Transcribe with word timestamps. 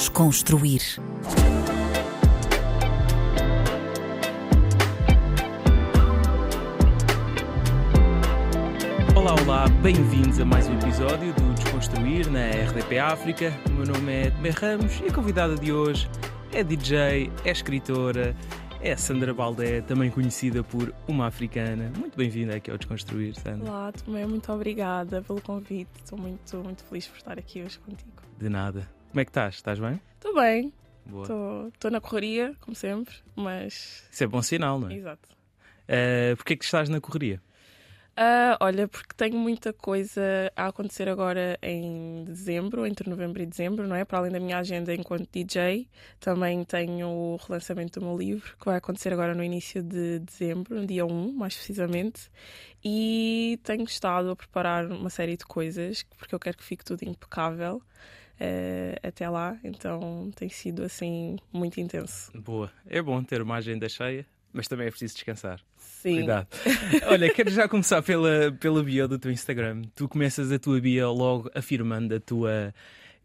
Desconstruir. 0.00 0.80
Olá, 9.14 9.34
olá, 9.42 9.68
bem-vindos 9.82 10.40
a 10.40 10.44
mais 10.46 10.66
um 10.68 10.78
episódio 10.78 11.34
do 11.34 11.52
Desconstruir 11.52 12.30
na 12.30 12.48
RDP 12.48 12.98
África. 12.98 13.52
O 13.68 13.72
meu 13.72 13.84
nome 13.84 14.10
é 14.10 14.30
Tomé 14.30 14.48
Ramos 14.48 15.00
e 15.00 15.08
a 15.08 15.12
convidada 15.12 15.54
de 15.54 15.70
hoje 15.70 16.08
é 16.54 16.64
DJ, 16.64 17.30
é 17.44 17.50
escritora, 17.50 18.34
é 18.80 18.96
Sandra 18.96 19.34
Baldé, 19.34 19.82
também 19.82 20.10
conhecida 20.10 20.64
por 20.64 20.94
uma 21.06 21.26
africana. 21.26 21.92
Muito 21.94 22.16
bem-vinda 22.16 22.56
aqui 22.56 22.70
ao 22.70 22.78
Desconstruir, 22.78 23.34
Sandra. 23.34 23.70
Olá, 23.70 23.92
Tomé, 23.92 24.24
muito 24.24 24.50
obrigada 24.50 25.20
pelo 25.20 25.42
convite. 25.42 25.90
Estou 26.02 26.18
muito, 26.18 26.56
muito 26.56 26.84
feliz 26.84 27.06
por 27.06 27.18
estar 27.18 27.38
aqui 27.38 27.62
hoje 27.62 27.78
contigo. 27.80 28.22
De 28.38 28.48
nada. 28.48 28.99
Como 29.10 29.20
é 29.20 29.24
que 29.24 29.30
estás? 29.30 29.56
Estás 29.56 29.78
bem? 29.78 30.00
Estou 30.14 30.34
bem, 30.34 30.72
estou 31.72 31.90
na 31.90 32.00
correria, 32.00 32.54
como 32.60 32.76
sempre, 32.76 33.14
mas. 33.34 34.06
Isso 34.10 34.22
é 34.22 34.26
bom 34.26 34.40
sinal, 34.40 34.78
não 34.78 34.88
é? 34.88 34.94
Exato. 34.94 35.28
Uh, 35.88 36.36
Porquê 36.36 36.52
é 36.52 36.56
que 36.56 36.64
estás 36.64 36.88
na 36.88 37.00
correria? 37.00 37.42
Ah, 38.16 38.58
olha, 38.60 38.86
porque 38.86 39.14
tenho 39.16 39.38
muita 39.38 39.72
coisa 39.72 40.52
a 40.54 40.66
acontecer 40.66 41.08
agora 41.08 41.58
em 41.62 42.22
dezembro, 42.24 42.86
entre 42.86 43.08
novembro 43.08 43.40
e 43.42 43.46
dezembro, 43.46 43.88
não 43.88 43.96
é? 43.96 44.04
Para 44.04 44.18
além 44.18 44.30
da 44.30 44.38
minha 44.38 44.58
agenda 44.58 44.94
enquanto 44.94 45.26
DJ, 45.32 45.88
também 46.18 46.62
tenho 46.64 47.08
o 47.08 47.36
relançamento 47.36 47.98
do 47.98 48.04
meu 48.04 48.18
livro, 48.18 48.56
que 48.58 48.66
vai 48.66 48.76
acontecer 48.76 49.12
agora 49.12 49.34
no 49.34 49.42
início 49.42 49.82
de 49.82 50.18
dezembro, 50.18 50.74
no 50.74 50.86
dia 50.86 51.06
1, 51.06 51.32
mais 51.32 51.54
precisamente. 51.56 52.30
E 52.84 53.58
tenho 53.62 53.84
estado 53.84 54.30
a 54.30 54.36
preparar 54.36 54.86
uma 54.86 55.08
série 55.08 55.36
de 55.36 55.46
coisas, 55.46 56.02
porque 56.18 56.34
eu 56.34 56.38
quero 56.38 56.58
que 56.58 56.64
fique 56.64 56.84
tudo 56.84 57.02
impecável. 57.04 57.82
Eh, 58.40 58.98
até 59.02 59.28
lá, 59.28 59.56
então 59.62 60.30
tem 60.34 60.48
sido 60.48 60.82
assim 60.82 61.36
muito 61.52 61.78
intenso. 61.80 62.32
Boa. 62.34 62.70
É 62.86 63.00
bom 63.02 63.22
ter 63.22 63.42
uma 63.42 63.56
agenda 63.56 63.88
cheia, 63.88 64.24
mas 64.52 64.66
também 64.66 64.86
é 64.86 64.90
preciso 64.90 65.14
descansar. 65.14 65.60
Sim. 65.76 66.14
Cuidado. 66.16 66.48
Olha, 67.08 67.30
quero 67.32 67.50
já 67.50 67.68
começar 67.68 68.00
pela, 68.02 68.50
pela 68.58 68.82
bio 68.82 69.06
do 69.06 69.18
teu 69.18 69.30
Instagram. 69.30 69.82
Tu 69.94 70.08
começas 70.08 70.50
a 70.50 70.58
tua 70.58 70.80
bio 70.80 71.12
logo 71.12 71.50
afirmando 71.54 72.14
a 72.14 72.20
tua 72.20 72.74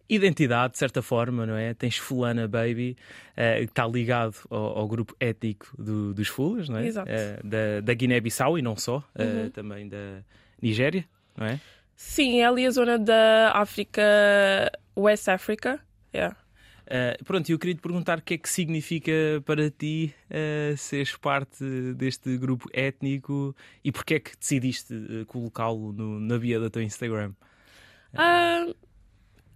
identidade, 0.07 0.73
de 0.73 0.77
certa 0.80 1.02
forma, 1.02 1.45
não 1.47 1.55
é? 1.55 1.73
Tens 1.73 1.97
Fulana 1.97 2.47
Baby, 2.47 2.95
eh, 3.35 3.59
que 3.59 3.63
está 3.72 3.88
ligado 3.88 4.35
ao, 4.52 4.77
ao 4.79 4.88
grupo 4.88 5.16
étnico 5.19 5.67
do- 5.81 6.13
dos 6.13 6.27
Fulas, 6.27 6.69
não 6.69 6.77
é? 6.77 6.85
Exato. 6.85 7.09
Eh, 7.09 7.39
da, 7.44 7.81
da 7.81 7.94
Guiné-Bissau 7.94 8.59
e 8.59 8.61
não 8.61 8.75
só, 8.75 9.03
eh, 9.16 9.23
Uhum. 9.23 9.50
também 9.50 9.88
da 9.88 10.22
Nigéria, 10.61 11.05
não 11.35 11.47
é? 11.47 11.59
Sim, 11.95 12.39
é 12.41 12.45
ali 12.45 12.67
a 12.67 12.69
zona 12.72 13.00
da 13.00 13.53
África, 13.55 14.02
West 14.95 15.27
Africa. 15.27 15.79
Yeah. 16.13 16.38
Eh, 16.88 17.17
pronto, 17.23 17.49
eu 17.49 17.57
queria 17.57 17.75
te 17.75 17.81
perguntar 17.81 18.19
o 18.19 18.21
que 18.21 18.35
é 18.35 18.38
que 18.38 18.47
significa 18.47 19.11
para 19.43 19.71
ti 19.71 20.13
eh, 20.29 20.75
seres 20.77 21.17
parte 21.17 21.63
deste 21.95 22.38
grupo 22.38 22.69
étnico 22.73 23.55
e 23.83 23.91
porque 23.91 24.16
é 24.16 24.19
que 24.19 24.38
decidiste 24.38 24.93
eh, 24.93 25.25
colocá-lo 25.25 25.91
na 25.93 26.38
bio 26.38 26.59
do 26.59 26.69
teu 26.69 26.83
Instagram? 26.83 27.33
Ah, 28.13 28.67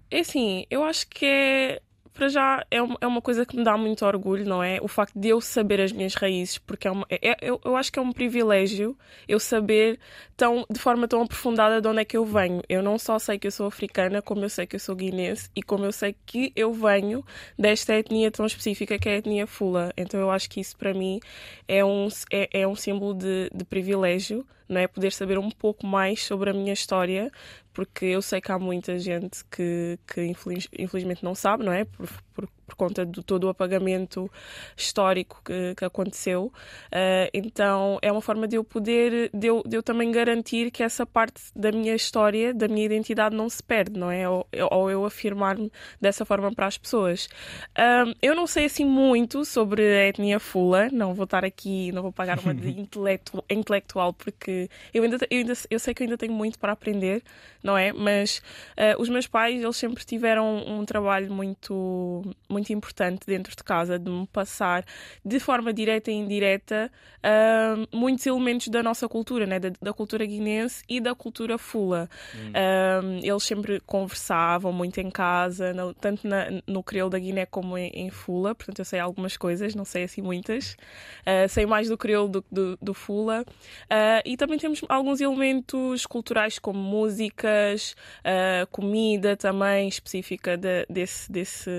é 0.10 0.20
assim, 0.20 0.66
eu 0.72 0.84
acho 0.84 1.08
que 1.08 1.26
é. 1.26 1.82
Para 2.20 2.28
já 2.28 2.66
é 2.70 2.78
é 3.00 3.08
uma 3.08 3.22
coisa 3.22 3.46
que 3.46 3.56
me 3.56 3.64
dá 3.64 3.78
muito 3.78 4.06
orgulho, 4.06 4.46
não 4.46 4.62
é? 4.62 4.78
O 4.82 4.90
facto 4.90 5.18
de 5.18 5.30
eu 5.30 5.40
saber 5.40 5.80
as 5.80 5.94
minhas 5.94 6.16
raízes, 6.16 6.58
porque 6.58 6.86
é 6.86 6.92
uma, 6.92 7.06
é- 7.10 7.30
é- 7.32 7.38
eu, 7.42 7.62
eu 7.64 7.78
acho 7.78 7.90
que 7.94 7.98
é 7.98 8.02
um 8.02 8.12
privilégio 8.12 8.98
eu 9.26 9.40
saber 9.40 9.98
tão, 10.36 10.66
de 10.70 10.78
forma 10.78 11.08
tão 11.08 11.22
aprofundada 11.22 11.80
de 11.82 11.88
onde 11.88 12.02
é 12.02 12.06
que 12.06 12.18
eu 12.18 12.26
venho. 12.26 12.62
Eu 12.68 12.84
não 12.84 13.00
só 13.00 13.18
sei 13.20 13.40
que 13.40 13.48
eu 13.48 13.52
sou 13.52 13.68
africana, 13.68 14.22
como 14.22 14.44
eu 14.44 14.50
sei 14.50 14.68
que 14.68 14.76
eu 14.76 14.80
sou 14.82 14.96
guinense 14.98 15.50
e 15.56 15.64
como 15.64 15.86
eu 15.86 15.94
sei 15.94 16.14
que 16.26 16.52
eu 16.58 16.74
venho 16.74 17.24
desta 17.58 17.94
etnia 17.96 18.30
tão 18.30 18.46
específica 18.46 19.00
que 19.00 19.08
é 19.08 19.14
a 19.14 19.18
etnia 19.20 19.48
Fula. 19.48 19.94
Então 19.96 20.20
eu 20.20 20.30
acho 20.30 20.50
que 20.50 20.60
isso 20.60 20.76
para 20.78 20.94
mim 20.94 21.22
é 21.70 21.86
um, 21.86 22.10
é, 22.32 22.50
é 22.62 22.68
um 22.68 22.76
símbolo 22.76 23.14
de, 23.14 23.50
de 23.54 23.64
privilégio, 23.64 24.46
não 24.68 24.82
é? 24.82 24.88
Poder 24.88 25.12
saber 25.14 25.38
um 25.40 25.50
pouco 25.50 25.88
mais 25.88 26.24
sobre 26.26 26.50
a 26.50 26.54
minha 26.54 26.74
história, 26.74 27.32
porque 27.80 28.08
eu 28.08 28.22
sei 28.22 28.42
que 28.42 28.52
há 28.52 28.60
muita 28.60 29.00
gente 29.00 29.46
que, 29.46 29.98
que 30.06 30.22
infeliz- 30.26 30.68
infelizmente 30.78 31.24
não 31.24 31.34
sabe, 31.34 31.64
não 31.64 31.72
é? 31.72 31.86
Por, 31.86 32.10
por, 32.34 32.50
por 32.70 32.76
conta 32.76 33.06
de 33.06 33.24
todo 33.24 33.46
o 33.46 33.50
apagamento 33.50 34.32
histórico 34.78 35.42
que, 35.44 35.76
que 35.76 35.84
aconteceu. 35.84 36.52
Ah, 36.92 37.30
então 37.34 37.98
é 38.02 38.12
uma 38.12 38.22
forma 38.22 38.48
de 38.48 38.56
eu 38.56 38.64
poder, 38.64 39.30
de 39.34 39.48
eu, 39.48 39.64
de 39.66 39.76
eu 39.76 39.84
também 39.84 40.12
garantir 40.12 40.72
que 40.72 40.84
essa 40.84 41.06
parte 41.06 41.42
da 41.56 41.72
minha 41.72 41.96
história, 41.96 42.54
da 42.54 42.68
minha 42.68 42.86
identidade 42.86 43.36
não 43.36 43.50
se 43.50 43.62
perde, 43.64 44.00
não 44.00 44.12
é? 44.12 44.30
Ou, 44.30 44.48
ou 44.72 44.90
eu 44.92 45.06
afirmar-me 45.06 45.72
dessa 46.00 46.24
forma 46.24 46.52
para 46.54 46.68
as 46.68 46.78
pessoas. 46.78 47.28
Ahm, 47.76 48.14
eu 48.22 48.36
não 48.36 48.46
sei 48.48 48.66
assim 48.66 48.86
muito 48.86 49.44
sobre 49.44 49.82
a 49.82 50.08
etnia 50.08 50.40
Fula, 50.40 50.90
não 50.92 51.14
vou 51.14 51.24
estar 51.26 51.44
aqui, 51.44 51.92
não 51.92 52.02
vou 52.02 52.12
pagar 52.12 52.40
uma 52.40 52.54
de 52.54 52.70
intelectu- 52.80 53.44
intelectual, 53.50 54.14
porque 54.14 54.70
eu 54.94 55.04
ainda, 55.04 55.18
eu 55.30 55.38
ainda 55.40 55.54
eu 55.70 55.80
sei 55.80 55.94
que 55.94 56.04
eu 56.04 56.06
ainda 56.06 56.18
tenho 56.18 56.34
muito 56.34 56.60
para 56.60 56.72
aprender, 56.72 57.24
não 57.64 57.78
é? 57.78 57.92
Mas 57.92 58.42
ah, 58.78 58.96
os 59.00 59.10
meus 59.10 59.28
pais, 59.28 59.62
eles 59.62 59.76
sempre 59.78 60.06
tiveram 60.06 60.58
um 60.68 60.86
trabalho 60.86 61.32
muito, 61.32 62.22
muito 62.48 62.59
importante 62.70 63.26
dentro 63.26 63.56
de 63.56 63.64
casa, 63.64 63.98
de 63.98 64.10
me 64.12 64.28
passar 64.28 64.84
de 65.24 65.40
forma 65.40 65.72
direta 65.74 66.12
e 66.12 66.16
indireta 66.16 66.92
ahm, 67.24 67.86
muitos 67.94 68.26
elementos 68.26 68.68
da 68.68 68.84
nossa 68.84 69.08
cultura, 69.08 69.46
né? 69.46 69.60
da, 69.60 69.72
da 69.82 69.94
cultura 69.94 70.26
guinense 70.26 70.84
e 70.90 71.00
da 71.00 71.16
cultura 71.16 71.58
Fula. 71.58 72.10
Um, 72.34 73.20
eles 73.24 73.44
sempre 73.44 73.80
conversavam 73.82 74.74
muito 74.74 75.00
em 75.00 75.10
casa, 75.10 75.74
no- 75.74 75.94
tanto 75.94 76.28
na- 76.28 76.48
no 76.68 76.84
crioulo 76.84 77.12
da 77.12 77.20
Guiné 77.20 77.46
como 77.46 77.78
em, 77.78 77.90
em 77.94 78.10
Fula, 78.10 78.54
portanto 78.56 78.80
eu 78.80 78.86
sei 78.86 79.00
algumas 79.00 79.38
coisas, 79.38 79.76
não 79.76 79.86
sei 79.86 80.04
assim 80.04 80.22
muitas. 80.22 80.74
Uh, 81.22 81.48
sei 81.48 81.66
mais 81.66 81.88
do 81.90 81.98
crioulo 81.98 82.30
do, 82.30 82.46
do, 82.52 82.78
do 82.82 82.94
Fula. 82.94 83.44
Uh, 83.86 84.22
e 84.26 84.36
também 84.36 84.58
temos 84.58 84.82
alguns 84.90 85.22
elementos 85.22 86.06
culturais 86.06 86.58
como 86.60 86.80
músicas, 86.80 87.96
uh, 88.26 88.68
comida 88.72 89.36
também 89.38 89.88
específica 89.88 90.58
de- 90.58 90.86
desse. 90.90 91.32
desse 91.32 91.70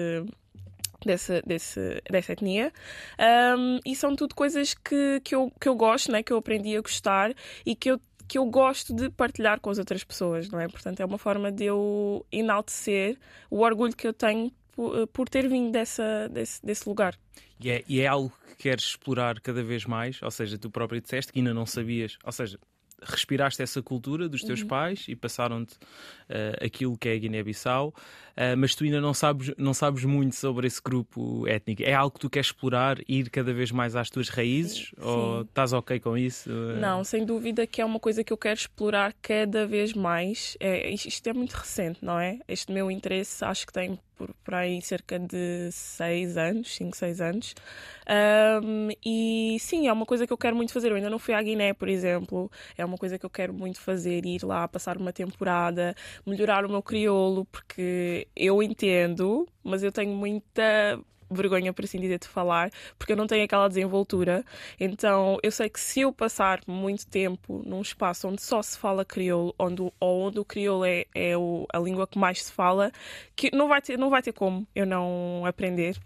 Desse, 1.04 1.40
desse, 1.46 2.02
dessa 2.10 2.32
etnia 2.32 2.70
Um, 3.18 3.80
e 3.86 3.96
são 3.96 4.14
tudo 4.14 4.34
coisas 4.34 4.74
que, 4.74 5.20
que, 5.24 5.34
eu, 5.34 5.50
que 5.58 5.66
eu 5.66 5.74
gosto, 5.74 6.12
né? 6.12 6.22
que 6.22 6.30
eu 6.30 6.36
aprendi 6.36 6.76
a 6.76 6.80
gostar 6.82 7.32
e 7.64 7.74
que 7.74 7.90
eu 7.90 8.00
que 8.28 8.38
eu 8.38 8.46
gosto 8.46 8.94
de 8.94 9.10
partilhar 9.10 9.58
com 9.58 9.70
as 9.70 9.78
outras 9.78 10.04
pessoas, 10.04 10.48
não 10.48 10.60
é? 10.60 10.68
Portanto, 10.68 11.00
é 11.00 11.04
uma 11.04 11.18
forma 11.18 11.50
de 11.50 11.64
eu 11.64 12.24
enaltecer 12.30 13.18
o 13.50 13.62
orgulho 13.62 13.96
que 13.96 14.06
eu 14.06 14.12
tenho 14.12 14.52
por, 14.70 15.06
por 15.08 15.28
ter 15.28 15.48
vindo 15.48 15.72
dessa, 15.72 16.28
desse, 16.28 16.64
desse 16.64 16.88
lugar. 16.88 17.18
E 17.58 17.70
é, 17.70 17.84
e 17.88 18.00
é 18.00 18.06
algo 18.06 18.32
que 18.50 18.54
queres 18.62 18.84
explorar 18.84 19.40
cada 19.40 19.64
vez 19.64 19.84
mais? 19.84 20.22
Ou 20.22 20.30
seja, 20.30 20.56
tu 20.56 20.70
próprio 20.70 21.00
disseste 21.00 21.32
que 21.32 21.40
ainda 21.40 21.52
não 21.52 21.66
sabias, 21.66 22.18
ou 22.24 22.30
seja, 22.30 22.56
respiraste 23.02 23.62
essa 23.62 23.82
cultura 23.82 24.28
dos 24.28 24.42
teus 24.42 24.62
pais 24.62 25.06
e 25.08 25.16
passaram-te 25.16 25.76
eh, 26.28 26.58
aquilo 26.64 26.96
que 26.96 27.08
é 27.08 27.14
a 27.14 27.18
Guiné-Bissau, 27.18 27.94
eh, 28.36 28.54
mas 28.56 28.74
tu 28.74 28.84
ainda 28.84 29.00
não 29.00 29.14
sabes, 29.14 29.52
não 29.56 29.74
sabes 29.74 30.04
muito 30.04 30.36
sobre 30.36 30.66
esse 30.66 30.80
grupo 30.82 31.46
étnico. 31.46 31.82
É 31.82 31.94
algo 31.94 32.14
que 32.14 32.20
tu 32.20 32.30
queres 32.30 32.48
explorar, 32.48 32.98
ir 33.08 33.30
cada 33.30 33.52
vez 33.52 33.70
mais 33.70 33.96
às 33.96 34.10
tuas 34.10 34.28
raízes? 34.28 34.92
Ou 35.00 35.38
sim. 35.38 35.48
estás 35.48 35.72
ok 35.72 36.00
com 36.00 36.16
isso? 36.16 36.50
Não, 36.50 37.02
sem 37.04 37.24
dúvida 37.24 37.66
que 37.66 37.80
é 37.80 37.84
uma 37.84 38.00
coisa 38.00 38.22
que 38.22 38.32
eu 38.32 38.38
quero 38.38 38.58
explorar 38.58 39.14
cada 39.20 39.66
vez 39.66 39.92
mais. 39.92 40.56
É, 40.60 40.90
isto 40.90 41.26
é 41.26 41.32
muito 41.32 41.52
recente, 41.52 42.04
não 42.04 42.18
é? 42.18 42.38
Este 42.48 42.72
meu 42.72 42.90
interesse 42.90 43.44
acho 43.44 43.66
que 43.66 43.72
tem 43.72 43.98
por, 44.20 44.34
por 44.44 44.54
aí 44.54 44.82
cerca 44.82 45.18
de 45.18 45.70
seis 45.72 46.36
anos, 46.36 46.74
5, 46.74 46.94
6 46.94 47.22
anos. 47.22 47.54
Ahm, 48.06 48.90
e 49.04 49.56
sim, 49.58 49.88
é 49.88 49.92
uma 49.92 50.04
coisa 50.04 50.26
que 50.26 50.32
eu 50.32 50.36
quero 50.36 50.54
muito 50.54 50.74
fazer. 50.74 50.90
Eu 50.90 50.96
ainda 50.96 51.08
não 51.08 51.18
fui 51.18 51.32
à 51.32 51.42
Guiné, 51.42 51.72
por 51.72 51.88
exemplo. 51.88 52.50
É 52.76 52.84
uma 52.84 52.98
coisa 52.98 53.18
que 53.18 53.24
eu 53.24 53.30
quero 53.30 53.54
muito 53.54 53.80
fazer, 53.80 54.26
ir 54.26 54.44
lá, 54.44 54.68
passar 54.68 54.98
uma 54.98 55.12
temporada, 55.12 55.94
melhorar 56.26 56.66
o 56.66 56.68
meu 56.68 56.82
crioulo, 56.82 57.46
porque 57.46 58.28
eu 58.36 58.62
entendo, 58.62 59.48
mas 59.64 59.82
eu 59.82 59.90
tenho 59.90 60.12
muita 60.14 61.00
vergonha, 61.30 61.72
por 61.72 61.84
assim 61.84 62.00
dizer, 62.00 62.18
de 62.18 62.28
falar, 62.28 62.70
porque 62.98 63.12
eu 63.12 63.16
não 63.16 63.26
tenho 63.26 63.44
aquela 63.44 63.68
desenvoltura. 63.68 64.44
Então, 64.78 65.38
eu 65.42 65.50
sei 65.50 65.68
que 65.68 65.80
se 65.80 66.00
eu 66.00 66.12
passar 66.12 66.60
muito 66.66 67.06
tempo 67.06 67.62
num 67.66 67.80
espaço 67.80 68.28
onde 68.28 68.42
só 68.42 68.62
se 68.62 68.78
fala 68.78 69.04
crioulo, 69.04 69.54
onde, 69.58 69.82
ou 70.00 70.20
onde 70.22 70.38
o 70.38 70.44
crioulo 70.44 70.84
é, 70.84 71.04
é 71.14 71.36
o- 71.36 71.66
a 71.72 71.78
língua 71.78 72.06
que 72.06 72.18
mais 72.18 72.42
se 72.44 72.52
fala, 72.52 72.90
que 73.36 73.54
não 73.54 73.68
vai 73.68 73.80
ter, 73.80 73.98
não 73.98 74.10
vai 74.10 74.22
ter 74.22 74.32
como 74.32 74.66
eu 74.74 74.86
não 74.86 75.44
aprender. 75.46 75.96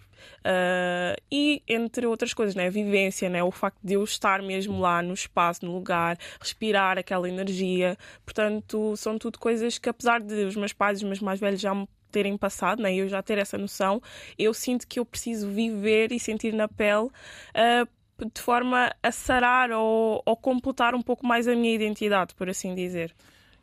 Ah, 0.44 1.15
e 1.31 1.62
entre 1.69 2.06
outras 2.06 2.32
coisas, 2.35 2.55
né? 2.55 2.67
a 2.67 2.70
vivência, 2.70 3.29
né? 3.29 3.43
o 3.43 3.50
facto 3.50 3.79
de 3.82 3.94
eu 3.94 4.05
estar 4.05 4.43
mesmo 4.43 4.79
lá 4.81 5.03
no 5.03 5.15
espaço, 5.15 5.65
no 5.65 5.73
lugar, 5.73 6.19
respirar 6.41 6.99
aquela 6.99 7.29
energia. 7.29 7.97
Portanto, 8.25 8.97
são 8.97 9.19
tudo 9.19 9.38
coisas 9.38 9.79
que, 9.79 9.88
apesar 9.88 10.20
de 10.20 10.44
os 10.44 10.56
meus 10.56 10.73
pais, 10.73 10.99
os 10.99 11.05
meus 11.05 11.20
mais 11.20 11.41
velhos 11.41 11.61
já 11.61 11.75
me 11.75 11.87
terem 12.15 12.39
passado, 12.39 12.81
né? 12.81 12.95
eu 12.95 13.09
já 13.09 13.21
ter 13.21 13.39
essa 13.39 13.59
noção, 13.59 14.01
eu 14.39 14.55
sinto 14.55 14.87
que 14.87 15.01
eu 15.01 15.05
preciso 15.05 15.51
viver 15.51 16.13
e 16.13 16.21
sentir 16.21 16.55
na 16.55 16.69
pele. 16.69 17.09
ah, 17.55 17.87
de 18.17 18.41
forma 18.41 18.95
a 19.03 19.11
sarar 19.11 19.73
ou, 19.73 20.23
ou 20.25 20.37
completar 20.37 20.95
um 20.95 21.03
pouco 21.03 21.27
mais 21.27 21.49
a 21.49 21.55
minha 21.57 21.75
identidade, 21.75 22.33
por 22.37 22.49
assim 22.49 22.73
dizer. 22.73 23.13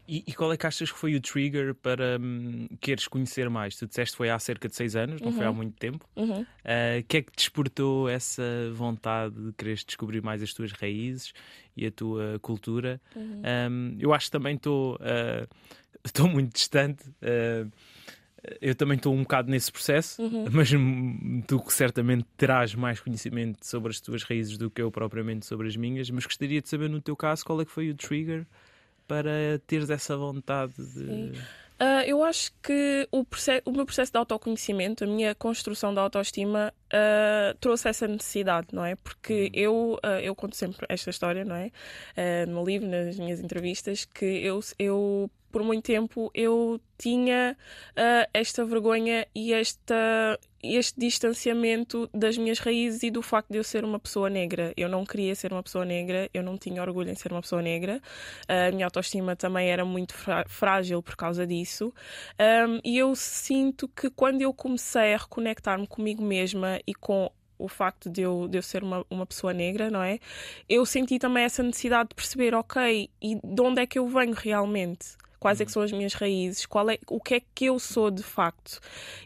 E, 0.08 0.26
e, 0.28 0.34
qual 0.34 0.52
é 0.52 0.58
que 0.58 0.68
achas 0.68 0.92
que 0.92 0.98
foi 0.98 1.16
o 1.16 1.22
trigger 1.22 1.74
para 1.74 2.18
hum, 2.20 2.68
queres 2.82 3.08
conhecer 3.08 3.50
mais? 3.50 3.78
Tu 3.78 3.88
disseste 3.88 4.14
que 4.14 4.18
foi 4.18 4.30
há 4.30 4.38
cerca 4.38 4.68
de 4.68 4.76
seis 4.76 4.96
anos, 4.96 5.22
não 5.22 5.30
uhum. 5.30 5.38
foi 5.38 5.46
há 5.46 5.50
uhum. 5.50 5.56
muito 5.56 5.78
tempo. 5.78 6.06
O 6.16 6.22
uhum. 6.22 6.42
uh, 6.42 7.04
que 7.08 7.18
é 7.18 7.22
que 7.22 7.32
despertou 7.34 8.10
essa 8.10 8.44
vontade 8.74 9.36
de 9.36 9.54
quereres 9.54 9.86
descobrir 9.86 10.22
mais 10.22 10.44
as 10.44 10.54
tuas 10.54 10.74
raízes 10.74 11.34
e 11.78 11.86
a 11.86 11.92
tua 11.92 12.38
cultura? 12.42 13.00
Uhum. 13.16 13.42
Um, 13.72 13.98
eu 14.00 14.14
acho 14.14 14.26
que 14.26 14.32
também 14.32 14.56
estou 14.56 14.98
uh, 15.00 16.28
muito 16.28 16.56
distante. 16.56 17.08
Uh, 17.22 17.72
eu 18.60 18.74
também 18.74 18.98
estou 18.98 19.14
um 19.14 19.22
bocado 19.22 19.52
nesse 19.52 19.72
processo, 19.72 20.22
uhum. 20.22 20.46
mas 20.52 20.70
tu 21.48 21.64
certamente 21.70 22.26
terás 22.36 22.74
mais 22.74 23.00
conhecimento 23.00 23.66
sobre 23.66 23.92
as 23.92 24.00
tuas 24.00 24.24
raízes 24.24 24.58
do 24.58 24.70
que 24.70 24.82
eu 24.82 24.92
propriamente 24.92 25.46
sobre 25.46 25.68
as 25.68 25.76
minhas. 25.76 26.10
Mas 26.10 26.26
gostaria 26.26 26.62
de 26.62 26.68
saber, 26.68 26.90
no 26.90 27.02
teu 27.02 27.16
caso, 27.16 27.46
qual 27.46 27.62
é 27.62 27.66
que 27.66 27.72
foi 27.72 27.90
o 27.90 27.96
trigger 27.96 28.46
para 29.08 29.60
teres 29.68 29.90
essa 29.90 30.18
vontade 30.18 30.74
de. 30.78 31.32
Uh, 31.82 32.06
eu 32.06 32.24
acho 32.24 32.52
que 32.62 33.08
o, 33.12 33.26
o, 33.66 33.72
meu 33.72 33.86
processo 33.88 34.12
de 34.12 34.18
autoconhecimento, 34.18 35.04
a 35.04 35.08
minha 35.08 35.34
construção 35.34 35.92
da 35.92 36.02
autoestima, 36.02 36.72
uh, 36.94 37.58
trouxe 37.60 37.90
essa 37.90 38.08
necessidade, 38.08 38.68
não 38.72 38.86
é? 38.86 38.96
Porque 38.96 39.46
uhum. 39.46 39.50
eu, 39.52 40.00
uh, 40.06 40.20
eu 40.22 40.36
conto 40.36 40.56
sempre 40.56 40.86
esta 40.88 41.10
história, 41.10 41.44
não 41.44 41.56
é? 41.56 41.72
no 42.48 42.54
meu 42.54 42.66
livro, 42.66 42.88
nas 42.88 43.18
minhas 43.18 43.40
entrevistas, 43.40 44.06
que 44.06 44.26
eu, 44.26 44.60
eu 44.78 45.30
por 45.52 45.64
muito 45.64 45.86
tempo 45.86 46.32
eu 46.34 46.80
tinha 46.98 47.58
uh, 47.92 48.30
esta 48.34 48.64
vergonha 48.64 49.28
e 49.36 49.54
esta, 49.54 50.40
este 50.64 51.00
distanciamento 51.00 52.10
das 52.14 52.38
minhas 52.38 52.60
raízes 52.60 53.04
e 53.04 53.12
do 53.12 53.22
facto 53.22 53.50
de 53.50 53.58
eu 53.58 53.64
ser 53.64 53.84
uma 53.84 54.00
pessoa 54.00 54.30
negra. 54.30 54.74
Eu 54.78 54.88
não 54.88 55.06
queria 55.06 55.36
ser 55.36 55.52
uma 55.52 55.64
pessoa 55.64 55.84
negra, 55.84 56.30
eu 56.34 56.44
não 56.44 56.58
tinha 56.58 56.82
orgulho 56.82 57.10
em 57.10 57.16
ser 57.16 57.32
uma 57.32 57.42
pessoa 57.42 57.62
negra. 57.62 58.02
Uh, 58.50 58.70
a 58.70 58.72
minha 58.72 58.86
autoestima 58.86 59.36
também 59.36 59.70
era 59.70 59.84
muito 59.84 60.16
frágil 60.48 61.04
por 61.04 61.16
causa 61.16 61.46
disso. 61.46 61.94
Um, 62.40 62.80
e 62.84 62.98
eu 62.98 63.16
sinto 63.16 63.88
que 63.88 64.10
quando 64.10 64.42
eu 64.42 64.54
comecei 64.54 65.14
a 65.14 65.18
reconectar-me 65.18 65.88
comigo 65.88 66.24
mesma 66.24 66.80
e 66.88 66.94
com 66.94 67.32
o 67.62 67.68
facto 67.68 68.10
de 68.10 68.22
eu, 68.22 68.48
de 68.48 68.58
eu 68.58 68.62
ser 68.62 68.84
uma, 68.84 69.06
uma 69.10 69.26
pessoa 69.26 69.54
negra, 69.54 69.90
não 69.90 70.02
é? 70.02 70.20
Eu 70.68 70.86
senti 70.86 71.20
também 71.20 71.44
essa 71.44 71.62
necessidade 71.62 72.10
de 72.10 72.16
perceber, 72.16 72.54
ok, 72.56 73.10
e 73.22 73.36
de 73.36 73.62
onde 73.62 73.82
é 73.82 73.86
que 73.86 74.00
eu 74.00 74.08
venho 74.08 74.34
realmente? 74.34 75.16
Quais 75.42 75.60
é 75.60 75.66
que 75.66 75.72
são 75.72 75.82
as 75.82 75.92
minhas 75.92 76.14
raízes, 76.14 76.68
qual 76.68 76.88
é, 76.88 77.00
o 77.08 77.20
que 77.20 77.34
é 77.34 77.42
que 77.56 77.66
eu 77.66 77.80
sou 77.80 78.12
de 78.12 78.22
facto. 78.22 78.80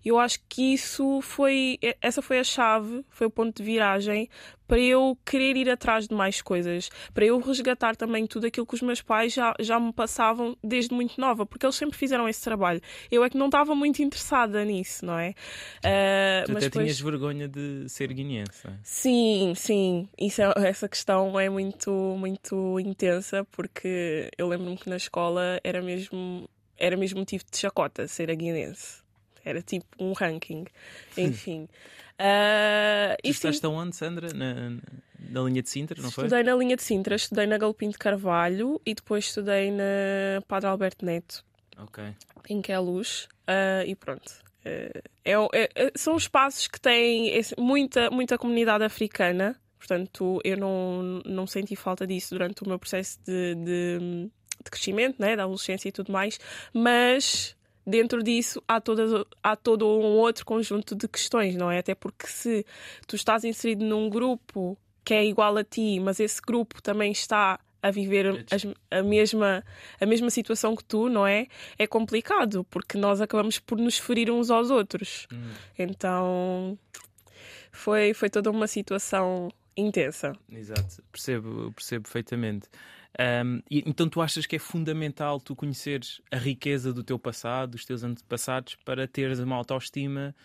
Eu 0.04 0.18
acho 0.18 0.40
que 0.48 0.74
isso 0.74 1.20
foi, 1.22 1.78
essa 2.02 2.22
foi 2.22 2.40
a 2.40 2.44
chave, 2.44 3.06
foi 3.10 3.28
o 3.28 3.30
ponto 3.30 3.58
de 3.58 3.64
viragem 3.64 4.30
para 4.68 4.80
eu 4.80 5.18
querer 5.26 5.56
ir 5.56 5.70
atrás 5.70 6.08
de 6.08 6.16
mais 6.16 6.42
coisas, 6.42 6.90
para 7.14 7.26
eu 7.26 7.40
resgatar 7.40 7.96
também 7.96 8.26
tudo 8.26 8.48
aquilo 8.48 8.66
que 8.66 8.76
os 8.76 8.82
meus 8.82 9.02
pais 9.02 9.34
já, 9.34 9.54
já 9.60 9.80
me 9.80 9.94
passavam 9.94 10.58
desde 10.64 10.94
muito 10.94 11.20
nova, 11.20 11.46
porque 11.46 11.66
eles 11.66 11.76
sempre 11.76 11.98
fizeram 11.98 12.28
esse 12.28 12.42
trabalho. 12.42 12.82
Eu 13.12 13.24
é 13.24 13.30
que 13.30 13.38
não 13.38 13.48
estava 13.48 13.76
muito 13.76 14.02
interessada 14.02 14.64
nisso, 14.64 15.06
não 15.06 15.18
é? 15.18 15.30
Uh, 15.30 16.46
tu 16.46 16.54
mas 16.54 16.64
até 16.64 16.70
depois... 16.70 16.86
tinhas 16.86 17.00
vergonha 17.00 17.48
de 17.48 17.88
ser 17.90 18.12
guineense. 18.12 18.68
É? 18.68 18.72
Sim, 18.84 19.54
sim. 19.56 20.10
Isso 20.18 20.42
é, 20.42 20.54
essa 20.58 20.88
questão 20.88 21.40
é 21.40 21.50
muito, 21.50 21.92
muito 22.18 22.80
intensa, 22.80 23.46
porque 23.52 24.30
eu 24.38 24.48
lembro-me 24.48 24.78
que 24.78 24.90
na 24.90 24.98
escola 24.98 25.60
era 25.64 25.82
mesmo, 25.82 26.50
era 26.78 26.98
mesmo 26.98 27.20
motivo 27.20 27.44
de 27.50 27.58
chacota 27.58 28.08
ser 28.08 28.30
a 28.32 28.36
guinense. 28.36 29.04
Era 29.44 29.62
tipo 29.62 29.86
um 30.00 30.14
ranking. 30.14 30.66
Enfim. 31.16 31.68
Uh, 32.20 33.16
tu 33.22 33.30
estudaste 33.30 33.68
onde, 33.68 33.96
Sandra? 33.96 34.34
Na, 34.34 34.78
na 35.30 35.42
linha 35.42 35.62
de 35.62 35.70
Sintra, 35.70 36.02
não 36.02 36.12
foi? 36.12 36.26
Estudei 36.26 36.44
na 36.44 36.56
linha 36.56 36.76
de 36.76 36.84
Sintra, 36.84 37.16
estudei 37.16 37.46
na 37.46 37.58
Galpim 37.58 37.90
de 37.90 37.98
Carvalho 37.98 38.82
e 38.86 38.94
depois 38.94 39.26
estudei 39.26 39.72
na 39.72 40.42
Padre 40.48 40.70
Alberto 40.70 41.06
Neto. 41.06 41.44
Ok. 41.78 42.04
Em 42.50 42.62
que 42.62 42.72
é 42.72 42.76
a 42.76 42.80
luz. 42.80 43.28
Uh, 43.42 43.86
e 43.86 43.96
pronto. 43.96 44.32
Uh, 44.66 45.02
é, 45.54 45.70
é, 45.76 45.92
são 45.96 46.16
espaços 46.16 46.68
que 46.68 46.80
têm 46.80 47.32
muita, 47.58 48.10
muita 48.10 48.38
comunidade 48.38 48.84
africana. 48.84 49.60
Portanto, 49.78 50.40
eu 50.44 50.58
não, 50.58 51.22
não 51.26 51.46
senti 51.46 51.76
falta 51.76 52.08
disso 52.08 52.34
durante 52.34 52.64
o 52.64 52.68
meu 52.68 52.80
processo 52.80 53.20
de, 53.24 53.56
de, 53.56 54.30
de 54.64 54.72
crescimento, 54.72 55.18
né, 55.20 55.36
da 55.36 55.44
adolescência 55.44 55.90
e 55.90 55.92
tudo 55.92 56.12
mais. 56.12 56.40
Mas 56.74 57.56
dentro 57.86 58.24
disso 58.24 58.62
há, 58.68 58.82
toda, 58.82 59.26
há 59.44 59.56
todo 59.56 59.88
um 59.88 60.18
outro 60.18 60.46
conjunto 60.46 60.96
de 60.96 61.08
questões, 61.08 61.56
não 61.56 61.70
é? 61.70 61.80
Até 61.80 61.94
porque 61.94 62.28
se 62.28 62.66
tu 63.08 63.16
estás 63.16 63.44
inserido 63.44 63.86
num 63.86 64.10
grupo 64.10 64.78
que 65.04 65.14
é 65.14 65.24
igual 65.24 65.56
a 65.58 65.64
ti, 65.64 66.00
mas 66.00 66.20
esse 66.20 66.42
grupo 66.42 66.82
também 66.82 67.12
está 67.12 67.60
a 67.82 67.92
viver 67.92 68.48
as, 68.50 68.66
a, 68.90 69.04
mesma, 69.04 69.64
a 70.02 70.06
mesma 70.08 70.32
situação 70.32 70.76
que 70.76 70.84
tu, 70.84 71.08
não 71.08 71.28
é? 71.28 71.46
É 71.78 71.86
complicado, 71.86 72.64
porque 72.72 72.98
nós 72.98 73.22
acabamos 73.22 73.60
por 73.60 73.78
nos 73.78 74.00
ferir 74.00 74.32
uns 74.32 74.50
aos 74.50 74.72
outros. 74.72 75.28
Hum. 75.32 75.52
Então 75.78 76.80
foi, 77.72 78.16
foi 78.16 78.28
toda 78.32 78.50
uma 78.50 78.66
situação 78.66 79.50
intensa. 79.78 80.34
Exato, 80.52 81.04
percebo, 81.12 81.72
percebo 81.74 82.04
perfeitamente. 82.04 82.68
Um, 83.18 83.62
e, 83.72 83.84
então 83.86 84.10
tu 84.10 84.22
achas 84.22 84.46
que 84.46 84.58
é 84.58 84.60
fundamental 84.60 85.40
tu 85.40 85.56
conheceres 85.56 86.22
a 86.32 86.38
riqueza 86.38 86.92
do 86.92 87.04
teu 87.04 87.18
passado, 87.18 87.72
dos 87.72 87.86
teus 87.86 88.04
antepassados, 88.04 88.76
para 88.84 89.08
teres 89.08 89.40
uma 89.40 89.56
autoestima 89.56 90.36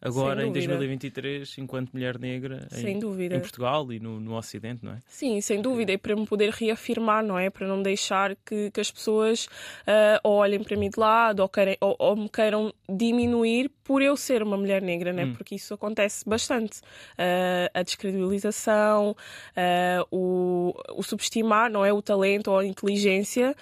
agora 0.00 0.46
em 0.46 0.52
2023, 0.52 1.58
enquanto 1.58 1.92
mulher 1.92 2.18
negra 2.18 2.68
em, 2.72 2.98
em, 2.98 3.40
Portugal 3.40 3.92
e 3.92 3.98
no, 3.98 4.20
no 4.20 4.36
Ocidente, 4.36 4.84
não 4.84 4.92
é? 4.92 4.98
Sim, 5.06 5.40
sem 5.40 5.60
dúvida, 5.60 5.92
e 5.92 5.98
para 5.98 6.14
me 6.14 6.26
poder 6.26 6.50
reafirmar, 6.50 7.24
não 7.24 7.38
é? 7.38 7.50
Para 7.50 7.66
não 7.66 7.82
deixar 7.82 8.36
que, 8.36 8.70
que 8.70 8.80
as 8.80 8.90
pessoas 8.90 9.46
uh, 9.46 10.20
olhem 10.22 10.62
para 10.62 10.76
mim 10.76 10.88
de 10.88 10.98
lado 10.98 11.40
ou, 11.40 11.48
querem, 11.48 11.76
ou, 11.80 11.96
ou, 11.98 12.16
me 12.16 12.28
queiram 12.28 12.72
diminuir 12.88 13.70
por 13.82 14.00
eu 14.00 14.16
ser 14.16 14.42
uma 14.42 14.56
mulher 14.56 14.82
negra, 14.82 15.12
né? 15.12 15.24
Hum. 15.24 15.34
Porque 15.34 15.56
isso 15.56 15.74
acontece 15.74 16.28
bastante. 16.28 16.80
Uh, 17.18 17.68
a 17.74 17.82
descredibilização, 17.82 19.10
uh, 19.10 20.16
o, 20.16 20.74
o 20.96 21.02
subestimar, 21.02 21.70
não 21.70 21.84
é? 21.84 21.92
O 21.92 22.00
talento 22.00 22.50
ou 22.50 22.58
a 22.58 22.66
inteligência 22.66 23.54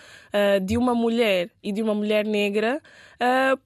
de 0.63 0.77
uma 0.77 0.95
mulher 0.95 1.51
e 1.63 1.73
de 1.73 1.83
uma 1.83 1.95
mulher 1.95 2.27
negra 2.27 2.83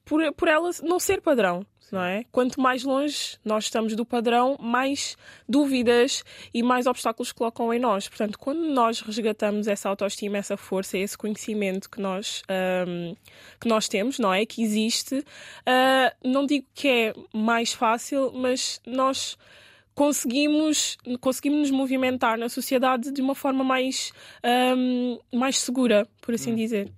por, 0.04 0.20
por 0.34 0.46
ela 0.46 0.70
não 0.84 1.00
ser 1.00 1.20
padrão 1.20 1.66
não 1.92 2.02
é? 2.02 2.24
Quanto 2.30 2.60
mais 2.60 2.84
longe 2.84 3.38
nós 3.44 3.64
estamos 3.64 3.94
do 3.94 4.04
padrão, 4.04 4.56
mais 4.60 5.16
dúvidas 5.48 6.24
e 6.52 6.62
mais 6.62 6.86
obstáculos 6.86 7.32
colocam 7.32 7.72
em 7.72 7.78
nós. 7.78 8.08
Portanto, 8.08 8.38
quando 8.38 8.60
nós 8.60 9.00
resgatamos 9.00 9.66
essa 9.66 9.88
autoestima, 9.88 10.38
essa 10.38 10.56
força, 10.56 10.98
esse 10.98 11.16
conhecimento 11.16 11.88
que 11.90 12.00
nós, 12.00 12.42
um, 12.86 13.14
que 13.60 13.68
nós 13.68 13.88
temos, 13.88 14.18
não 14.18 14.32
é? 14.32 14.44
Que 14.46 14.62
existe, 14.62 15.18
uh, 15.18 16.28
não 16.28 16.46
digo 16.46 16.66
que 16.74 16.88
é 16.88 17.14
mais 17.32 17.72
fácil, 17.72 18.32
mas 18.34 18.80
nós 18.86 19.36
conseguimos, 19.94 20.96
conseguimos 21.20 21.60
nos 21.60 21.70
movimentar 21.70 22.38
na 22.38 22.48
sociedade 22.48 23.12
de 23.12 23.20
uma 23.20 23.34
forma 23.34 23.62
mais, 23.62 24.12
um, 24.76 25.18
mais 25.32 25.58
segura, 25.58 26.06
por 26.22 26.34
assim 26.34 26.52
hum. 26.52 26.56
dizer. 26.56 26.90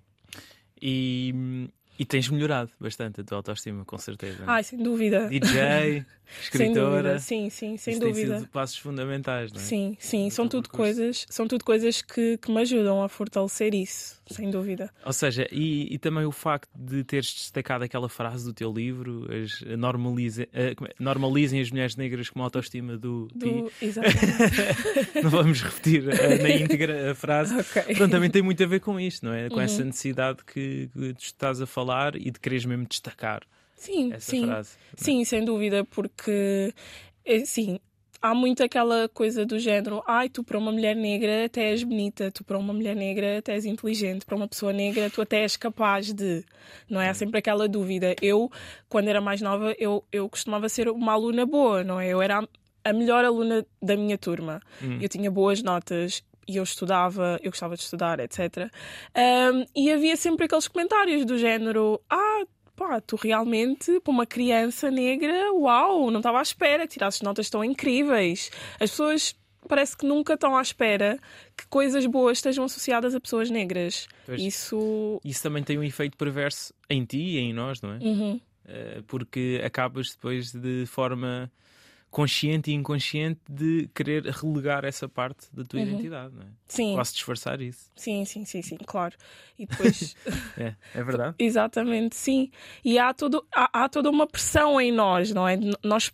E 0.80 1.68
e 2.02 2.04
tens 2.04 2.28
melhorado 2.28 2.68
bastante 2.80 3.20
a 3.20 3.24
tua 3.24 3.38
autoestima, 3.38 3.84
com 3.84 3.96
certeza. 3.96 4.42
Ai, 4.44 4.64
sem 4.64 4.82
dúvida. 4.82 5.28
DJ, 5.28 6.04
escritora. 6.42 7.20
Sim, 7.20 7.48
sim, 7.48 7.76
sem 7.76 7.92
Isso 7.92 8.00
dúvida. 8.00 8.30
Tem 8.30 8.38
sido 8.40 8.50
passos 8.50 8.78
fundamentais, 8.78 9.52
não 9.52 9.60
é? 9.60 9.64
Sim, 9.64 9.96
sim, 10.00 10.28
são 10.28 10.48
tudo 10.48 10.68
coisas, 10.68 11.24
são 11.30 11.46
tudo 11.46 11.64
coisas 11.64 12.02
que, 12.02 12.38
que 12.38 12.50
me 12.50 12.60
ajudam 12.62 13.04
a 13.04 13.08
fortalecer 13.08 13.72
isso, 13.72 14.20
sem 14.26 14.50
dúvida. 14.50 14.90
Ou 15.04 15.12
seja, 15.12 15.46
e, 15.52 15.94
e 15.94 15.98
também 15.98 16.24
o 16.24 16.32
facto 16.32 16.68
de 16.74 17.04
teres 17.04 17.32
destacado 17.32 17.84
aquela 17.84 18.08
frase 18.08 18.44
do 18.44 18.52
teu 18.52 18.72
livro, 18.72 19.28
as, 19.32 19.60
normalize, 19.78 20.42
uh, 20.42 20.88
normalizem 20.98 21.60
as 21.60 21.70
mulheres 21.70 21.94
negras 21.94 22.28
com 22.30 22.40
uma 22.40 22.46
autoestima 22.46 22.96
do, 22.96 23.28
do 23.32 23.70
Exatamente. 23.80 25.22
não 25.22 25.30
vamos 25.30 25.62
repetir 25.62 26.02
uh, 26.02 26.42
na 26.42 26.50
íntegra 26.50 27.12
a 27.12 27.14
frase. 27.14 27.52
Okay. 27.62 27.94
Pronto, 27.94 28.10
também 28.10 28.30
tem 28.30 28.42
muito 28.42 28.62
a 28.62 28.66
ver 28.66 28.80
com 28.80 28.98
isto, 28.98 29.24
não 29.24 29.32
é? 29.32 29.48
Com 29.48 29.56
uhum. 29.56 29.62
essa 29.62 29.84
necessidade 29.84 30.38
que, 30.44 30.88
que 30.92 31.14
tu 31.14 31.22
estás 31.22 31.60
a 31.60 31.66
falar 31.66 31.91
e 32.14 32.30
de 32.30 32.40
quereres 32.40 32.64
mesmo 32.64 32.86
destacar. 32.86 33.42
Sim, 33.76 34.12
essa 34.12 34.30
sim. 34.30 34.46
Frase, 34.46 34.76
é? 34.76 34.96
sim, 34.96 35.24
sem 35.24 35.44
dúvida, 35.44 35.84
porque 35.84 36.72
é, 37.24 37.44
sim, 37.44 37.80
há 38.22 38.34
muito 38.34 38.62
aquela 38.62 39.08
coisa 39.08 39.44
do 39.44 39.58
género: 39.58 40.02
ai, 40.06 40.28
tu 40.28 40.44
para 40.44 40.56
uma 40.56 40.70
mulher 40.70 40.94
negra 40.94 41.46
até 41.46 41.70
és 41.70 41.82
bonita, 41.82 42.30
tu 42.30 42.44
para 42.44 42.56
uma 42.56 42.72
mulher 42.72 42.94
negra 42.94 43.38
até 43.38 43.54
és 43.54 43.64
inteligente, 43.64 44.24
para 44.24 44.36
uma 44.36 44.46
pessoa 44.46 44.72
negra 44.72 45.10
tu 45.10 45.20
até 45.20 45.42
és 45.42 45.56
capaz 45.56 46.12
de. 46.12 46.44
Não 46.88 47.00
é? 47.00 47.08
Há 47.08 47.14
sempre 47.14 47.38
aquela 47.38 47.68
dúvida. 47.68 48.14
Eu, 48.22 48.50
quando 48.88 49.08
era 49.08 49.20
mais 49.20 49.40
nova, 49.40 49.74
eu, 49.78 50.04
eu 50.12 50.28
costumava 50.28 50.68
ser 50.68 50.88
uma 50.88 51.12
aluna 51.12 51.44
boa, 51.44 51.82
não 51.82 52.00
é? 52.00 52.08
Eu 52.08 52.22
era 52.22 52.46
a 52.84 52.92
melhor 52.92 53.24
aluna 53.24 53.66
da 53.82 53.96
minha 53.96 54.16
turma. 54.16 54.60
Hum. 54.82 54.98
Eu 55.00 55.08
tinha 55.08 55.30
boas 55.30 55.62
notas, 55.62 56.22
e 56.46 56.56
eu 56.56 56.62
estudava, 56.62 57.38
eu 57.42 57.50
gostava 57.50 57.74
de 57.76 57.82
estudar, 57.82 58.20
etc. 58.20 58.70
Um, 59.16 59.64
e 59.74 59.92
havia 59.92 60.16
sempre 60.16 60.46
aqueles 60.46 60.68
comentários 60.68 61.24
do 61.24 61.38
género: 61.38 62.00
Ah, 62.08 62.44
pá, 62.76 63.00
tu 63.00 63.16
realmente, 63.16 64.00
para 64.00 64.12
uma 64.12 64.26
criança 64.26 64.90
negra, 64.90 65.52
uau, 65.52 66.10
não 66.10 66.20
estava 66.20 66.38
à 66.38 66.42
espera 66.42 66.86
que 66.86 66.94
tirasses 66.94 67.22
notas 67.22 67.48
tão 67.48 67.64
incríveis. 67.64 68.50
As 68.80 68.90
pessoas 68.90 69.34
parece 69.68 69.96
que 69.96 70.04
nunca 70.04 70.34
estão 70.34 70.56
à 70.56 70.62
espera 70.62 71.18
que 71.56 71.66
coisas 71.68 72.04
boas 72.06 72.38
estejam 72.38 72.64
associadas 72.64 73.14
a 73.14 73.20
pessoas 73.20 73.50
negras. 73.50 74.08
Pois. 74.26 74.40
Isso. 74.40 75.20
Isso 75.24 75.42
também 75.42 75.62
tem 75.62 75.78
um 75.78 75.84
efeito 75.84 76.16
perverso 76.16 76.74
em 76.90 77.04
ti 77.04 77.18
e 77.18 77.38
em 77.38 77.52
nós, 77.52 77.80
não 77.80 77.92
é? 77.92 77.98
Uhum. 77.98 78.40
Uh, 78.64 79.02
porque 79.06 79.60
acabas 79.64 80.10
depois 80.10 80.52
de 80.52 80.86
forma 80.86 81.50
consciente 82.12 82.70
e 82.70 82.74
inconsciente 82.74 83.40
de 83.50 83.88
querer 83.94 84.24
relegar 84.26 84.84
essa 84.84 85.08
parte 85.08 85.48
da 85.52 85.64
tua 85.64 85.80
Uhum. 85.80 85.86
identidade, 85.86 86.32
não 86.34 86.42
é? 86.42 86.46
Sim, 86.68 86.94
Posso 86.94 87.14
disfarçar 87.14 87.60
isso. 87.60 87.90
sim, 87.96 88.24
sim, 88.26 88.44
sim, 88.44 88.62
sim, 88.62 88.76
claro. 88.86 89.16
E 89.58 89.66
depois. 89.66 90.14
É, 90.56 90.74
é 90.94 91.02
verdade. 91.02 91.34
Exatamente, 91.38 92.14
sim. 92.14 92.50
E 92.84 92.98
há, 92.98 93.14
todo, 93.14 93.44
há, 93.52 93.84
há 93.84 93.88
toda 93.88 94.10
uma 94.10 94.26
pressão 94.26 94.78
em 94.78 94.92
nós, 94.92 95.32
não 95.32 95.48
é? 95.48 95.58
Nós 95.82 96.12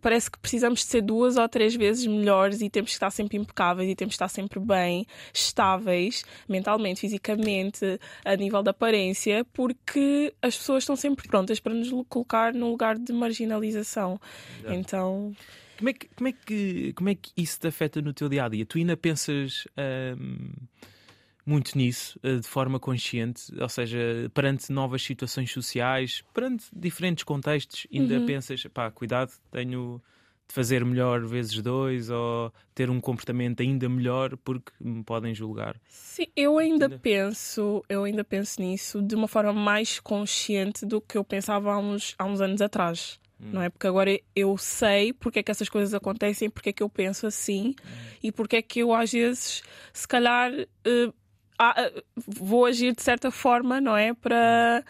parece 0.00 0.30
que 0.30 0.38
precisamos 0.38 0.80
de 0.80 0.86
ser 0.86 1.02
duas 1.02 1.36
ou 1.36 1.48
três 1.48 1.74
vezes 1.74 2.06
melhores 2.06 2.60
e 2.60 2.70
temos 2.70 2.90
que 2.90 2.94
estar 2.94 3.10
sempre 3.10 3.36
impecáveis 3.36 3.90
e 3.90 3.94
temos 3.94 4.12
que 4.12 4.16
estar 4.16 4.28
sempre 4.28 4.58
bem, 4.60 5.06
estáveis, 5.32 6.24
mentalmente, 6.48 7.00
fisicamente, 7.00 8.00
a 8.24 8.36
nível 8.36 8.62
da 8.62 8.70
aparência, 8.70 9.44
porque 9.52 10.32
as 10.40 10.56
pessoas 10.56 10.82
estão 10.84 10.96
sempre 10.96 11.28
prontas 11.28 11.60
para 11.60 11.74
nos 11.74 11.90
colocar 12.08 12.52
num 12.54 12.70
lugar 12.70 12.98
de 12.98 13.12
marginalização. 13.12 14.20
Então, 14.66 15.34
Como 15.78 15.90
é, 15.90 15.92
que, 15.92 16.08
como, 16.16 16.28
é 16.28 16.32
que, 16.32 16.92
como 16.94 17.08
é 17.08 17.14
que 17.14 17.30
isso 17.36 17.60
te 17.60 17.68
afeta 17.68 18.02
no 18.02 18.12
teu 18.12 18.28
dia 18.28 18.44
a 18.44 18.48
dia? 18.48 18.66
Tu 18.66 18.78
ainda 18.78 18.96
pensas 18.96 19.68
ahm, 19.76 20.50
muito 21.48 21.76
nisso, 21.78 22.18
eh, 22.22 22.36
de 22.36 22.46
forma 22.46 22.78
consciente, 22.78 23.52
ou 23.60 23.68
seja, 23.68 23.98
perante 24.34 24.70
novas 24.70 25.02
situações 25.02 25.50
sociais, 25.50 26.22
perante 26.34 26.66
diferentes 26.72 27.24
contextos, 27.24 27.86
ainda 27.92 28.16
Uhum. 28.18 28.26
pensas, 28.26 28.62
pá, 28.72 28.90
cuidado, 28.90 29.32
tenho 29.50 30.02
de 30.46 30.54
fazer 30.54 30.82
melhor 30.84 31.26
vezes 31.26 31.60
dois 31.62 32.08
ou 32.10 32.50
ter 32.74 32.88
um 32.88 33.00
comportamento 33.00 33.60
ainda 33.60 33.86
melhor 33.88 34.34
porque 34.38 34.72
me 34.80 35.04
podem 35.04 35.34
julgar. 35.34 35.76
Sim, 35.88 36.26
eu 36.34 36.56
ainda 36.58 36.86
Ainda. 36.86 36.98
penso, 36.98 37.82
eu 37.88 38.04
ainda 38.04 38.24
penso 38.24 38.60
nisso 38.60 39.02
de 39.02 39.14
uma 39.14 39.28
forma 39.28 39.52
mais 39.52 40.00
consciente 40.00 40.86
do 40.86 41.00
que 41.02 41.18
eu 41.18 41.24
pensava 41.24 41.72
há 41.72 41.78
uns, 41.78 42.14
há 42.18 42.24
uns 42.24 42.40
anos 42.40 42.60
atrás. 42.62 43.18
Não 43.40 43.62
é? 43.62 43.68
Porque 43.70 43.86
agora 43.86 44.18
eu 44.34 44.58
sei 44.58 45.12
porque 45.12 45.38
é 45.38 45.42
que 45.44 45.50
essas 45.52 45.68
coisas 45.68 45.94
acontecem, 45.94 46.50
porque 46.50 46.70
é 46.70 46.72
que 46.72 46.82
eu 46.82 46.88
penso 46.88 47.24
assim 47.24 47.72
e 48.20 48.32
porque 48.32 48.56
é 48.56 48.62
que 48.62 48.80
eu 48.80 48.92
às 48.92 49.12
vezes, 49.12 49.62
se 49.92 50.08
calhar, 50.08 50.50
eh, 50.52 51.12
ah, 51.58 51.90
vou 52.16 52.64
agir 52.64 52.94
de 52.94 53.02
certa 53.02 53.30
forma, 53.30 53.80
não 53.80 53.96
é? 53.96 54.14
Para 54.14 54.84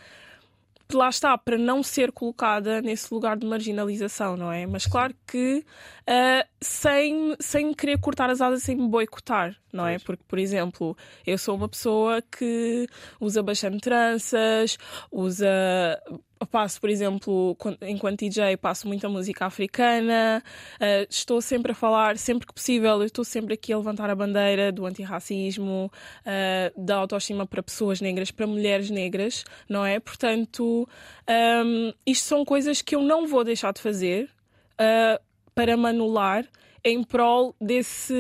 lá 0.97 1.09
está, 1.11 1.37
para 1.37 1.59
não 1.59 1.83
ser 1.83 2.13
colocada 2.13 2.81
nesse 2.81 3.13
lugar 3.13 3.37
de 3.37 3.47
marginalização, 3.47 4.37
não 4.37 4.51
é? 4.51 4.67
Mas 4.67 4.87
claro 4.87 5.15
que 5.27 5.65
ah, 6.07 6.47
sem, 6.61 7.37
sem 7.41 7.75
querer 7.75 7.99
cortar 7.99 8.31
as 8.31 8.41
asas, 8.41 8.63
sem 8.63 8.77
me 8.77 8.89
boicotar, 8.89 9.57
não 9.73 9.87
é? 9.87 9.99
Porque, 9.99 10.25
por 10.27 10.39
exemplo, 10.39 10.97
eu 11.27 11.37
sou 11.37 11.57
uma 11.57 11.69
pessoa 11.69 12.23
que 12.23 12.87
usa 13.21 13.43
bastante 13.43 13.81
tranças, 13.81 14.79
usa. 15.11 15.49
Passo, 16.47 16.81
por 16.81 16.89
exemplo, 16.89 17.55
quan- 17.57 17.77
enquanto 17.83 18.21
DJ, 18.21 18.57
passo 18.57 18.87
muita 18.87 19.09
música 19.09 19.47
africana, 19.47 20.43
ah, 20.81 21.07
estou 21.11 21.41
sempre 21.41 21.73
a 21.73 21.75
falar, 21.75 22.17
sempre 22.17 22.47
que 22.47 22.55
possível, 22.55 23.03
estou 23.03 23.25
sempre 23.25 23.55
aqui 23.55 23.73
a 23.73 23.77
levantar 23.77 24.09
a 24.09 24.15
bandeira 24.15 24.71
do 24.71 24.87
antirracismo, 24.87 25.91
ah, 26.25 26.73
da 26.77 26.97
autoestima 26.97 27.45
para 27.47 27.63
pessoas 27.63 28.01
negras, 28.01 28.31
para 28.31 28.47
mulheres 28.47 28.89
negras, 28.89 29.43
não 29.69 29.85
é? 29.85 29.99
Portanto, 29.99 30.89
ahm, 31.27 31.93
isto 32.07 32.25
são 32.27 32.45
coisas 32.45 32.81
que 32.83 32.95
eu 32.95 33.03
não 33.03 33.27
vou 33.27 33.43
deixar 33.43 33.73
de 33.73 33.81
fazer 33.81 34.31
ah, 34.79 35.21
para 35.55 35.77
me 35.77 35.89
anular 35.89 36.47
em 36.85 37.03
prol 37.03 37.55
desse, 37.61 38.15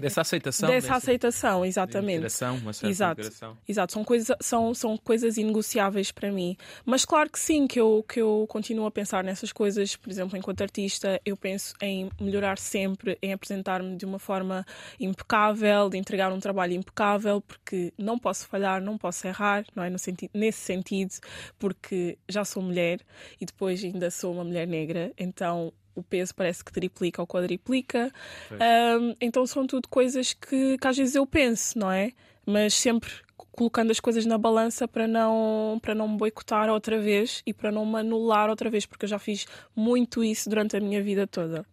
Dessa 0.00 0.20
aceitação. 0.22 0.68
dessa 0.68 0.94
aceitação, 0.94 1.64
exatamente. 1.64 2.12
Integração, 2.14 2.56
uma 2.56 2.72
certa 2.72 2.88
Exato. 2.90 3.20
integração. 3.20 3.58
Exato, 3.68 3.92
são, 3.92 4.04
coisa, 4.04 4.36
são, 4.40 4.74
são 4.74 4.96
coisas 4.96 5.36
inegociáveis 5.36 6.10
para 6.10 6.30
mim. 6.30 6.56
Mas 6.84 7.04
claro 7.04 7.30
que 7.30 7.38
sim, 7.38 7.66
que 7.66 7.80
eu, 7.80 8.04
que 8.08 8.20
eu 8.20 8.46
continuo 8.48 8.86
a 8.86 8.90
pensar 8.90 9.22
nessas 9.22 9.52
coisas. 9.52 9.96
Por 9.96 10.10
exemplo, 10.10 10.36
enquanto 10.36 10.62
artista, 10.62 11.20
eu 11.24 11.36
penso 11.36 11.74
em 11.80 12.10
melhorar 12.20 12.58
sempre, 12.58 13.18
em 13.22 13.32
apresentar-me 13.32 13.96
de 13.96 14.04
uma 14.04 14.18
forma 14.18 14.64
impecável, 14.98 15.88
de 15.88 15.98
entregar 15.98 16.32
um 16.32 16.40
trabalho 16.40 16.74
impecável, 16.74 17.40
porque 17.40 17.92
não 17.98 18.18
posso 18.18 18.46
falhar, 18.46 18.80
não 18.80 18.96
posso 18.96 19.26
errar, 19.26 19.64
não 19.74 19.82
é? 19.84 19.90
No 19.90 19.98
sentido, 19.98 20.30
nesse 20.34 20.60
sentido, 20.60 21.12
porque 21.58 22.18
já 22.28 22.44
sou 22.44 22.62
mulher 22.62 23.00
e 23.40 23.46
depois 23.46 23.82
ainda 23.84 24.10
sou 24.10 24.32
uma 24.32 24.44
mulher 24.44 24.66
negra, 24.66 25.12
então 25.18 25.72
o 25.94 26.02
peso 26.02 26.34
parece 26.34 26.64
que 26.64 26.72
triplica 26.72 27.20
ou 27.22 27.26
quadriplica. 27.26 28.12
Ahm, 28.60 29.14
então 29.20 29.46
são 29.46 29.66
tudo 29.66 29.88
coisas 29.88 30.32
que, 30.34 30.78
que 30.78 30.86
às 30.86 30.96
vezes 30.96 31.14
eu 31.14 31.26
penso, 31.26 31.78
não 31.78 31.90
é? 31.90 32.12
Mas 32.46 32.74
sempre 32.74 33.10
co- 33.36 33.46
colocando 33.52 33.90
as 33.90 34.00
coisas 34.00 34.26
na 34.26 34.36
balança 34.38 34.88
para 34.88 35.06
não, 35.06 35.78
para 35.82 35.94
não 35.94 36.08
me 36.08 36.16
boicotar 36.16 36.68
outra 36.70 37.00
vez 37.00 37.42
e 37.46 37.52
para 37.54 37.70
não 37.70 37.84
me 37.86 37.98
anular 38.00 38.48
outra 38.50 38.68
vez, 38.70 38.84
porque 38.86 39.04
eu 39.04 39.08
já 39.08 39.18
fiz 39.18 39.46
muito 39.76 40.24
isso 40.24 40.48
durante 40.48 40.76
a 40.76 40.80
minha 40.80 41.02
vida 41.02 41.26
toda. 41.26 41.64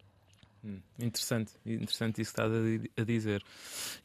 Hum, 0.62 0.78
Interessante, 0.98 1.52
interessante 1.64 2.20
isso 2.20 2.34
que 2.34 2.40
estás 2.42 2.52
a 2.52 2.60
di- 2.62 2.90
a 2.98 3.02
dizer. 3.02 3.42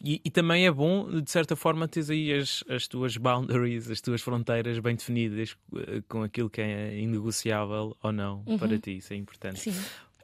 E, 0.02 0.22
e 0.24 0.32
também 0.32 0.66
é 0.66 0.72
bom, 0.72 1.20
de 1.22 1.30
certa 1.30 1.54
forma, 1.54 1.86
teres 1.86 2.10
aí 2.10 2.32
as, 2.34 2.64
as 2.70 2.88
tuas 2.88 3.18
boundaries, 3.18 3.92
as 3.92 4.00
tuas 4.00 4.22
fronteiras 4.22 4.80
bem 4.80 4.96
definidas 4.96 5.58
eh, 5.76 6.02
com 6.08 6.24
aquilo 6.24 6.50
que 6.50 6.62
é 6.62 6.98
inegociável 6.98 7.98
ou 8.02 8.12
não 8.14 8.42
para 8.58 8.80
ti. 8.80 8.96
Isso 8.98 9.12
é 9.12 9.18
importante. 9.18 9.60
Sim. 9.60 9.76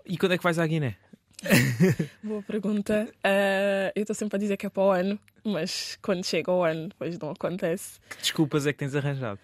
E 0.06 0.18
quando 0.18 0.34
é 0.34 0.38
que 0.38 0.44
vais 0.44 0.60
à 0.60 0.66
Guiné? 0.68 0.96
Boa 2.24 2.44
pergunta. 2.44 3.08
Ah, 3.24 3.92
eu 3.96 4.02
estou 4.02 4.16
sempre 4.16 4.36
a 4.36 4.40
dizer 4.40 4.58
que 4.58 4.66
é 4.66 4.70
para 4.70 4.84
o 4.84 4.92
ano, 4.92 5.20
mas 5.44 5.98
quando 6.02 6.24
chega 6.26 6.52
o 6.52 6.64
ano, 6.64 6.90
depois 6.90 7.18
não 7.18 7.32
acontece. 7.32 8.00
Que 8.10 8.18
desculpas 8.18 8.68
é 8.68 8.74
que 8.74 8.80
tens 8.80 8.96
arranjado? 8.96 9.40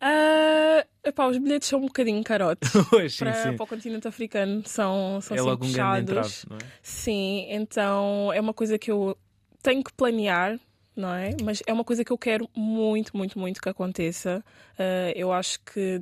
Ah, 0.00 0.84
epá, 1.04 1.26
os 1.26 1.38
bilhetes 1.38 1.68
são 1.68 1.80
um 1.80 1.86
bocadinho 1.86 2.22
carotes. 2.22 2.70
Sim, 3.10 3.24
Para, 3.24 3.34
sim. 3.34 3.56
para 3.56 3.64
o 3.64 3.66
continente 3.66 4.06
africano 4.08 4.62
são, 4.66 5.20
são 5.20 5.36
É 5.36 5.40
assim 5.40 5.48
logo 5.48 5.64
um 5.66 5.72
grande 5.72 6.06
puxados. 6.12 6.44
entrave, 6.44 6.46
não 6.50 6.56
é? 6.56 6.70
Sim, 6.82 7.46
então 7.50 8.32
é 8.32 8.40
uma 8.40 8.54
coisa 8.54 8.78
que 8.78 8.90
eu 8.90 9.16
tenho 9.62 9.82
que 9.82 9.92
planear, 9.92 10.58
não 10.94 11.12
é? 11.14 11.36
Mas 11.42 11.62
é 11.66 11.72
uma 11.72 11.84
coisa 11.84 12.04
que 12.04 12.12
eu 12.12 12.18
quero 12.18 12.48
muito, 12.54 13.16
muito, 13.16 13.38
muito 13.38 13.60
que 13.60 13.68
aconteça. 13.68 14.44
Ah, 14.78 15.12
eu 15.16 15.32
acho 15.32 15.58
que 15.64 16.00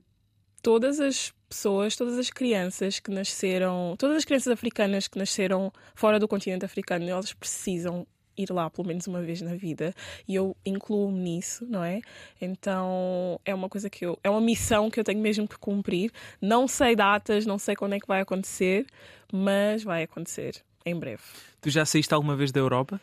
todas 0.66 0.98
as 0.98 1.32
pessoas, 1.48 1.94
todas 1.94 2.18
as 2.18 2.28
crianças 2.28 2.98
que 2.98 3.08
nasceram, 3.08 3.94
todas 3.96 4.16
as 4.16 4.24
crianças 4.24 4.52
africanas 4.52 5.06
que 5.06 5.16
nasceram 5.16 5.72
fora 5.94 6.18
do 6.18 6.26
continente 6.26 6.64
africano, 6.64 7.08
elas 7.08 7.32
precisam 7.32 8.04
ir 8.36 8.50
lá 8.50 8.68
pelo 8.68 8.88
menos 8.88 9.06
uma 9.06 9.22
vez 9.22 9.40
na 9.40 9.54
vida 9.54 9.94
e 10.26 10.34
eu 10.34 10.56
incluo-me 10.66 11.20
nisso, 11.20 11.64
não 11.70 11.84
é? 11.84 12.00
Então 12.40 13.40
é 13.44 13.54
uma 13.54 13.68
coisa 13.68 13.88
que 13.88 14.04
eu, 14.04 14.18
é 14.24 14.28
uma 14.28 14.40
missão 14.40 14.90
que 14.90 14.98
eu 14.98 15.04
tenho 15.04 15.20
mesmo 15.20 15.46
que 15.46 15.56
cumprir. 15.56 16.10
Não 16.42 16.66
sei 16.66 16.96
datas, 16.96 17.46
não 17.46 17.58
sei 17.58 17.76
quando 17.76 17.92
é 17.92 18.00
que 18.00 18.08
vai 18.08 18.22
acontecer, 18.22 18.86
mas 19.32 19.84
vai 19.84 20.02
acontecer 20.02 20.64
em 20.84 20.98
breve. 20.98 21.22
Tu 21.60 21.70
já 21.70 21.86
saíste 21.86 22.12
alguma 22.12 22.34
vez 22.34 22.50
da 22.50 22.58
Europa? 22.58 23.00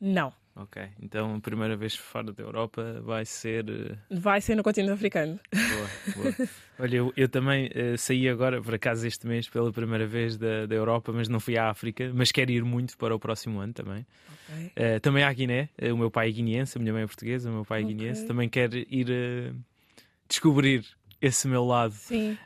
Não, 0.00 0.32
Ok, 0.60 0.82
então 1.00 1.36
a 1.36 1.40
primeira 1.40 1.76
vez 1.76 1.94
fora 1.94 2.32
da 2.32 2.42
Europa 2.42 3.00
vai 3.04 3.24
ser. 3.24 3.64
eh, 3.70 3.96
vai 4.10 4.40
ser 4.40 4.56
no 4.56 4.62
continente 4.64 4.92
africano. 4.92 5.38
Boa, 5.52 5.88
boa. 6.16 6.34
Olha, 6.80 6.96
eu, 6.96 7.12
eu 7.16 7.28
também 7.28 7.70
eh, 7.72 7.96
saí 7.96 8.28
agora, 8.28 8.60
por 8.60 8.74
acaso, 8.74 9.06
este 9.06 9.26
mês 9.26 9.48
pela 9.48 9.72
primeira 9.72 10.06
vez 10.06 10.36
da, 10.36 10.66
da 10.66 10.74
Europa, 10.74 11.12
mas 11.12 11.28
não 11.28 11.38
fui 11.38 11.56
à 11.56 11.70
África, 11.70 12.10
mas 12.14 12.32
quero 12.32 12.50
ir 12.50 12.64
muito 12.64 12.96
para 12.98 13.14
o 13.14 13.18
próximo 13.20 13.60
ano 13.60 13.72
também. 13.72 14.04
Eh, 14.74 14.98
também 14.98 15.22
à 15.22 15.32
Guiné, 15.32 15.68
o 15.92 15.96
meu 15.96 16.10
pai 16.10 16.28
é 16.28 16.32
guineense, 16.32 16.76
a 16.76 16.80
minha 16.80 16.92
mãe 16.92 17.02
é 17.02 17.06
portuguesa, 17.06 17.50
o 17.50 17.52
meu 17.52 17.64
pai 17.64 17.80
é 17.80 17.84
Ok. 17.84 17.94
guineense, 17.94 18.26
também 18.26 18.48
quero 18.48 18.76
ir 18.76 19.54
descobrir 20.28 20.84
esse 21.20 21.46
meu 21.48 21.64
lado. 21.64 21.92
Sim, 21.94 22.36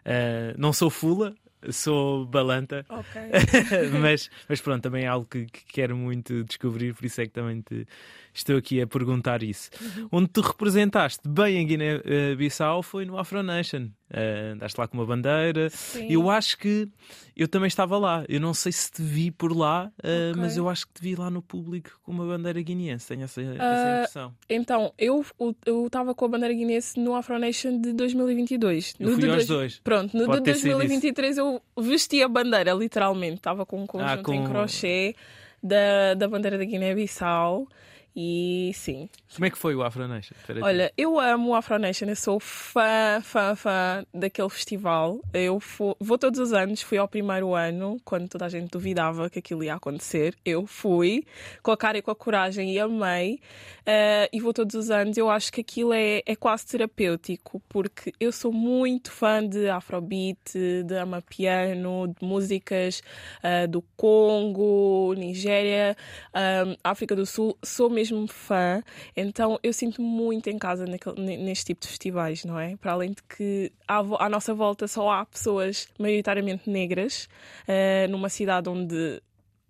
não 0.57 0.73
sou 0.73 0.91
fula, 0.91 1.35
sou 1.71 2.27
balanta, 2.27 2.85
ok. 2.89 3.23
mas, 4.01 4.31
mas 4.49 4.61
pronto, 4.61 4.83
também 4.83 5.05
é 5.05 5.09
algo 5.09 5.27
que, 5.27 5.47
que 5.47 5.65
quero 5.67 5.97
muito 5.97 6.43
descobrir, 6.45 6.95
por 6.95 7.05
isso 7.05 7.21
é 7.21 7.27
que 7.27 7.33
também 7.33 7.61
te 7.61 7.87
estou 8.33 8.57
aqui 8.57 8.81
a 8.81 8.87
perguntar 8.87 9.43
isso. 9.43 9.71
Uhum. 9.81 10.09
Onde 10.13 10.29
tu 10.29 10.41
representaste 10.41 11.29
bem 11.29 11.61
a 11.61 11.65
Guiné-Bissau 11.65 12.83
foi 12.83 13.05
no 13.05 13.19
Afro 13.19 13.43
Nation. 13.43 13.89
Uh, 14.13 14.53
andaste 14.53 14.79
lá 14.79 14.87
com 14.87 14.99
uma 14.99 15.07
bandeira. 15.07 15.71
Sim. 15.71 16.07
Eu 16.13 16.29
acho 16.29 16.59
que 16.59 16.87
eu 17.35 17.49
também 17.49 17.67
estava 17.69 17.97
lá. 17.97 18.25
Eu 18.29 18.41
não 18.41 18.53
sei 18.53 18.71
se 18.71 18.93
te 18.93 19.01
vi 19.03 19.31
por 19.31 19.57
lá, 19.57 19.87
uh, 20.05 20.31
Ok. 20.33 20.35
mas 20.43 20.57
eu 20.59 20.69
acho 20.69 20.87
que 20.87 20.93
te 20.93 21.03
vi 21.03 21.15
lá 21.17 21.31
no 21.31 21.41
público 21.41 21.91
com 22.03 22.13
uma 22.13 22.27
bandeira 22.27 22.61
guineense. 22.61 23.09
Tenho 23.09 23.23
essa, 23.25 23.41
essa 23.41 23.57
Ah, 23.63 23.97
impressão. 24.01 24.35
Então, 24.51 24.93
eu 24.99 25.25
eu 25.65 25.87
estava 25.87 26.15
com 26.15 26.27
a 26.27 26.29
bandeira 26.29 26.53
guinense 26.55 27.01
no 27.01 27.15
Afro 27.15 27.39
Nation 27.39 27.81
de 27.81 27.95
2022. 27.95 28.95
Eu 29.01 29.07
No 29.09 29.13
fui 29.15 29.23
de 29.23 29.31
aos 29.31 29.47
dois- 29.47 29.49
dois. 29.49 29.81
Pronto, 29.83 30.15
no 30.15 30.27
Pode 30.27 30.39
de 30.41 30.45
ter 30.45 30.55
sido 30.57 30.73
2023 30.77 31.39
eu 31.39 31.63
vesti 31.79 32.23
a 32.23 32.29
bandeira, 32.29 32.73
literalmente. 32.75 33.37
Estava 33.37 33.65
com 33.65 33.83
um 33.83 33.87
conjunto 33.87 34.11
Ah, 34.11 34.23
com- 34.23 34.35
em 34.35 34.45
crochê 34.45 35.15
da, 35.63 36.13
da 36.15 36.29
bandeira 36.29 36.59
da 36.59 36.65
Guiné-Bissau. 36.67 37.67
E 38.15 38.73
sim. 38.75 39.09
Como 39.35 39.47
é 39.47 39.51
que 39.51 39.57
foi 39.57 39.75
o 39.75 39.83
Afro 39.83 40.07
Nation? 40.07 40.35
Olha, 40.61 40.93
eu 40.99 41.19
amo 41.19 41.51
o 41.51 41.55
Afro 41.55 41.79
Nation, 41.79 42.07
eu 42.07 42.17
sou 42.17 42.39
fã, 42.39 43.21
fã, 43.23 43.57
fã 43.57 44.05
daquele 44.13 44.51
festival. 44.51 45.21
Eu 45.33 45.59
vou 45.99 46.19
todos 46.19 46.39
os 46.39 46.53
anos, 46.53 46.83
fui 46.83 46.99
ao 46.99 47.09
primeiro 47.09 47.55
ano, 47.55 47.99
quando 48.05 48.29
toda 48.29 48.45
a 48.45 48.49
gente 48.51 48.71
duvidava 48.71 49.31
que 49.31 49.39
aquilo 49.39 49.65
ia 49.65 49.75
acontecer. 49.75 50.35
Eu 50.45 50.67
fui, 50.67 51.25
com 51.63 51.71
a 51.71 51.77
cara 51.77 51.99
e 51.99 52.03
com 52.03 52.11
a 52.11 52.15
coragem, 52.15 52.73
e 52.73 52.79
amei. 52.79 53.41
Uh, 53.81 54.29
e 54.31 54.41
vou 54.41 54.53
todos 54.53 54.75
os 54.75 54.91
anos. 54.91 55.17
Eu 55.17 55.31
acho 55.31 55.51
que 55.51 55.63
aquilo 55.63 55.95
é, 55.95 56.23
é 56.27 56.37
quase 56.37 56.67
terapêutico, 56.67 57.63
porque 57.67 58.13
eu 58.21 58.31
sou 58.31 58.53
muito 58.53 59.11
fã 59.11 59.47
de 59.47 59.71
Afrobeat, 59.71 60.53
de 60.85 60.97
Amapiano, 60.99 62.09
de 62.09 62.27
músicas 62.27 63.03
uh, 63.43 63.67
do 63.67 63.83
Congo, 63.97 65.15
Nigéria, 65.17 65.97
um, 66.35 66.77
África 66.85 67.17
do 67.17 67.25
Sul. 67.25 67.57
Sou 67.63 67.89
mesmo 67.89 68.02
mesmo 68.03 68.27
fã, 68.27 68.83
então 69.17 69.59
eu 69.63 69.73
sinto 69.73 70.03
muito 70.03 70.51
em 70.51 70.59
casa 70.59 70.85
naquele, 70.85 71.37
neste 71.37 71.67
tipo 71.67 71.83
de 71.83 71.89
festivais, 71.89 72.45
não 72.45 72.59
é? 72.59 72.77
Para 72.77 72.93
além 72.93 73.13
de 73.13 73.23
que 73.23 73.71
à, 73.87 73.99
à 73.99 74.29
nossa 74.29 74.53
volta 74.53 74.89
só 74.89 75.11
há 75.11 75.25
pessoas 75.25 75.89
maioritariamente 75.99 76.69
negras, 76.69 77.29
uh, 77.69 78.11
numa 78.11 78.29
cidade 78.29 78.69
onde 78.69 79.23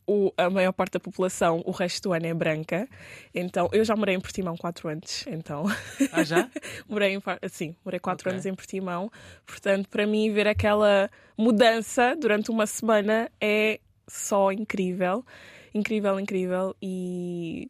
o, 0.06 0.32
a 0.36 0.50
maior 0.50 0.72
parte 0.72 0.94
da 0.94 1.00
população, 1.00 1.62
o 1.64 1.70
resto 1.70 2.08
do 2.08 2.12
ano 2.12 2.26
é 2.26 2.34
branca. 2.34 2.88
Então, 3.34 3.68
eu 3.72 3.84
já 3.84 3.94
morei 3.94 4.16
em 4.16 4.20
Portimão 4.20 4.56
4 4.56 4.88
anos. 4.88 5.24
Então, 5.28 5.64
ah, 6.10 6.24
já? 6.24 6.50
morei 6.88 7.14
em, 7.14 7.22
sim, 7.48 7.76
morei 7.84 8.00
4 8.00 8.22
okay. 8.22 8.32
anos 8.32 8.46
em 8.46 8.54
Portimão. 8.54 9.10
Portanto, 9.46 9.88
para 9.88 10.06
mim, 10.06 10.32
ver 10.32 10.48
aquela 10.48 11.10
mudança 11.36 12.16
durante 12.16 12.50
uma 12.50 12.66
semana 12.66 13.30
é 13.40 13.78
só 14.08 14.50
incrível. 14.50 15.24
Incrível, 15.72 16.18
incrível. 16.18 16.76
E 16.82 17.68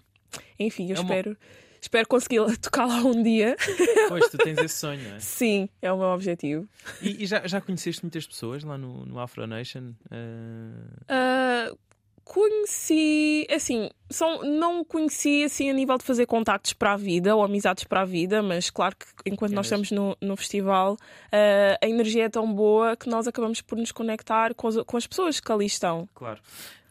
enfim, 0.59 0.91
eu 0.91 0.97
é 0.97 1.01
espero. 1.01 1.31
Uma... 1.31 1.37
Espero 1.81 2.07
conseguir 2.07 2.39
tocar 2.63 2.87
lá 2.87 2.99
um 2.99 3.23
dia. 3.23 3.57
Pois, 4.09 4.29
tu 4.31 4.39
tens 4.39 4.57
esse 4.59 4.77
sonho, 4.77 5.03
não 5.03 5.17
é? 5.17 5.19
Sim, 5.19 5.69
é 5.83 5.93
o 5.93 5.99
meu 5.99 6.09
objetivo. 6.09 6.69
E, 7.01 7.25
e 7.25 7.27
já, 7.27 7.45
já 7.45 7.61
conheceste 7.61 8.05
muitas 8.05 8.25
pessoas 8.25 8.63
lá 8.63 8.79
no, 8.79 9.05
no 9.05 9.19
Afro 9.19 9.45
Nation? 9.49 9.93
Uh... 10.09 11.73
Uh, 11.73 11.77
conheci, 12.25 13.47
assim, 13.51 13.91
são, 14.09 14.43
não 14.43 14.85
conheci 14.85 15.45
assim 15.45 15.69
a 15.71 15.73
nível 15.73 15.99
de 15.99 16.05
fazer 16.05 16.27
contactos 16.27 16.73
para 16.73 16.93
a 16.93 16.97
vida 16.97 17.35
ou 17.35 17.43
amizades 17.43 17.85
para 17.85 18.03
a 18.03 18.05
vida, 18.05 18.43
mas 18.43 18.71
claro 18.71 18.97
que 18.97 19.07
enquanto 19.31 19.53
é 19.53 19.55
nós 19.55 19.67
estamos 19.67 19.91
no, 19.91 20.17
no 20.21 20.37
festival, 20.37 20.95
uh, 20.95 21.79
a 21.83 21.87
energia 21.87 22.25
é 22.25 22.29
tão 22.29 22.53
boa 22.53 22.97
que 22.97 23.09
nós 23.09 23.27
acabamos 23.27 23.61
por 23.61 23.77
nos 23.77 23.93
conectar 23.93 24.55
com 24.55 24.69
as, 24.69 24.77
com 24.77 24.97
as 24.97 25.07
pessoas 25.07 25.41
que 25.41 25.51
ali 25.51 25.67
estão. 25.67 26.09
Claro. 26.15 26.41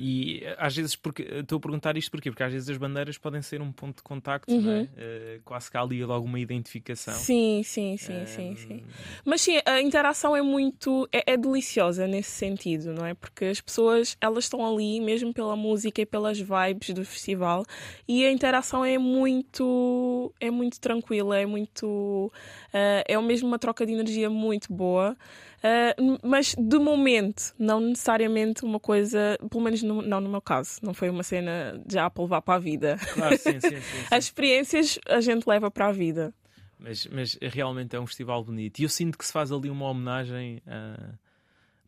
E 0.03 0.41
às 0.57 0.75
vezes, 0.75 0.95
porque 0.95 1.21
estou 1.21 1.59
a 1.59 1.61
perguntar 1.61 1.95
isto 1.95 2.09
porquê? 2.09 2.31
Porque 2.31 2.41
às 2.41 2.51
vezes 2.51 2.67
as 2.67 2.77
bandeiras 2.77 3.19
podem 3.19 3.39
ser 3.43 3.61
um 3.61 3.71
ponto 3.71 3.97
de 3.97 4.01
contacto, 4.01 4.51
uhum. 4.51 4.59
não 4.59 4.71
é? 4.71 4.81
Uh, 4.81 5.41
quase 5.45 5.69
que 5.69 5.77
há 5.77 5.81
ali 5.81 6.03
logo 6.03 6.25
uma 6.25 6.39
identificação. 6.39 7.13
Sim, 7.13 7.61
sim, 7.63 7.97
sim, 7.97 8.25
sim, 8.25 8.55
sim. 8.55 8.83
Mas 9.23 9.41
sim, 9.41 9.59
a 9.63 9.79
interação 9.79 10.35
é 10.35 10.41
muito. 10.41 11.07
É, 11.11 11.33
é, 11.33 11.37
deliciosa 11.37 12.07
nesse 12.07 12.31
sentido, 12.31 12.93
não 12.93 13.05
é? 13.05 13.13
Porque 13.13 13.45
as 13.45 13.61
pessoas 13.61 14.17
elas 14.19 14.45
estão 14.45 14.65
ali 14.65 14.99
mesmo 14.99 15.31
pela 15.31 15.55
música 15.55 16.01
e 16.01 16.05
pelas 16.05 16.39
vibes 16.39 16.95
do 16.95 17.05
festival 17.05 17.63
e 18.07 18.25
a 18.25 18.31
interação 18.31 18.83
é 18.83 18.97
muito. 18.97 20.33
é 20.39 20.49
muito 20.49 20.79
tranquila, 20.79 21.37
é 21.37 21.45
muito. 21.45 22.31
Uh, 22.73 23.05
é 23.07 23.21
mesmo 23.21 23.47
uma 23.47 23.59
troca 23.59 23.85
de 23.85 23.93
energia 23.93 24.31
muito 24.31 24.73
boa. 24.73 25.15
Uh, 25.63 26.17
mas 26.23 26.55
de 26.57 26.79
momento, 26.79 27.53
não 27.57 27.79
necessariamente 27.79 28.65
uma 28.65 28.79
coisa, 28.79 29.37
pelo 29.49 29.63
menos 29.63 29.83
no, 29.83 30.01
não 30.01 30.19
no 30.19 30.29
meu 30.29 30.41
caso, 30.41 30.79
não 30.81 30.93
foi 30.93 31.09
uma 31.09 31.21
cena 31.21 31.79
já 31.87 32.09
para 32.09 32.23
levar 32.23 32.41
para 32.41 32.55
a 32.55 32.59
vida. 32.59 32.97
Claro, 33.13 33.37
sim, 33.37 33.59
sim, 33.59 33.69
sim, 33.69 33.81
sim. 33.81 34.05
As 34.09 34.25
experiências 34.25 34.99
a 35.07 35.21
gente 35.21 35.47
leva 35.47 35.69
para 35.69 35.87
a 35.87 35.91
vida. 35.91 36.33
Mas, 36.79 37.05
mas 37.05 37.37
realmente 37.39 37.95
é 37.95 37.99
um 37.99 38.07
festival 38.07 38.43
bonito. 38.43 38.79
E 38.79 38.83
eu 38.83 38.89
sinto 38.89 39.17
que 39.17 39.25
se 39.25 39.31
faz 39.31 39.51
ali 39.51 39.69
uma 39.69 39.87
homenagem 39.87 40.61
a. 40.65 41.13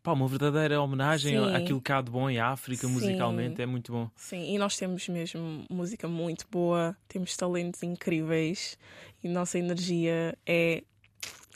Pá, 0.04 0.12
uma 0.12 0.28
verdadeira 0.28 0.78
homenagem 0.82 1.38
Sim. 1.38 1.56
àquilo 1.56 1.80
que 1.80 1.90
há 1.90 2.02
de 2.02 2.10
bom 2.10 2.28
em 2.28 2.38
África, 2.38 2.86
Sim. 2.86 2.92
musicalmente, 2.92 3.62
é 3.62 3.64
muito 3.64 3.90
bom. 3.90 4.10
Sim, 4.14 4.54
e 4.54 4.58
nós 4.58 4.76
temos 4.76 5.08
mesmo 5.08 5.64
música 5.70 6.06
muito 6.06 6.46
boa, 6.50 6.94
temos 7.08 7.34
talentos 7.34 7.82
incríveis 7.82 8.78
e 9.22 9.28
nossa 9.28 9.58
energia 9.58 10.36
é 10.46 10.84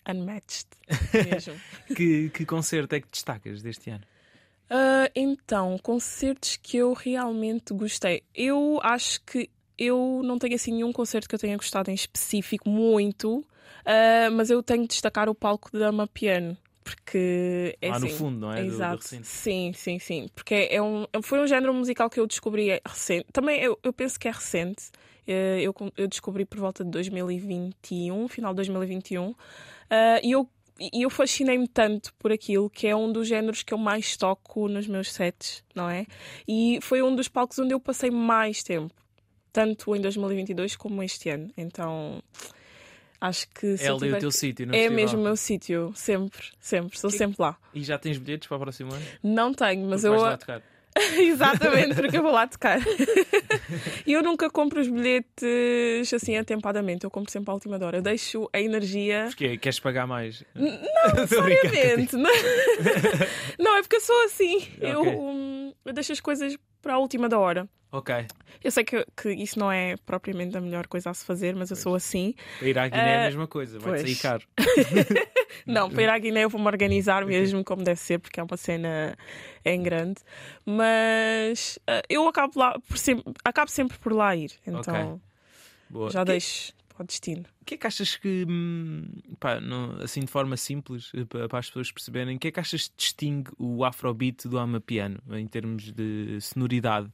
unmatched 0.07 0.67
mesmo. 1.31 1.55
que, 1.95 2.31
que 2.31 2.45
concerto 2.45 2.95
é 2.95 3.01
que 3.01 3.09
destacas 3.11 3.63
deste 3.63 3.91
ano? 3.91 4.05
Uh, 4.71 5.09
então, 5.15 5.79
concertos 5.79 6.57
que 6.57 6.77
eu 6.77 6.93
realmente 6.93 7.73
gostei. 7.73 8.23
Eu 8.35 8.79
acho 8.83 9.21
que 9.23 9.49
eu 9.79 10.21
não 10.23 10.39
tenho 10.39 10.55
assim 10.55 10.73
nenhum 10.73 10.93
concerto 10.93 11.29
que 11.29 11.35
eu 11.35 11.39
tenha 11.39 11.57
gostado 11.57 11.91
em 11.91 11.95
específico, 11.95 12.69
muito, 12.69 13.39
uh, 13.39 14.31
mas 14.33 14.51
eu 14.51 14.63
tenho 14.63 14.83
de 14.83 14.89
destacar 14.89 15.29
o 15.29 15.35
palco 15.35 15.71
da 15.73 15.91
Mapiano. 15.91 16.57
Porque 16.85 17.77
é 17.83 17.91
Lá 17.91 17.97
assim, 17.97 18.09
no 18.09 18.15
fundo, 18.15 18.39
não 18.41 18.53
é? 18.53 18.65
Exato. 18.65 19.11
Do, 19.11 19.19
do 19.19 19.25
sim, 19.25 19.73
sim, 19.75 19.99
sim. 19.99 20.29
Porque 20.35 20.69
é 20.71 20.81
um, 20.81 21.07
foi 21.23 21.39
um 21.39 21.47
género 21.47 21.73
musical 21.75 22.09
que 22.09 22.19
eu 22.19 22.27
descobri 22.27 22.81
recente. 22.87 23.27
Também 23.31 23.61
eu, 23.61 23.79
eu 23.83 23.93
penso 23.93 24.19
que 24.19 24.27
é 24.27 24.31
recente. 24.31 24.87
Uh, 25.27 25.61
eu, 25.61 25.75
eu 25.99 26.09
descobri 26.09 26.47
por 26.47 26.59
volta 26.59 26.83
de 26.83 26.91
2021, 26.91 28.29
final 28.29 28.53
de 28.53 28.57
2021. 28.57 29.35
Uh, 29.91 30.21
e 30.23 30.33
eu, 30.33 30.49
eu 30.93 31.11
fascinei-me 31.11 31.67
tanto 31.67 32.13
por 32.19 32.31
aquilo 32.31 32.69
que 32.69 32.87
é 32.87 32.95
um 32.95 33.11
dos 33.11 33.27
géneros 33.27 33.63
que 33.63 33.73
eu 33.73 33.79
mais 33.79 34.17
toco 34.17 34.69
nos 34.69 34.87
meus 34.87 35.13
sets, 35.13 35.65
não 35.75 35.89
é? 35.89 36.07
E 36.47 36.79
foi 36.83 37.03
um 37.03 37.15
dos 37.15 37.29
palcos 37.29 37.59
onde 37.59 37.73
eu 37.75 37.81
passei 37.81 38.11
mais 38.11 38.63
tempo, 38.63 38.95
tanto 39.53 39.95
em 39.97 40.01
2022 40.01 40.77
como 40.77 41.03
este 41.03 41.31
ano. 41.31 41.51
Então. 41.57 42.23
Acho 43.21 43.49
que 43.49 43.75
é 43.81 43.89
ali 43.89 44.13
o 44.13 44.19
teu 44.21 44.31
sítio, 44.31 44.65
É 44.67 44.71
festival. 44.71 44.95
mesmo 44.95 45.19
o 45.19 45.25
meu 45.25 45.37
sítio, 45.37 45.93
sempre, 45.97 46.47
sempre, 46.61 46.95
estou 46.95 47.11
sempre 47.11 47.37
lá. 47.41 47.59
E 47.75 47.83
já 47.83 47.99
tens 47.99 48.17
bilhetes 48.17 48.47
para 48.47 48.57
o 48.57 48.61
próximo 48.61 48.95
ano? 48.95 49.05
Não 49.25 49.53
tenho, 49.53 49.89
mas 49.89 50.03
Porque 50.03 50.53
eu. 50.53 50.63
Exatamente, 51.19 51.95
porque 51.95 52.19
eu 52.19 52.23
vou 52.23 52.33
lá 52.33 52.47
tocar. 52.47 52.81
E 54.07 54.13
eu 54.13 54.23
nunca 54.23 54.51
compro 54.51 54.81
os 54.81 54.89
bilhetes 54.89 56.13
assim 56.13 56.37
atempadamente, 56.37 57.05
eu 57.05 57.11
compro 57.11 57.31
sempre 57.31 57.51
à 57.51 57.55
última 57.55 57.77
hora. 57.85 57.99
Eu 57.99 58.03
deixo 58.03 58.49
a 58.53 58.61
energia. 58.61 59.27
Porque 59.29 59.57
queres 59.59 59.81
pagar 59.81 60.07
mais? 60.07 60.45
Não, 60.55 61.15
necessariamente. 61.15 62.17
Não. 62.17 62.31
não, 63.59 63.77
é 63.77 63.83
porque 63.83 63.97
eu 63.97 64.01
sou 64.01 64.25
assim. 64.25 64.57
Okay. 64.57 64.93
Eu, 64.93 65.03
um, 65.03 65.73
eu 65.85 65.93
deixo 65.93 66.13
as 66.13 66.21
coisas 66.21 66.57
para 66.81 66.95
a 66.95 66.99
última 66.99 67.29
da 67.29 67.39
hora. 67.39 67.69
Ok. 67.91 68.15
Eu 68.63 68.71
sei 68.71 68.85
que, 68.85 69.07
que 69.17 69.31
isso 69.31 69.59
não 69.59 69.73
é 69.73 69.97
propriamente 70.05 70.57
a 70.57 70.61
melhor 70.61 70.87
coisa 70.87 71.11
a 71.11 71.15
se 71.15 71.25
fazer, 71.25 71.55
mas 71.55 71.71
pois. 71.71 71.79
eu 71.79 71.83
sou 71.83 71.95
assim. 71.95 72.35
Para 72.59 72.69
ir 72.69 72.79
à 72.79 72.89
Guiné 72.89 73.03
uh, 73.03 73.07
é 73.07 73.17
a 73.17 73.21
ah, 73.21 73.25
mesma 73.25 73.47
coisa, 73.47 73.79
vai 73.79 73.99
sair 74.01 74.17
caro. 74.17 74.45
não, 75.67 75.89
para 75.89 76.03
ir 76.03 76.09
à 76.11 76.19
Guiné 76.19 76.45
eu 76.45 76.51
vou-me 76.51 76.67
organizar 76.67 77.25
mesmo 77.27 77.65
como 77.65 77.83
deve 77.83 77.99
ser, 77.99 78.19
porque 78.19 78.41
é 78.41 78.43
uma 78.43 78.57
cena 78.59 79.17
em 79.65 79.83
grande. 79.83 80.21
Mas 80.67 81.79
uh, 81.89 82.03
eu 82.11 82.29
acabo, 82.29 82.59
lá 82.59 82.79
por 82.79 82.99
sempre, 82.99 83.33
acabo 83.43 83.71
sempre 83.71 83.97
por 83.99 84.13
lá 84.13 84.37
ir. 84.37 84.53
Então 84.67 85.21
okay. 85.91 86.11
já 86.11 86.21
que... 86.21 86.33
deixo 86.33 86.73
ao 87.03 87.07
destino. 87.07 87.45
O 87.61 87.65
que 87.65 87.75
é 87.75 87.77
que 87.77 87.87
achas 87.87 88.17
que, 88.17 88.45
hum, 88.49 89.07
pá, 89.39 89.61
não, 89.61 90.01
assim 90.03 90.21
de 90.21 90.27
forma 90.27 90.57
simples, 90.57 91.13
eh, 91.15 91.25
para 91.25 91.59
as 91.59 91.67
pessoas 91.67 91.91
perceberem, 91.91 92.37
o 92.37 92.39
que 92.39 92.49
é 92.49 92.51
que 92.51 92.61
achas 92.61 92.89
que 92.89 92.95
distingue 92.97 93.51
o 93.59 93.85
afrobeat 93.85 94.49
do 94.49 94.59
amapiano 94.59 95.21
em 95.33 95.47
termos 95.47 95.93
de 95.93 96.39
sonoridade? 96.41 97.11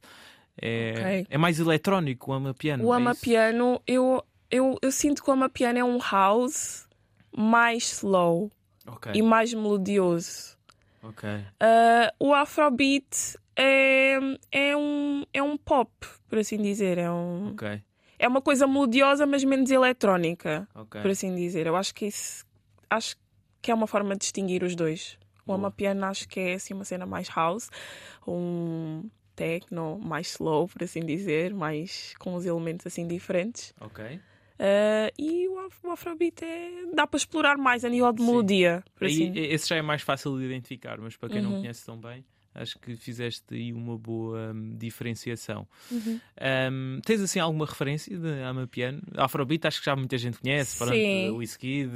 É, 0.61 0.93
okay. 0.97 1.27
é 1.29 1.37
mais 1.37 1.59
eletrónico 1.59 2.31
o 2.31 2.33
amapiano? 2.33 2.85
O 2.85 2.93
é 2.93 2.97
amapiano, 2.97 3.81
eu, 3.85 4.23
eu, 4.49 4.77
eu 4.81 4.91
sinto 4.91 5.23
que 5.23 5.29
o 5.29 5.33
amapiano 5.33 5.77
é 5.77 5.83
um 5.83 5.99
house 5.99 6.87
mais 7.35 7.91
slow 7.91 8.51
okay. 8.87 9.13
e 9.15 9.21
mais 9.21 9.53
melodioso. 9.53 10.55
Okay. 11.03 11.39
Uh, 11.61 12.09
o 12.19 12.33
afrobeat 12.33 13.37
é, 13.55 14.17
é, 14.51 14.75
um, 14.75 15.23
é 15.33 15.43
um 15.43 15.57
pop, 15.57 15.91
por 16.27 16.39
assim 16.39 16.57
dizer. 16.61 16.97
É 16.97 17.11
um, 17.11 17.51
okay 17.51 17.83
é 18.17 18.27
uma 18.27 18.41
coisa 18.41 18.67
melodiosa, 18.67 19.25
mas 19.25 19.43
menos 19.43 19.71
eletrónica, 19.71 20.67
okay. 20.73 21.01
por 21.01 21.11
assim 21.11 21.33
dizer. 21.35 21.67
Eu 21.67 21.75
acho 21.75 21.93
que 21.93 22.05
isso 22.05 22.45
acho 22.89 23.15
que 23.61 23.71
é 23.71 23.73
uma 23.73 23.87
forma 23.87 24.13
de 24.13 24.19
distinguir 24.19 24.63
os 24.63 24.75
dois. 24.75 25.17
O 25.45 25.53
Amapiano 25.53 26.05
acho 26.05 26.27
que 26.27 26.39
é 26.39 26.53
assim 26.55 26.73
uma 26.73 26.83
cena 26.85 27.05
mais 27.05 27.29
house, 27.29 27.69
um 28.27 29.07
techno 29.35 29.99
mais 29.99 30.31
slow, 30.31 30.67
por 30.67 30.83
assim 30.83 31.01
dizer, 31.01 31.53
mais 31.53 32.15
com 32.17 32.33
os 32.33 32.45
elementos 32.45 32.87
assim 32.87 33.05
diferentes. 33.07 33.73
Ok. 33.79 34.03
Uh, 34.05 35.11
e 35.19 35.47
o, 35.49 35.69
o 35.83 35.91
Afrobeat 35.91 36.43
é, 36.43 36.85
dá 36.93 37.05
para 37.05 37.17
explorar 37.17 37.57
mais 37.57 37.83
a 37.83 37.89
nível 37.89 38.11
de 38.13 38.23
melodia. 38.23 38.83
Aí, 38.99 39.07
assim. 39.07 39.33
Esse 39.35 39.69
já 39.69 39.75
é 39.75 39.81
mais 39.81 40.01
fácil 40.01 40.37
de 40.39 40.45
identificar, 40.45 40.97
mas 40.99 41.17
para 41.17 41.29
quem 41.29 41.43
uhum. 41.43 41.51
não 41.51 41.59
conhece 41.59 41.85
tão 41.85 41.97
bem, 41.97 42.25
Acho 42.55 42.79
que 42.79 42.95
fizeste 42.95 43.43
aí 43.51 43.73
uma 43.73 43.97
boa 43.97 44.53
um, 44.53 44.77
diferenciação. 44.77 45.67
Uhum. 45.91 46.19
Um, 46.71 46.99
tens 47.05 47.19
assim 47.19 47.37
alguma 47.37 47.65
referência 47.65 48.17
de 48.17 48.43
Amapiano? 48.43 49.01
Afrobeat 49.17 49.67
acho 49.67 49.79
que 49.79 49.85
já 49.85 49.95
muita 49.95 50.17
gente 50.17 50.39
conhece. 50.39 50.77
Sim. 50.85 51.31
Wizkid, 51.31 51.91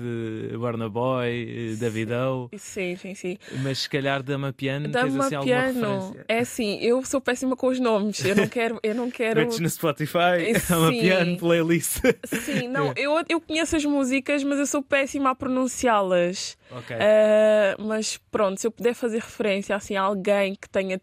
Burna 0.58 0.89
Boy, 0.89 1.78
Davido. 1.80 2.50
Sim, 2.58 2.98
sim, 2.98 3.15
sim. 3.15 3.38
Mas 3.63 3.80
se 3.80 3.89
calhar 3.89 4.22
de 4.22 4.34
Amapiano 4.34 4.91
tens 4.91 5.15
assim 5.15 5.36
alguma 5.36 5.62
referência? 5.62 6.26
É 6.28 6.39
assim, 6.39 6.78
eu 6.82 7.06
sou 7.06 7.22
péssima 7.22 7.56
com 7.56 7.67
os 7.67 7.80
nomes. 7.80 8.24
Eu 8.26 8.36
não 8.36 8.48
quero... 8.50 8.80
Eu 8.84 8.95
não 8.95 9.10
quero... 9.10 9.39
Metes 9.39 9.62
no 9.62 9.69
Spotify, 9.69 10.54
Amapiano, 10.69 11.38
playlist. 11.38 12.02
Sim, 12.26 12.67
não, 12.67 12.91
eu, 12.98 13.13
eu 13.30 13.39
conheço 13.39 13.78
as 13.78 13.86
músicas, 13.86 14.43
mas 14.43 14.60
eu 14.60 14.67
sou 14.67 14.84
péssima 14.84 15.30
a 15.30 15.36
pronunciá-las. 15.36 16.58
Ok. 16.72 16.95
Uh, 16.95 17.84
mas 17.88 18.17
pronto, 18.30 18.60
se 18.60 18.67
eu 18.67 18.72
puder 18.72 18.93
fazer 18.93 19.19
referência 19.19 19.76
assim, 19.76 19.95
a 19.95 20.02
alguém 20.02 20.48
que 20.55 20.69
tenha 20.69 20.97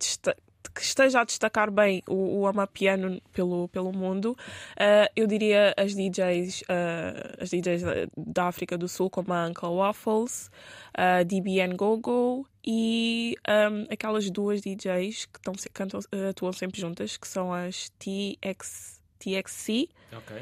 que 0.76 0.82
esteja 0.82 1.20
a 1.20 1.24
destacar 1.24 1.70
bem 1.70 2.02
o, 2.06 2.40
o 2.40 2.46
Amapiano 2.46 3.20
pelo, 3.32 3.68
pelo 3.68 3.92
mundo, 3.92 4.36
uh, 4.72 5.10
eu 5.16 5.26
diria 5.26 5.74
as 5.76 5.94
DJs, 5.94 6.62
uh, 6.62 7.42
as 7.42 7.50
DJs 7.50 7.82
da 8.16 8.46
África 8.46 8.76
do 8.76 8.88
Sul, 8.88 9.08
como 9.08 9.32
a 9.32 9.46
Uncle 9.46 9.70
Waffles, 9.70 10.50
a 10.94 11.22
DBN 11.22 11.74
Gogo 11.76 12.46
e 12.64 13.36
um, 13.48 13.86
aquelas 13.90 14.30
duas 14.30 14.60
DJs 14.60 15.26
que 15.26 15.38
estão, 15.38 15.54
cantam, 15.72 16.00
atuam 16.28 16.52
sempre 16.52 16.80
juntas, 16.80 17.16
que 17.16 17.26
são 17.26 17.52
as 17.52 17.88
TX, 17.98 19.00
TXC. 19.18 19.88
Ok. 20.12 20.36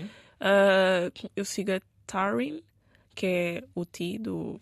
eu 1.37 1.45
sigo 1.45 1.73
a 1.73 1.81
Tarin, 2.07 2.63
que 3.15 3.27
é 3.27 3.65
o 3.75 3.85
T 3.85 4.19
do 4.19 4.61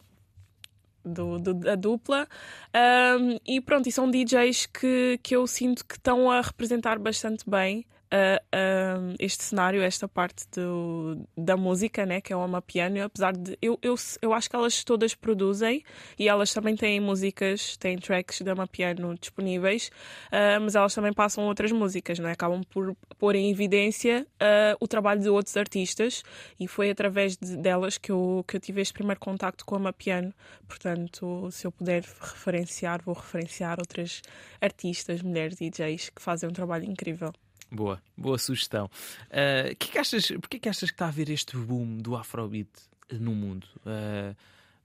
do, 1.04 1.38
do, 1.38 1.54
da 1.54 1.74
dupla. 1.74 2.26
Um, 2.74 3.38
e 3.46 3.60
pronto, 3.60 3.88
e 3.88 3.92
são 3.92 4.10
DJs 4.10 4.66
que, 4.66 5.18
que 5.22 5.36
eu 5.36 5.46
sinto 5.46 5.84
que 5.84 5.94
estão 5.94 6.30
a 6.30 6.40
representar 6.40 6.98
bastante 6.98 7.48
bem 7.48 7.84
uh, 8.12 9.14
este 9.18 9.42
cenário, 9.42 9.82
esta 9.82 10.06
parte 10.06 10.44
do, 10.54 11.26
da 11.36 11.56
música, 11.56 12.04
né, 12.04 12.20
que 12.20 12.32
é 12.32 12.36
o 12.36 12.40
Amapiano, 12.40 13.02
apesar 13.02 13.32
de 13.32 13.56
eu, 13.62 13.78
eu, 13.82 13.94
eu 14.20 14.32
acho 14.32 14.50
que 14.50 14.56
elas 14.56 14.84
todas 14.84 15.14
produzem 15.14 15.82
e 16.18 16.28
elas 16.28 16.52
também 16.52 16.76
têm 16.76 17.00
músicas, 17.00 17.76
têm 17.76 17.96
tracks 17.96 18.40
de 18.40 18.50
Amapiano 18.50 19.14
disponíveis, 19.18 19.90
uh, 20.28 20.60
mas 20.60 20.74
elas 20.74 20.94
também 20.94 21.12
passam 21.12 21.44
outras 21.44 21.72
músicas, 21.72 22.18
né? 22.18 22.32
acabam 22.32 22.62
por 22.64 22.94
pôr 23.18 23.34
em 23.34 23.50
evidência 23.50 24.26
uh, 24.34 24.76
o 24.80 24.86
trabalho 24.86 25.20
de 25.20 25.28
outros 25.28 25.56
artistas 25.56 26.22
e 26.60 26.68
foi 26.68 26.90
através 26.90 27.36
de, 27.36 27.56
delas 27.56 27.96
que 27.96 28.12
eu, 28.12 28.44
que 28.46 28.56
eu 28.56 28.60
tive 28.60 28.80
este 28.80 28.92
primeiro 28.92 29.20
contacto 29.20 29.64
com 29.64 29.74
o 29.74 29.78
Amapiano. 29.78 30.34
Portanto, 30.68 31.48
se 31.50 31.66
eu 31.66 31.72
puder 31.72 32.02
referenciar, 32.02 33.02
vou 33.02 33.14
referenciar 33.14 33.78
outras 33.78 34.22
artistas, 34.60 35.22
mulheres 35.22 35.56
DJs 35.56 36.10
que 36.10 36.20
fazem 36.22 36.48
um 36.48 36.52
trabalho 36.52 36.84
incrível. 36.84 37.32
Boa, 37.72 38.02
boa 38.16 38.36
sugestão. 38.36 38.90
Uh, 39.30 39.74
que 39.76 39.92
que 39.92 39.98
achas, 39.98 40.28
porquê 40.28 40.58
que 40.58 40.68
achas 40.68 40.90
que 40.90 40.94
está 40.94 41.06
a 41.06 41.08
haver 41.08 41.30
este 41.30 41.56
boom 41.56 41.96
do 41.96 42.14
Afrobeat 42.14 42.68
no 43.10 43.34
mundo? 43.34 43.66
Uh, 43.78 44.36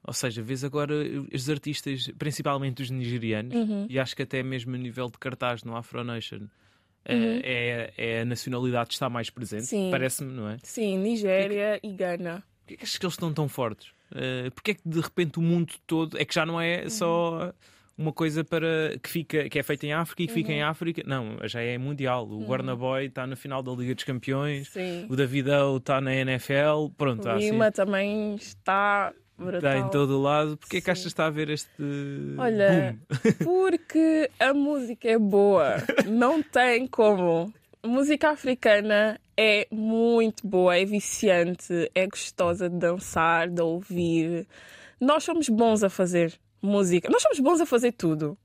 ou 0.03 0.13
seja, 0.13 0.41
vês 0.41 0.63
agora 0.63 0.93
os 1.33 1.49
artistas, 1.49 2.09
principalmente 2.17 2.81
os 2.81 2.89
nigerianos, 2.89 3.53
uhum. 3.53 3.87
e 3.89 3.99
acho 3.99 4.15
que 4.15 4.23
até 4.23 4.41
mesmo 4.41 4.73
a 4.73 4.77
nível 4.77 5.09
de 5.09 5.17
cartaz 5.17 5.63
no 5.65 5.75
Afro 5.75 6.01
Nation, 6.01 6.37
uh, 6.37 7.11
uhum. 7.11 7.41
é, 7.43 7.93
é 7.97 8.21
a 8.21 8.25
nacionalidade 8.25 8.87
que 8.87 8.93
está 8.93 9.09
mais 9.09 9.29
presente, 9.29 9.67
parece-me, 9.91 10.31
não 10.31 10.49
é? 10.49 10.57
Sim, 10.63 10.97
Nigéria 10.99 11.77
que, 11.81 11.87
e 11.87 11.91
Gana. 11.91 12.41
Porquê 12.59 12.77
que 12.77 12.83
achas 12.83 12.97
que 12.97 13.05
eles 13.05 13.15
estão 13.15 13.33
tão 13.33 13.49
fortes? 13.49 13.89
Uh, 14.11 14.49
porquê 14.51 14.71
é 14.71 14.73
que 14.75 14.87
de 14.87 15.01
repente 15.01 15.39
o 15.39 15.41
mundo 15.41 15.73
todo 15.85 16.17
é 16.17 16.23
que 16.23 16.33
já 16.33 16.45
não 16.45 16.61
é 16.61 16.83
uhum. 16.83 16.89
Uma 17.97 18.13
coisa 18.13 18.43
para 18.43 18.97
que 19.01 19.09
fica 19.09 19.49
que 19.49 19.57
é 19.57 19.63
feita 19.63 19.85
em 19.85 19.93
África 19.93 20.23
e 20.23 20.27
que 20.27 20.31
uhum. 20.31 20.37
fica 20.37 20.53
em 20.53 20.61
uhum. 20.61 20.69
África. 20.69 21.03
Não, 21.05 21.37
já 21.45 21.61
é 21.61 21.77
mundial. 21.77 22.27
O 22.27 22.43
uhum. 22.43 22.75
Boy 22.75 23.05
está 23.05 23.25
na 23.25 23.35
final 23.35 23.63
da 23.63 23.71
Liga 23.71 23.95
dos 23.95 24.03
Campeões, 24.03 24.69
Sim. 24.69 25.07
o 25.09 25.15
Davidão 25.15 25.77
está 25.77 25.99
na 25.99 26.13
NFL, 26.13 26.89
pronto. 26.97 27.27
O 27.27 27.37
Lima 27.37 27.67
assim. 27.67 27.75
também 27.75 28.35
está 28.35 29.13
Brutal. 29.37 29.57
Está 29.57 29.77
em 29.77 29.89
todo 29.91 30.17
o 30.17 30.21
lado. 30.21 30.57
Porquê 30.57 30.77
é 30.77 30.81
que 30.81 30.89
achas 30.89 31.03
que 31.03 31.09
está 31.09 31.27
a 31.27 31.29
ver 31.29 31.49
este 31.49 31.69
Olha, 32.39 32.97
porque 33.43 34.29
a 34.39 34.51
música 34.51 35.07
é 35.07 35.19
boa. 35.19 35.75
Não 36.07 36.41
tem 36.41 36.87
como. 36.87 37.53
A 37.83 37.87
música 37.87 38.31
africana 38.31 39.19
é 39.37 39.67
muito 39.71 40.45
boa, 40.47 40.75
é 40.75 40.83
viciante, 40.83 41.89
é 41.93 42.07
gostosa 42.07 42.67
de 42.67 42.77
dançar, 42.77 43.47
de 43.47 43.61
ouvir. 43.61 44.47
Nós 44.99 45.23
somos 45.23 45.47
bons 45.47 45.83
a 45.83 45.89
fazer 45.89 46.33
música. 46.61 47.09
Nós 47.09 47.21
somos 47.21 47.39
bons 47.39 47.61
a 47.61 47.65
fazer 47.65 47.91
tudo. 47.91 48.37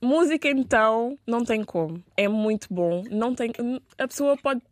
Música, 0.00 0.48
então, 0.48 1.18
não 1.26 1.44
tem 1.44 1.64
como. 1.64 2.02
É 2.16 2.28
muito 2.28 2.68
bom. 2.70 3.02
Não 3.10 3.34
tem... 3.34 3.52
A 3.98 4.06
pessoa 4.06 4.36
pode 4.36 4.62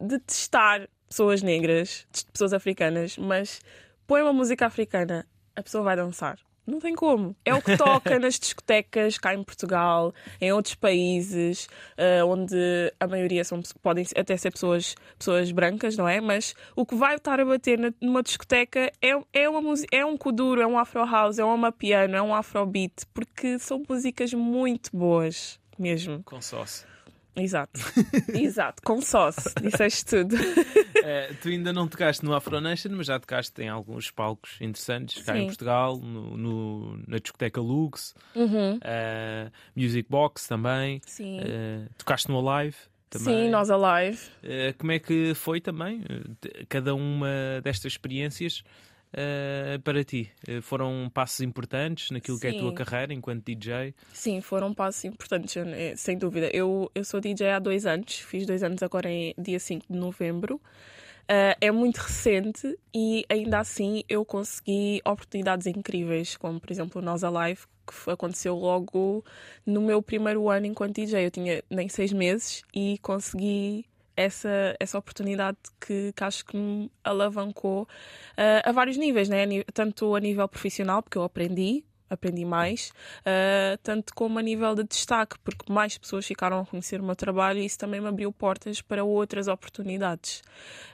detestar 0.00 0.88
pessoas 1.08 1.42
negras, 1.42 2.06
pessoas 2.32 2.52
africanas, 2.52 3.16
mas 3.16 3.60
põe 4.06 4.22
uma 4.22 4.32
música 4.32 4.66
africana, 4.66 5.26
a 5.56 5.62
pessoa 5.62 5.82
vai 5.82 5.96
dançar. 5.96 6.38
Não 6.68 6.78
tem 6.78 6.94
como. 6.94 7.34
É 7.44 7.54
o 7.54 7.62
que 7.62 7.76
toca 7.78 8.18
nas 8.20 8.38
discotecas 8.38 9.16
cá 9.16 9.34
em 9.34 9.42
Portugal, 9.42 10.12
em 10.38 10.52
outros 10.52 10.74
países, 10.74 11.66
uh, 11.96 12.26
onde 12.26 12.56
a 13.00 13.06
maioria 13.06 13.42
são, 13.42 13.62
podem 13.82 14.04
até 14.14 14.36
ser 14.36 14.50
pessoas, 14.50 14.94
pessoas 15.18 15.50
brancas, 15.50 15.96
não 15.96 16.06
é? 16.06 16.20
Mas 16.20 16.54
o 16.76 16.84
que 16.84 16.94
vai 16.94 17.16
estar 17.16 17.40
a 17.40 17.44
bater 17.44 17.78
na, 17.78 17.90
numa 18.02 18.22
discoteca 18.22 18.92
é, 19.00 19.18
é, 19.32 19.48
uma, 19.48 19.74
é 19.90 20.04
um 20.04 20.16
kuduro, 20.16 20.60
é 20.60 20.66
um 20.66 20.78
afro 20.78 21.04
house, 21.06 21.38
é 21.38 21.44
um 21.44 21.52
amapiano, 21.52 22.14
é 22.14 22.20
um 22.20 22.34
afrobeat, 22.34 23.06
porque 23.14 23.58
são 23.58 23.82
músicas 23.88 24.34
muito 24.34 24.94
boas 24.94 25.58
mesmo. 25.78 26.22
Com 26.24 26.42
sócio. 26.42 26.86
Exato, 27.38 27.80
exato, 28.34 28.82
com 28.82 29.00
sauce, 29.00 29.52
disseste 29.60 30.04
tudo. 30.04 30.36
É, 31.00 31.32
tu 31.40 31.48
ainda 31.48 31.72
não 31.72 31.86
tocaste 31.86 32.24
no 32.24 32.34
Afro 32.34 32.60
Nation, 32.60 32.90
mas 32.92 33.06
já 33.06 33.18
tocaste 33.18 33.62
em 33.62 33.68
alguns 33.68 34.10
palcos 34.10 34.58
interessantes 34.60 35.22
cá 35.22 35.32
Sim. 35.32 35.42
em 35.42 35.46
Portugal, 35.46 35.96
no, 35.96 36.36
no, 36.36 37.02
na 37.06 37.18
discoteca 37.18 37.60
Lux, 37.60 38.14
uhum. 38.34 38.76
uh, 38.76 39.50
Music 39.76 40.06
Box 40.10 40.46
também. 40.48 41.00
Sim. 41.06 41.40
Uh, 41.40 41.88
tocaste 41.96 42.28
no 42.28 42.46
Alive. 42.46 42.76
Também. 43.08 43.44
Sim, 43.44 43.48
nós 43.48 43.70
Alive. 43.70 44.20
Uh, 44.42 44.76
como 44.76 44.92
é 44.92 44.98
que 44.98 45.34
foi 45.34 45.60
também? 45.60 46.02
Cada 46.68 46.94
uma 46.94 47.60
destas 47.62 47.92
experiências 47.92 48.62
uh, 49.14 49.80
para 49.80 50.04
ti? 50.04 50.30
Uh, 50.48 50.62
foram 50.62 51.10
passos 51.12 51.40
importantes 51.40 52.10
naquilo 52.10 52.36
Sim. 52.36 52.40
que 52.40 52.46
é 52.46 52.50
a 52.50 52.60
tua 52.60 52.72
carreira 52.72 53.12
enquanto 53.12 53.44
DJ? 53.44 53.94
Sim, 54.12 54.40
foram 54.40 54.74
passos 54.74 55.04
importantes, 55.04 55.56
eh, 55.56 55.94
sem 55.96 56.16
dúvida. 56.16 56.50
Eu, 56.52 56.90
eu 56.94 57.04
sou 57.04 57.20
DJ 57.20 57.50
há 57.50 57.58
dois 57.58 57.86
anos, 57.86 58.14
fiz 58.20 58.46
dois 58.46 58.62
anos 58.62 58.82
agora 58.82 59.10
em 59.10 59.34
dia 59.38 59.58
5 59.58 59.86
de 59.90 59.98
novembro. 59.98 60.60
Uh, 61.30 61.52
é 61.60 61.70
muito 61.70 61.98
recente 61.98 62.78
e 62.94 63.22
ainda 63.28 63.58
assim 63.58 64.02
eu 64.08 64.24
consegui 64.24 65.02
oportunidades 65.04 65.66
incríveis, 65.66 66.38
como 66.38 66.58
por 66.58 66.70
exemplo 66.70 67.02
o 67.02 67.04
Nós 67.04 67.22
Alive, 67.22 67.66
que 67.86 68.10
aconteceu 68.10 68.56
logo 68.56 69.22
no 69.66 69.82
meu 69.82 70.00
primeiro 70.00 70.48
ano 70.48 70.64
enquanto 70.64 70.94
DJ. 70.94 71.26
Eu 71.26 71.30
tinha 71.30 71.62
nem 71.68 71.86
seis 71.86 72.14
meses 72.14 72.62
e 72.74 72.98
consegui 73.02 73.84
essa, 74.18 74.76
essa 74.80 74.98
oportunidade 74.98 75.56
que, 75.80 76.12
que 76.12 76.24
acho 76.24 76.44
que 76.44 76.56
me 76.56 76.90
alavancou 77.04 77.82
uh, 77.82 78.68
a 78.68 78.72
vários 78.72 78.96
níveis, 78.96 79.28
né? 79.28 79.44
tanto 79.72 80.16
a 80.16 80.20
nível 80.20 80.48
profissional, 80.48 81.00
porque 81.00 81.16
eu 81.16 81.22
aprendi, 81.22 81.84
aprendi 82.10 82.44
mais, 82.44 82.92
uh, 83.20 83.78
tanto 83.82 84.14
como 84.14 84.38
a 84.38 84.42
nível 84.42 84.74
de 84.74 84.84
destaque, 84.84 85.36
porque 85.40 85.70
mais 85.72 85.98
pessoas 85.98 86.26
ficaram 86.26 86.60
a 86.60 86.66
conhecer 86.66 87.00
o 87.00 87.04
meu 87.04 87.14
trabalho 87.14 87.58
e 87.58 87.66
isso 87.66 87.78
também 87.78 88.00
me 88.00 88.08
abriu 88.08 88.32
portas 88.32 88.80
para 88.80 89.04
outras 89.04 89.48
oportunidades. 89.48 90.42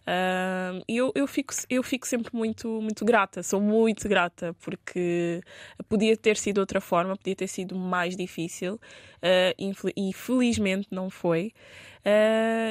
Uh, 0.03 0.83
e 0.89 0.97
eu, 0.97 1.13
eu, 1.15 1.27
fico, 1.27 1.55
eu 1.71 1.83
fico 1.83 2.07
sempre 2.07 2.35
muito, 2.35 2.69
muito 2.81 3.05
grata, 3.05 3.43
sou 3.43 3.61
muito 3.61 4.09
grata, 4.09 4.55
porque 4.61 5.41
podia 5.89 6.17
ter 6.17 6.37
sido 6.37 6.59
outra 6.59 6.81
forma, 6.81 7.17
podia 7.17 7.37
ter 7.37 7.49
sido 7.49 7.77
mais 7.77 8.17
difícil 8.17 8.75
uh, 8.75 9.93
e 9.97 10.13
felizmente 10.13 10.89
não 10.91 11.09
foi. 11.11 11.53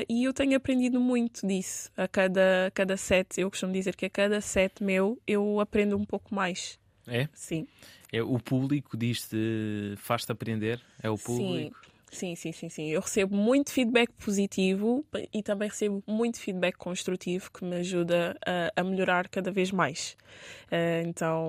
E 0.08 0.25
eu 0.25 0.32
tenho 0.34 0.56
aprendido 0.56 0.99
muito 0.99 1.47
disso. 1.47 1.89
A 1.97 2.08
cada, 2.08 2.71
cada 2.75 2.95
set, 2.95 3.41
eu 3.41 3.49
costumo 3.49 3.73
dizer 3.73 3.95
que 3.95 4.06
a 4.06 4.10
cada 4.10 4.39
set 4.39 4.84
meu 4.84 5.19
eu 5.25 5.60
aprendo 5.60 5.97
um 5.97 6.06
pouco 6.06 6.36
mais. 6.36 6.77
É? 7.08 7.28
Sim. 7.34 7.68
É, 8.12 8.22
o 8.22 8.39
público 8.39 8.96
diz-te, 8.96 9.96
faz-te 9.98 10.32
aprender? 10.32 10.80
É 11.02 11.10
o 11.10 11.18
público? 11.18 11.80
Sim. 11.86 11.92
Sim, 12.13 12.36
sim, 12.36 12.52
sim, 12.52 12.69
sim. 12.69 12.89
Eu 12.89 13.02
recebo 13.02 13.36
muito 13.36 13.71
feedback 13.71 14.12
positivo 14.23 15.04
e 15.34 15.41
também 15.41 15.67
recebo 15.67 16.04
muito 16.06 16.39
feedback 16.39 16.78
construtivo 16.78 17.52
que 17.52 17.65
me 17.65 17.78
ajuda 17.78 18.38
a, 18.45 18.82
a 18.82 18.84
melhorar 18.84 19.28
cada 19.28 19.52
vez 19.52 19.71
mais. 19.71 20.15
Uh, 20.71 21.08
então, 21.08 21.43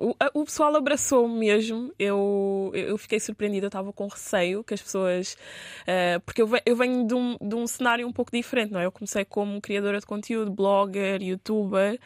o, 0.00 0.40
o 0.40 0.44
pessoal 0.44 0.74
abraçou-me 0.74 1.38
mesmo. 1.38 1.92
Eu, 1.98 2.72
eu 2.74 2.98
fiquei 2.98 3.20
surpreendida, 3.20 3.66
estava 3.66 3.92
com 3.92 4.08
receio 4.08 4.64
que 4.64 4.74
as 4.74 4.82
pessoas. 4.82 5.34
Uh, 5.82 6.20
porque 6.24 6.42
eu, 6.42 6.50
eu 6.66 6.74
venho 6.74 7.06
de 7.06 7.14
um, 7.14 7.36
de 7.40 7.54
um 7.54 7.66
cenário 7.66 8.06
um 8.06 8.12
pouco 8.12 8.32
diferente, 8.32 8.72
não 8.72 8.80
é? 8.80 8.86
Eu 8.86 8.92
comecei 8.92 9.24
como 9.24 9.60
criadora 9.60 10.00
de 10.00 10.06
conteúdo, 10.06 10.50
blogger, 10.50 11.22
youtuber 11.22 11.98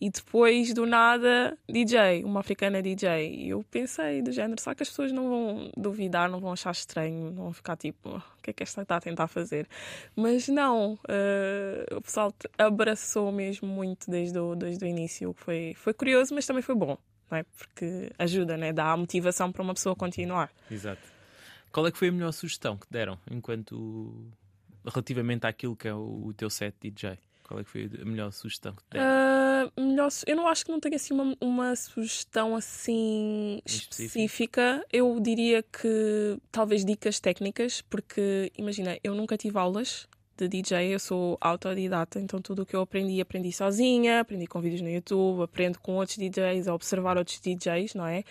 e 0.00 0.08
depois 0.08 0.72
do 0.72 0.86
nada 0.86 1.56
DJ, 1.68 2.24
uma 2.24 2.40
africana 2.40 2.80
DJ. 2.80 3.34
E 3.34 3.48
eu 3.50 3.64
pensei 3.70 4.22
do 4.22 4.32
género, 4.32 4.60
será 4.60 4.74
que 4.74 4.82
as 4.82 4.88
pessoas 4.88 5.12
não 5.12 5.28
vão 5.28 5.70
duvidar, 5.76 6.30
não 6.30 6.40
vão 6.40 6.52
achar 6.52 6.70
estranho? 6.72 7.32
Vão 7.40 7.52
ficar 7.52 7.76
tipo, 7.76 8.16
o 8.16 8.42
que 8.42 8.50
é 8.50 8.52
que 8.52 8.62
esta 8.62 8.82
está 8.82 8.96
a 8.96 9.00
tentar 9.00 9.28
fazer? 9.28 9.68
Mas 10.14 10.48
não, 10.48 10.94
uh, 10.94 11.96
o 11.96 12.00
pessoal 12.00 12.32
abraçou 12.58 13.30
mesmo 13.32 13.68
muito 13.68 14.10
desde 14.10 14.38
o, 14.38 14.54
desde 14.54 14.84
o 14.84 14.88
início. 14.88 15.32
Foi, 15.36 15.74
foi 15.76 15.92
curioso, 15.92 16.34
mas 16.34 16.46
também 16.46 16.62
foi 16.62 16.74
bom, 16.74 16.96
não 17.30 17.38
é? 17.38 17.44
Porque 17.56 18.10
ajuda, 18.18 18.56
né? 18.56 18.72
dá 18.72 18.96
motivação 18.96 19.50
para 19.50 19.62
uma 19.62 19.74
pessoa 19.74 19.94
continuar. 19.96 20.50
Exato. 20.70 21.02
Qual 21.72 21.86
é 21.86 21.92
que 21.92 21.98
foi 21.98 22.08
a 22.08 22.12
melhor 22.12 22.32
sugestão 22.32 22.76
que 22.76 22.86
deram 22.90 23.18
enquanto 23.30 24.26
relativamente 24.84 25.46
àquilo 25.46 25.76
que 25.76 25.86
é 25.86 25.94
o, 25.94 26.32
teu 26.36 26.50
set 26.50 26.74
DJ? 26.80 27.18
Qual 27.50 27.58
é 27.58 27.64
que 27.64 27.70
foi 27.70 27.90
a 28.00 28.04
melhor 28.04 28.30
sugestão 28.30 28.72
que 28.72 28.82
te 28.84 28.90
deram? 28.92 29.66
Uh, 29.76 29.80
melhor, 29.80 30.08
eu 30.24 30.36
não 30.36 30.46
acho 30.46 30.64
que 30.64 30.70
não 30.70 30.78
tenha 30.78 30.94
assim 30.94 31.12
uma, 31.12 31.36
uma 31.40 31.74
sugestão 31.74 32.54
assim 32.54 33.60
específica. 33.66 34.86
Eu 34.92 35.18
diria 35.18 35.60
que 35.60 36.38
talvez 36.52 36.84
dicas 36.84 37.18
técnicas, 37.18 37.82
porque 37.82 38.52
imagina, 38.56 38.96
eu 39.02 39.16
nunca 39.16 39.36
tive 39.36 39.58
aulas 39.58 40.06
de 40.48 40.62
DJ, 40.62 40.94
eu 40.94 40.98
sou 40.98 41.36
autodidata, 41.40 42.20
então 42.20 42.40
tudo 42.40 42.62
o 42.62 42.66
que 42.66 42.74
eu 42.74 42.80
aprendi, 42.80 43.20
aprendi 43.20 43.52
sozinha, 43.52 44.20
aprendi 44.20 44.46
com 44.46 44.60
vídeos 44.60 44.80
no 44.80 44.88
YouTube, 44.88 45.42
aprendo 45.42 45.78
com 45.78 45.96
outros 45.96 46.16
DJs, 46.16 46.68
a 46.68 46.74
observar 46.74 47.16
outros 47.16 47.40
DJs, 47.40 47.94
não 47.94 48.06
é? 48.06 48.24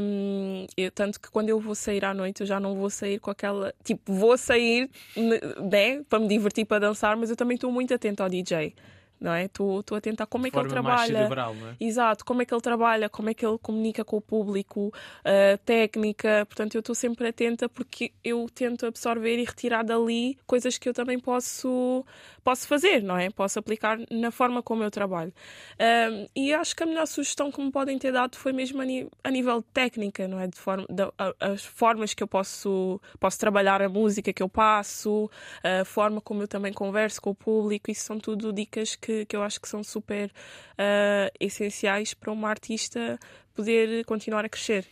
Um, 0.00 0.66
eu, 0.76 0.90
tanto 0.90 1.20
que 1.20 1.30
quando 1.30 1.48
eu 1.48 1.58
vou 1.58 1.74
sair 1.74 2.04
à 2.04 2.12
noite, 2.12 2.42
eu 2.42 2.46
já 2.46 2.60
não 2.60 2.74
vou 2.74 2.90
sair 2.90 3.18
com 3.18 3.30
aquela. 3.30 3.72
Tipo, 3.82 4.12
vou 4.12 4.36
sair 4.36 4.90
né, 5.16 6.02
para 6.08 6.18
me 6.18 6.28
divertir, 6.28 6.64
para 6.64 6.80
dançar, 6.80 7.16
mas 7.16 7.30
eu 7.30 7.36
também 7.36 7.54
estou 7.54 7.72
muito 7.72 7.94
atenta 7.94 8.22
ao 8.22 8.28
DJ 8.28 8.74
não 9.20 9.32
é? 9.32 9.44
Estou 9.44 9.82
a 9.94 10.00
tentar 10.00 10.26
como 10.26 10.46
é 10.46 10.50
que 10.50 10.58
ele 10.58 10.68
trabalha. 10.68 11.12
Não 11.12 11.68
é? 11.68 11.76
Exato, 11.80 12.24
como 12.24 12.42
é 12.42 12.44
que 12.44 12.54
ele 12.54 12.60
trabalha, 12.60 13.08
como 13.08 13.30
é 13.30 13.34
que 13.34 13.44
ele 13.44 13.58
comunica 13.58 14.04
com 14.04 14.16
o 14.16 14.20
público, 14.20 14.88
uh, 14.88 15.58
técnica. 15.64 16.46
Portanto, 16.46 16.74
eu 16.74 16.80
estou 16.80 16.94
sempre 16.94 17.28
atenta 17.28 17.68
porque 17.68 18.12
eu 18.22 18.46
tento 18.54 18.86
absorver 18.86 19.38
e 19.38 19.44
retirar 19.44 19.82
dali 19.82 20.38
coisas 20.46 20.78
que 20.78 20.88
eu 20.88 20.94
também 20.94 21.18
posso, 21.18 22.04
posso 22.44 22.66
fazer, 22.66 23.02
não 23.02 23.16
é? 23.16 23.30
Posso 23.30 23.58
aplicar 23.58 23.98
na 24.10 24.30
forma 24.30 24.62
como 24.62 24.82
eu 24.82 24.90
trabalho. 24.90 25.32
Uh, 25.74 26.28
e 26.34 26.52
acho 26.52 26.74
que 26.76 26.82
a 26.82 26.86
melhor 26.86 27.06
sugestão 27.06 27.50
que 27.50 27.60
me 27.60 27.70
podem 27.70 27.98
ter 27.98 28.12
dado 28.12 28.36
foi 28.36 28.52
mesmo 28.52 28.80
a, 28.80 28.84
ni 28.84 29.08
a 29.24 29.30
nível 29.30 29.62
técnica, 29.62 30.28
não 30.28 30.38
é? 30.38 30.46
De 30.46 30.58
forma, 30.58 30.86
de, 30.88 31.02
a, 31.02 31.52
as 31.52 31.64
formas 31.64 32.14
que 32.14 32.22
eu 32.22 32.28
posso, 32.28 33.00
posso 33.18 33.38
trabalhar 33.38 33.82
a 33.82 33.88
música 33.88 34.32
que 34.32 34.42
eu 34.42 34.48
passo, 34.48 35.30
a 35.62 35.84
forma 35.84 36.20
como 36.20 36.42
eu 36.42 36.48
também 36.48 36.72
converso 36.72 37.20
com 37.20 37.30
o 37.30 37.34
público, 37.34 37.90
isso 37.90 38.04
são 38.04 38.18
tudo 38.18 38.52
dicas 38.52 38.94
que 38.94 39.07
que, 39.08 39.24
que 39.24 39.34
eu 39.34 39.42
acho 39.42 39.58
que 39.58 39.66
são 39.66 39.82
super 39.82 40.26
uh, 40.28 41.32
essenciais 41.40 42.12
para 42.12 42.30
uma 42.30 42.50
artista 42.50 43.18
poder 43.54 44.04
continuar 44.04 44.44
a 44.44 44.48
crescer. 44.50 44.84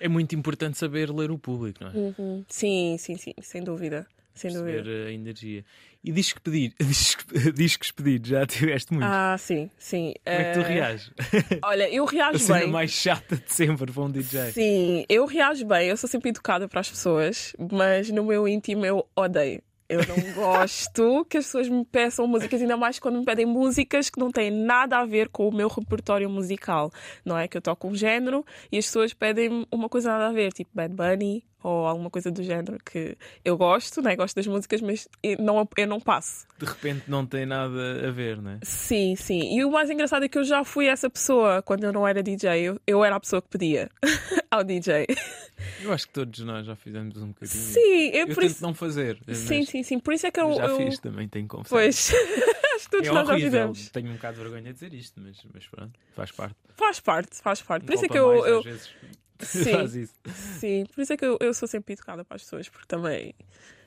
É 0.00 0.08
muito 0.08 0.34
importante 0.34 0.76
saber 0.76 1.08
ler 1.10 1.30
o 1.30 1.38
público, 1.38 1.84
não 1.84 1.90
é? 1.90 1.94
Uhum. 1.94 2.44
Sim, 2.48 2.96
sim, 2.98 3.16
sim, 3.16 3.32
sem 3.40 3.62
dúvida. 3.62 4.06
Sem 4.34 4.52
dúvida. 4.52 4.90
a 5.06 5.12
energia. 5.12 5.64
E 6.02 6.10
discos 6.10 6.42
pedidos, 6.42 7.16
discos 7.54 7.92
pedidos, 7.92 8.30
já 8.30 8.44
tiveste 8.46 8.92
muito? 8.92 9.06
Ah, 9.06 9.36
sim, 9.38 9.70
sim. 9.78 10.14
Como 10.24 10.36
é 10.36 10.44
que 10.44 10.58
tu 10.58 10.60
uh... 10.60 10.68
reages? 10.68 11.12
Olha, 11.62 11.88
eu 11.90 12.04
reajo 12.06 12.52
bem. 12.52 12.64
A 12.64 12.66
mais 12.66 12.90
chata 12.90 13.36
de 13.36 13.52
sempre 13.52 13.92
para 13.92 14.02
um 14.02 14.10
DJ. 14.10 14.50
Sim, 14.52 15.04
eu 15.08 15.26
reajo 15.26 15.64
bem. 15.64 15.88
Eu 15.88 15.96
sou 15.96 16.08
sempre 16.08 16.30
educada 16.30 16.66
para 16.66 16.80
as 16.80 16.90
pessoas, 16.90 17.54
mas 17.70 18.10
no 18.10 18.24
meu 18.24 18.48
íntimo 18.48 18.84
eu 18.84 19.06
odeio. 19.14 19.62
Eu 19.90 20.06
não 20.06 20.32
gosto 20.34 21.24
que 21.24 21.36
as 21.36 21.46
pessoas 21.46 21.68
me 21.68 21.84
peçam 21.84 22.24
músicas, 22.24 22.62
ainda 22.62 22.76
mais 22.76 23.00
quando 23.00 23.18
me 23.18 23.24
pedem 23.24 23.44
músicas 23.44 24.08
que 24.08 24.20
não 24.20 24.30
têm 24.30 24.48
nada 24.48 24.98
a 24.98 25.04
ver 25.04 25.28
com 25.28 25.48
o 25.48 25.52
meu 25.52 25.66
repertório 25.66 26.30
musical. 26.30 26.92
Não 27.24 27.36
é 27.36 27.48
que 27.48 27.56
eu 27.56 27.60
toco 27.60 27.88
um 27.88 27.94
género 27.96 28.46
e 28.70 28.78
as 28.78 28.86
pessoas 28.86 29.12
pedem 29.12 29.66
uma 29.68 29.88
coisa 29.88 30.12
nada 30.12 30.28
a 30.28 30.32
ver, 30.32 30.52
tipo 30.52 30.70
Bad 30.72 30.94
Bunny 30.94 31.44
ou 31.62 31.86
alguma 31.86 32.10
coisa 32.10 32.30
do 32.30 32.42
género 32.42 32.78
que 32.84 33.16
eu 33.44 33.56
gosto, 33.56 34.00
né? 34.00 34.16
gosto 34.16 34.36
das 34.36 34.46
músicas, 34.46 34.80
mas 34.80 35.08
eu 35.22 35.38
não, 35.38 35.68
eu 35.76 35.86
não 35.86 36.00
passo. 36.00 36.46
De 36.58 36.66
repente 36.66 37.04
não 37.08 37.24
tem 37.26 37.46
nada 37.46 38.08
a 38.08 38.10
ver, 38.10 38.40
né? 38.40 38.58
Sim, 38.62 39.16
sim. 39.16 39.56
E 39.56 39.64
o 39.64 39.70
mais 39.70 39.90
engraçado 39.90 40.24
é 40.24 40.28
que 40.28 40.38
eu 40.38 40.44
já 40.44 40.64
fui 40.64 40.86
essa 40.86 41.08
pessoa 41.08 41.62
quando 41.62 41.84
eu 41.84 41.92
não 41.92 42.06
era 42.06 42.22
DJ. 42.22 42.60
Eu, 42.60 42.80
eu 42.86 43.04
era 43.04 43.16
a 43.16 43.20
pessoa 43.20 43.40
que 43.40 43.48
pedia 43.48 43.90
ao 44.50 44.64
DJ. 44.64 45.06
Eu 45.82 45.92
acho 45.92 46.06
que 46.06 46.12
todos 46.12 46.40
nós 46.40 46.66
já 46.66 46.76
fizemos 46.76 47.16
um 47.16 47.28
bocadinho. 47.28 47.64
Sim, 47.64 48.10
eu, 48.12 48.26
eu 48.26 48.34
por 48.34 48.44
isso... 48.44 48.62
não 48.62 48.74
fazer. 48.74 49.18
Sim, 49.28 49.64
sim, 49.64 49.82
sim. 49.82 49.98
Por 49.98 50.14
isso 50.14 50.26
é 50.26 50.30
que 50.30 50.40
eu. 50.40 50.54
Já 50.54 50.66
eu... 50.66 50.76
fiz 50.76 50.98
também, 50.98 51.28
tenho 51.28 51.46
confessar. 51.46 51.76
Pois. 51.76 52.12
acho 52.80 52.84
que 52.84 52.90
todos 52.90 53.08
é 53.08 53.12
nós 53.12 53.28
horrível. 53.28 53.50
já 53.50 53.58
fizemos. 53.58 53.88
Tenho 53.90 54.10
um 54.10 54.14
bocado 54.14 54.36
de 54.36 54.42
vergonha 54.42 54.64
de 54.64 54.72
dizer 54.72 54.94
isto, 54.94 55.20
mas, 55.20 55.36
mas 55.52 55.66
pronto, 55.66 55.98
faz 56.14 56.32
parte. 56.32 56.56
Faz 56.74 57.00
parte, 57.00 57.36
faz 57.42 57.62
parte. 57.62 57.84
Por 57.84 57.94
isso 57.94 58.04
é 58.06 58.08
que 58.08 58.18
eu. 58.18 58.46
Eu... 58.46 58.62
Sim, 59.42 60.06
sim, 60.58 60.84
por 60.94 61.00
isso 61.00 61.12
é 61.12 61.16
que 61.16 61.24
eu, 61.24 61.38
eu 61.40 61.54
sou 61.54 61.66
sempre 61.68 61.94
educada 61.94 62.24
para 62.24 62.36
as 62.36 62.42
pessoas, 62.42 62.68
porque 62.68 62.86
também 62.86 63.34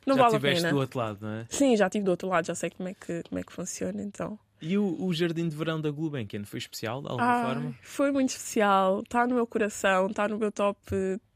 não 0.05 0.15
já 0.15 0.23
vale 0.23 0.35
a 0.35 0.39
pena. 0.39 0.51
Já 0.51 0.53
estiveste 0.53 0.73
do 0.73 0.79
outro 0.79 0.99
lado, 0.99 1.17
não 1.21 1.29
é? 1.29 1.45
Sim, 1.49 1.77
já 1.77 1.87
estive 1.87 2.05
do 2.05 2.11
outro 2.11 2.27
lado, 2.27 2.45
já 2.45 2.55
sei 2.55 2.69
como 2.69 2.89
é 2.89 2.93
que, 2.93 3.23
como 3.23 3.39
é 3.39 3.43
que 3.43 3.53
funciona, 3.53 4.01
então. 4.01 4.37
E 4.61 4.77
o, 4.77 4.95
o 5.03 5.13
Jardim 5.13 5.49
de 5.49 5.55
Verão 5.55 5.81
da 5.81 5.91
Gulbenkian 5.91 6.45
foi 6.45 6.57
especial, 6.57 7.01
de 7.01 7.09
alguma 7.09 7.41
ah, 7.41 7.45
forma? 7.45 7.75
Foi 7.81 8.11
muito 8.11 8.29
especial, 8.29 9.01
está 9.01 9.27
no 9.27 9.35
meu 9.35 9.45
coração, 9.45 10.07
está 10.07 10.27
no 10.27 10.37
meu 10.37 10.51
top 10.51 10.79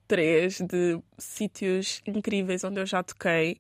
3 0.08 0.62
de 0.62 1.00
sítios 1.18 2.02
incríveis 2.08 2.64
onde 2.64 2.80
eu 2.80 2.86
já 2.86 3.04
toquei. 3.04 3.60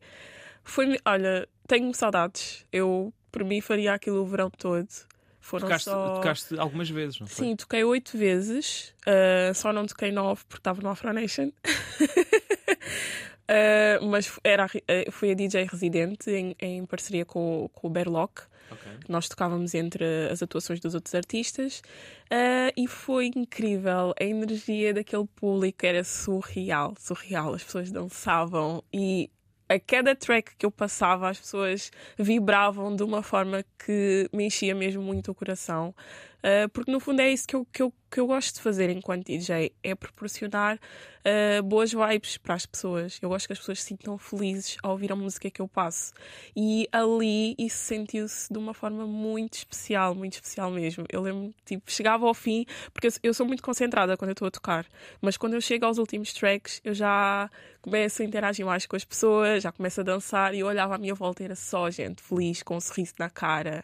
Foi, 0.63 0.97
olha, 1.05 1.47
tenho 1.67 1.93
saudades. 1.93 2.65
Eu, 2.71 3.13
por 3.31 3.43
mim, 3.43 3.59
faria 3.59 3.93
aquilo 3.93 4.21
o 4.21 4.25
verão 4.25 4.49
todo. 4.49 4.87
Foram 5.47 5.61
tocaste, 5.61 5.89
só... 5.89 6.15
tocaste 6.15 6.59
algumas 6.59 6.89
vezes, 6.89 7.21
não 7.21 7.25
foi? 7.25 7.45
Sim, 7.45 7.55
toquei 7.55 7.81
oito 7.81 8.17
vezes. 8.17 8.93
Uh, 9.07 9.53
só 9.55 9.71
não 9.71 9.85
toquei 9.85 10.11
nove 10.11 10.41
porque 10.43 10.59
estava 10.59 10.81
no 10.81 10.89
Afro 10.89 11.13
Nation. 11.13 11.53
uh, 13.47 14.03
mas 14.11 14.29
era, 14.43 14.65
uh, 14.65 15.09
fui 15.09 15.31
a 15.31 15.33
DJ 15.33 15.63
residente 15.63 16.29
em, 16.29 16.53
em 16.59 16.85
parceria 16.85 17.23
com, 17.23 17.69
com 17.73 17.87
o 17.87 17.89
Berlock. 17.89 18.41
Okay. 18.69 18.91
Nós 19.07 19.29
tocávamos 19.29 19.73
entre 19.73 20.03
as 20.29 20.43
atuações 20.43 20.81
dos 20.81 20.93
outros 20.93 21.15
artistas 21.15 21.81
uh, 22.25 22.73
e 22.75 22.85
foi 22.85 23.31
incrível. 23.33 24.13
A 24.19 24.25
energia 24.25 24.93
daquele 24.93 25.27
público 25.33 25.85
era 25.85 26.03
surreal, 26.03 26.93
surreal. 26.99 27.53
As 27.53 27.63
pessoas 27.63 27.89
dançavam 27.89 28.83
e 28.91 29.31
a 29.69 29.79
cada 29.79 30.15
track 30.15 30.55
que 30.55 30.65
eu 30.65 30.71
passava, 30.71 31.29
as 31.29 31.39
pessoas 31.39 31.91
vibravam 32.17 32.95
de 32.95 33.03
uma 33.03 33.21
forma 33.21 33.63
que 33.85 34.29
me 34.33 34.45
enchia 34.45 34.73
mesmo 34.73 35.01
muito 35.01 35.31
o 35.31 35.35
coração. 35.35 35.93
Uh, 36.37 36.69
porque 36.69 36.91
no 36.91 36.99
fundo 36.99 37.21
é 37.21 37.31
isso 37.31 37.47
que 37.47 37.55
eu, 37.55 37.67
que, 37.71 37.81
eu, 37.81 37.93
que 38.09 38.19
eu 38.19 38.27
gosto 38.27 38.55
de 38.55 38.61
fazer 38.61 38.89
enquanto 38.89 39.25
DJ, 39.25 39.71
é 39.83 39.95
proporcionar 39.95 40.79
uh, 41.27 41.63
boas 41.63 41.91
vibes 41.91 42.37
para 42.37 42.55
as 42.55 42.65
pessoas. 42.65 43.19
Eu 43.21 43.29
gosto 43.29 43.47
que 43.47 43.53
as 43.53 43.59
pessoas 43.59 43.81
se 43.81 43.87
sintam 43.87 44.17
felizes 44.17 44.77
ao 44.81 44.91
ouvir 44.91 45.11
a 45.11 45.15
música 45.15 45.49
que 45.49 45.61
eu 45.61 45.67
passo. 45.67 46.13
E 46.55 46.87
ali 46.91 47.55
isso 47.57 47.77
sentiu-se 47.77 48.51
de 48.51 48.57
uma 48.57 48.73
forma 48.73 49.05
muito 49.05 49.55
especial, 49.55 50.15
muito 50.15 50.33
especial 50.33 50.71
mesmo. 50.71 51.05
Eu 51.09 51.21
lembro, 51.21 51.53
tipo, 51.65 51.91
chegava 51.91 52.25
ao 52.25 52.33
fim, 52.33 52.65
porque 52.93 53.09
eu, 53.21 53.33
sou 53.33 53.45
muito 53.45 53.61
concentrada 53.61 54.15
quando 54.15 54.29
eu 54.29 54.33
estou 54.33 54.47
a 54.47 54.51
tocar, 54.51 54.85
mas 55.21 55.37
quando 55.37 55.53
eu 55.53 55.61
chego 55.61 55.85
aos 55.85 55.97
últimos 55.97 56.33
tracks, 56.33 56.81
eu 56.83 56.93
já 56.93 57.49
começo 57.81 58.21
a 58.21 58.25
interagir 58.25 58.65
mais 58.65 58.85
com 58.85 58.95
as 58.95 59.05
pessoas, 59.05 59.63
já 59.63 59.71
começo 59.71 60.01
a 60.01 60.03
dançar 60.03 60.53
e 60.53 60.59
eu 60.59 60.67
olhava 60.67 60.95
à 60.95 60.97
minha 60.97 61.15
volta 61.15 61.41
e 61.43 61.45
era 61.45 61.55
só 61.55 61.89
gente 61.89 62.21
feliz, 62.21 62.61
com 62.63 62.75
um 62.75 62.81
sorriso 62.81 63.13
na 63.17 63.29
cara. 63.29 63.83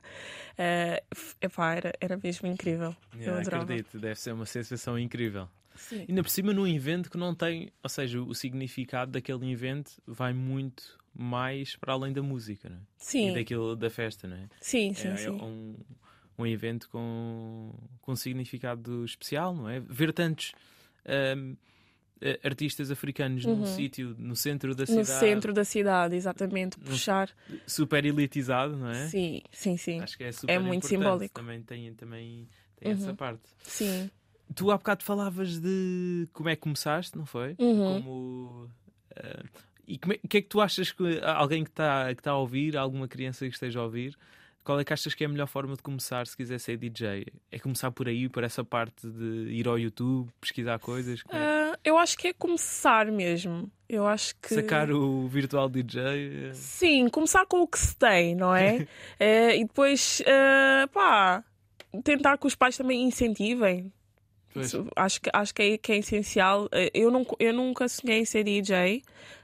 Uh, 0.53 1.17
epá, 1.41 1.73
era, 1.73 1.93
era 1.99 2.19
mesmo 2.21 2.47
incrível. 2.47 2.95
Yeah, 3.15 3.31
eu 3.31 3.39
adorava. 3.39 3.63
Acredito, 3.63 3.99
deve 4.13 4.19
ser 4.19 4.31
uma 4.31 4.45
sensação 4.45 4.97
incrível. 4.97 5.49
Sim. 5.75 6.05
Ainda 6.07 6.21
por 6.21 6.29
cima 6.29 6.53
num 6.53 6.67
evento 6.67 7.09
que 7.09 7.17
não 7.17 7.33
tem, 7.33 7.71
ou 7.81 7.89
seja, 7.89 8.21
o 8.21 8.33
significado 8.35 9.11
daquele 9.11 9.51
evento 9.51 9.91
vai 10.05 10.31
muito 10.33 10.83
mais 11.13 11.75
para 11.75 11.93
além 11.93 12.13
da 12.13 12.21
música, 12.21 12.69
não 12.69 12.77
é? 12.77 12.81
Sim. 12.97 13.31
E 13.31 13.33
daquilo 13.33 13.75
da 13.75 13.89
festa, 13.89 14.27
não 14.27 14.37
é? 14.37 14.47
Sim, 14.61 14.93
sim, 14.93 15.07
é, 15.07 15.17
sim. 15.17 15.27
É 15.27 15.31
um, 15.31 15.75
um 16.37 16.45
evento 16.45 16.87
com, 16.89 17.73
com 18.01 18.15
significado 18.15 19.03
especial, 19.03 19.55
não 19.55 19.67
é? 19.67 19.79
Ver 19.79 20.13
tantos 20.13 20.53
um, 21.35 21.55
artistas 22.43 22.91
africanos 22.91 23.43
uhum. 23.43 23.57
num 23.57 23.65
sítio 23.65 24.15
no 24.17 24.35
centro 24.35 24.75
da 24.75 24.85
cidade. 24.85 25.09
No 25.09 25.19
centro 25.19 25.53
da 25.53 25.65
cidade, 25.65 26.15
exatamente, 26.15 26.77
puxar. 26.77 27.31
Super 27.65 28.05
elitizado, 28.05 28.77
não 28.77 28.89
é? 28.89 29.07
Sim, 29.07 29.41
sim, 29.51 29.75
sim. 29.75 29.99
Acho 30.01 30.17
que 30.17 30.23
é 30.23 30.31
super 30.31 30.53
É 30.53 30.59
muito 30.59 30.85
simbólico. 30.85 31.33
Também 31.33 31.61
tem, 31.63 31.93
também 31.95 32.47
uhum. 32.89 32.93
essa 32.93 33.13
parte. 33.13 33.41
Sim. 33.63 34.09
Tu 34.55 34.69
há 34.71 34.77
bocado 34.77 35.03
falavas 35.03 35.59
de 35.59 36.27
como 36.33 36.49
é 36.49 36.55
que 36.55 36.61
começaste, 36.61 37.17
não 37.17 37.25
foi? 37.25 37.55
Uhum. 37.59 38.01
Como. 38.01 38.69
Uh, 39.11 39.63
E 39.87 39.95
o 39.95 40.27
que 40.27 40.37
é 40.37 40.41
que 40.41 40.47
tu 40.47 40.61
achas 40.61 40.91
que 40.91 41.19
alguém 41.23 41.63
que 41.63 41.69
está 41.69 42.13
que 42.15 42.21
tá 42.21 42.31
a 42.31 42.37
ouvir, 42.37 42.77
alguma 42.77 43.07
criança 43.07 43.45
que 43.45 43.53
esteja 43.53 43.79
a 43.79 43.83
ouvir, 43.83 44.15
qual 44.63 44.79
é 44.79 44.83
que 44.83 44.93
achas 44.93 45.13
que 45.13 45.23
é 45.23 45.27
a 45.27 45.29
melhor 45.29 45.47
forma 45.47 45.75
de 45.75 45.83
começar 45.83 46.25
se 46.25 46.37
quiser 46.37 46.57
ser 46.57 46.77
DJ? 46.77 47.25
É 47.51 47.59
começar 47.59 47.91
por 47.91 48.07
aí, 48.07 48.29
por 48.29 48.43
essa 48.43 48.63
parte 48.63 49.07
de 49.07 49.49
ir 49.51 49.67
ao 49.67 49.77
YouTube, 49.77 50.31
pesquisar 50.39 50.79
coisas? 50.79 51.19
Uh, 51.21 51.77
eu 51.83 51.97
acho 51.97 52.17
que 52.17 52.29
é 52.29 52.33
começar 52.33 53.07
mesmo. 53.07 53.69
Eu 53.89 54.07
acho 54.07 54.35
que. 54.41 54.55
Sacar 54.55 54.89
o 54.89 55.27
virtual 55.27 55.69
DJ? 55.69 56.53
Sim, 56.53 57.09
começar 57.09 57.45
com 57.45 57.61
o 57.61 57.67
que 57.67 57.77
se 57.77 57.95
tem, 57.95 58.35
não 58.35 58.55
é? 58.55 58.87
é 59.19 59.55
e 59.59 59.65
depois, 59.65 60.21
uh, 60.21 60.87
pá, 60.87 61.43
tentar 62.03 62.37
que 62.37 62.47
os 62.47 62.55
pais 62.55 62.77
também 62.77 63.03
incentivem. 63.03 63.91
Acho 64.95 65.21
que, 65.21 65.29
acho 65.33 65.53
que 65.53 65.61
é, 65.61 65.77
que 65.77 65.91
é 65.91 65.97
essencial. 65.97 66.69
Eu, 66.93 67.09
não, 67.09 67.25
eu 67.39 67.53
nunca 67.53 67.87
sonhei 67.87 68.19
em 68.19 68.25
ser 68.25 68.43
DJ, 68.43 69.01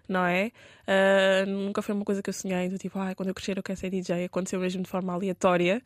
não 0.08 0.26
é? 0.26 0.52
Uh, 0.88 1.50
nunca 1.50 1.82
foi 1.82 1.96
uma 1.96 2.06
coisa 2.06 2.22
que 2.22 2.30
eu 2.30 2.34
sonhei, 2.34 2.70
do 2.70 2.78
tipo, 2.78 2.98
ah, 3.00 3.14
quando 3.16 3.30
eu 3.30 3.36
crescer 3.36 3.58
eu 3.58 3.64
quero 3.64 3.80
ser 3.80 3.90
DJ. 3.90 4.26
Aconteceu 4.26 4.60
mesmo 4.60 4.84
de 4.84 4.90
forma 4.90 5.14
aleatória. 5.14 5.82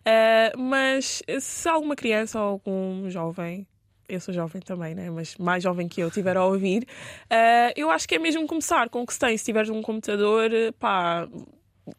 Uh, 0.00 0.58
mas 0.60 1.22
se 1.40 1.68
alguma 1.68 1.96
criança 1.96 2.40
ou 2.40 2.46
algum 2.46 3.10
jovem 3.10 3.66
eu 4.08 4.20
sou 4.20 4.32
jovem 4.32 4.62
também, 4.62 4.94
né? 4.94 5.10
mas 5.10 5.36
mais 5.36 5.62
jovem 5.62 5.86
que 5.86 6.00
eu, 6.00 6.10
tiver 6.10 6.34
a 6.34 6.44
ouvir, 6.44 6.84
uh, 7.30 7.72
eu 7.76 7.90
acho 7.90 8.08
que 8.08 8.14
é 8.14 8.18
mesmo 8.18 8.46
começar 8.46 8.88
com 8.88 9.02
o 9.02 9.06
que 9.06 9.12
se 9.12 9.18
tem. 9.18 9.36
Se 9.36 9.44
tiveres 9.44 9.68
um 9.68 9.82
computador, 9.82 10.50
pá, 10.78 11.28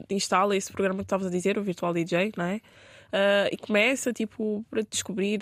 instala 0.10 0.55
esse 0.58 0.71
programa 0.71 0.97
que 0.97 1.03
estavas 1.03 1.27
a 1.27 1.29
dizer, 1.29 1.58
o 1.60 1.63
Virtual 1.63 1.93
DJ, 1.93 2.32
não 2.36 2.45
é? 2.45 2.62
Uh, 3.12 3.50
e 3.52 3.58
começa, 3.58 4.13
tipo, 4.13 4.63
para 4.69 4.82
descobrir 4.84 5.39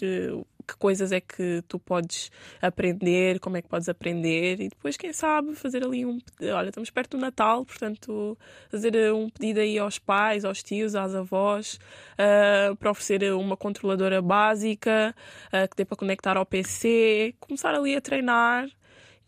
que 0.67 0.75
coisas 0.77 1.12
é 1.12 1.21
que 1.21 1.63
tu 1.67 1.80
podes 1.80 2.30
aprender, 2.62 3.39
como 3.39 3.56
é 3.56 3.62
que 3.62 3.69
podes 3.69 3.88
aprender 3.88 4.60
e 4.60 4.67
depois, 4.67 4.97
quem 4.97 5.13
sabe, 5.13 5.56
fazer 5.56 5.84
ali 5.84 6.06
um. 6.06 6.19
Olha, 6.41 6.69
estamos 6.69 6.89
perto 6.89 7.17
do 7.17 7.21
Natal, 7.21 7.65
portanto, 7.65 8.38
fazer 8.69 8.93
eh, 8.93 9.13
um 9.13 9.30
pedido 9.30 9.62
aí 9.62 9.80
aos 9.80 9.97
pais, 9.97 10.43
aos 10.43 10.62
tios, 10.62 10.93
às 10.93 11.15
avós, 11.15 11.80
uh, 12.13 12.75
para 12.75 12.91
oferecer 12.91 13.34
uma 13.34 13.56
controladora 13.56 14.21
básica 14.21 15.15
uh, 15.47 15.69
que 15.69 15.77
dê 15.77 15.86
para 15.86 15.97
conectar 15.97 16.36
ao 16.36 16.45
PC, 16.45 17.34
começar 17.39 17.73
ali 17.73 17.95
a 17.95 18.01
treinar 18.01 18.67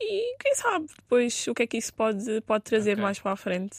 e 0.01 0.35
quem 0.39 0.55
sabe 0.55 0.87
depois 0.95 1.47
o 1.47 1.53
que 1.53 1.63
é 1.63 1.67
que 1.67 1.77
isso 1.77 1.93
pode, 1.93 2.41
pode 2.41 2.63
trazer 2.63 2.93
okay. 2.93 3.03
mais 3.03 3.19
para 3.19 3.31
a 3.31 3.35
frente. 3.35 3.77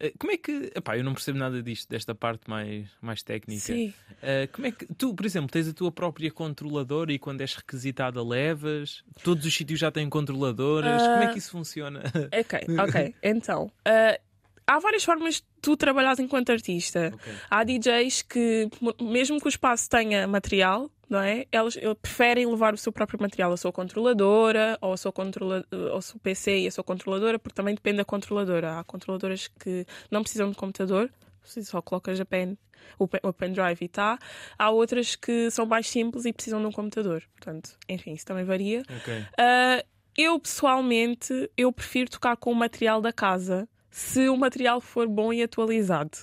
Eh, 0.00 0.12
como 0.18 0.32
é 0.32 0.36
que. 0.38 0.72
Epá, 0.74 0.96
eu 0.96 1.04
não 1.04 1.12
percebo 1.12 1.38
nada 1.38 1.62
disto, 1.62 1.88
desta 1.88 2.14
parte 2.14 2.48
mais, 2.48 2.88
mais 3.00 3.22
técnica. 3.22 3.60
Sim. 3.60 3.92
Uh, 4.22 4.50
como 4.52 4.66
é 4.66 4.72
que. 4.72 4.86
Tu, 4.94 5.14
por 5.14 5.26
exemplo, 5.26 5.50
tens 5.50 5.68
a 5.68 5.72
tua 5.74 5.92
própria 5.92 6.30
controladora 6.30 7.12
e 7.12 7.18
quando 7.18 7.42
és 7.42 7.54
requisitada 7.54 8.22
levas? 8.24 9.04
Todos 9.22 9.44
os 9.44 9.54
sítios 9.54 9.78
já 9.78 9.90
têm 9.90 10.08
controladoras? 10.08 11.02
Uh... 11.02 11.06
Como 11.06 11.22
é 11.22 11.32
que 11.32 11.38
isso 11.38 11.50
funciona? 11.50 12.02
Ok, 12.38 12.60
ok. 12.78 13.14
Então. 13.22 13.70
Uh, 13.86 14.29
há 14.70 14.78
várias 14.78 15.04
formas 15.04 15.36
de 15.36 15.42
tu 15.60 15.76
trabalhares 15.76 16.20
enquanto 16.20 16.50
artista. 16.50 17.10
Okay. 17.14 17.32
Há 17.50 17.64
DJs 17.64 18.22
que, 18.22 18.68
mesmo 19.00 19.40
que 19.40 19.46
o 19.46 19.48
espaço 19.48 19.88
tenha 19.90 20.28
material, 20.28 20.88
não 21.08 21.18
é? 21.18 21.44
Elas 21.50 21.76
preferem 22.00 22.46
levar 22.46 22.72
o 22.72 22.76
seu 22.76 22.92
próprio 22.92 23.20
material, 23.20 23.52
a 23.52 23.56
sua 23.56 23.72
controladora, 23.72 24.78
ou, 24.80 24.92
a 24.92 24.96
sua 24.96 25.10
controla, 25.10 25.64
ou 25.72 25.98
o 25.98 26.02
seu 26.02 26.20
PC 26.20 26.60
e 26.60 26.66
a 26.68 26.70
sua 26.70 26.84
controladora, 26.84 27.36
porque 27.38 27.56
também 27.56 27.74
depende 27.74 27.96
da 27.96 28.04
controladora. 28.04 28.78
Há 28.78 28.84
controladoras 28.84 29.48
que 29.48 29.84
não 30.08 30.22
precisam 30.22 30.48
de 30.48 30.56
computador, 30.56 31.10
só 31.42 31.82
colocas 31.82 32.20
a 32.20 32.24
pen, 32.24 32.56
o, 32.96 33.08
pen, 33.08 33.20
o 33.24 33.32
pendrive 33.32 33.78
e 33.80 33.86
está. 33.86 34.18
Há 34.56 34.70
outras 34.70 35.16
que 35.16 35.50
são 35.50 35.66
mais 35.66 35.88
simples 35.88 36.24
e 36.26 36.32
precisam 36.32 36.60
de 36.60 36.66
um 36.66 36.72
computador. 36.72 37.24
Portanto, 37.32 37.76
enfim, 37.88 38.12
isso 38.12 38.24
também 38.24 38.44
varia. 38.44 38.82
Okay. 39.00 39.20
Uh, 39.20 39.84
eu, 40.16 40.38
pessoalmente, 40.38 41.50
eu 41.56 41.72
prefiro 41.72 42.08
tocar 42.08 42.36
com 42.36 42.52
o 42.52 42.54
material 42.54 43.00
da 43.00 43.12
casa, 43.12 43.68
se 43.90 44.28
o 44.28 44.36
material 44.36 44.80
for 44.80 45.08
bom 45.08 45.32
e 45.32 45.42
atualizado. 45.42 46.16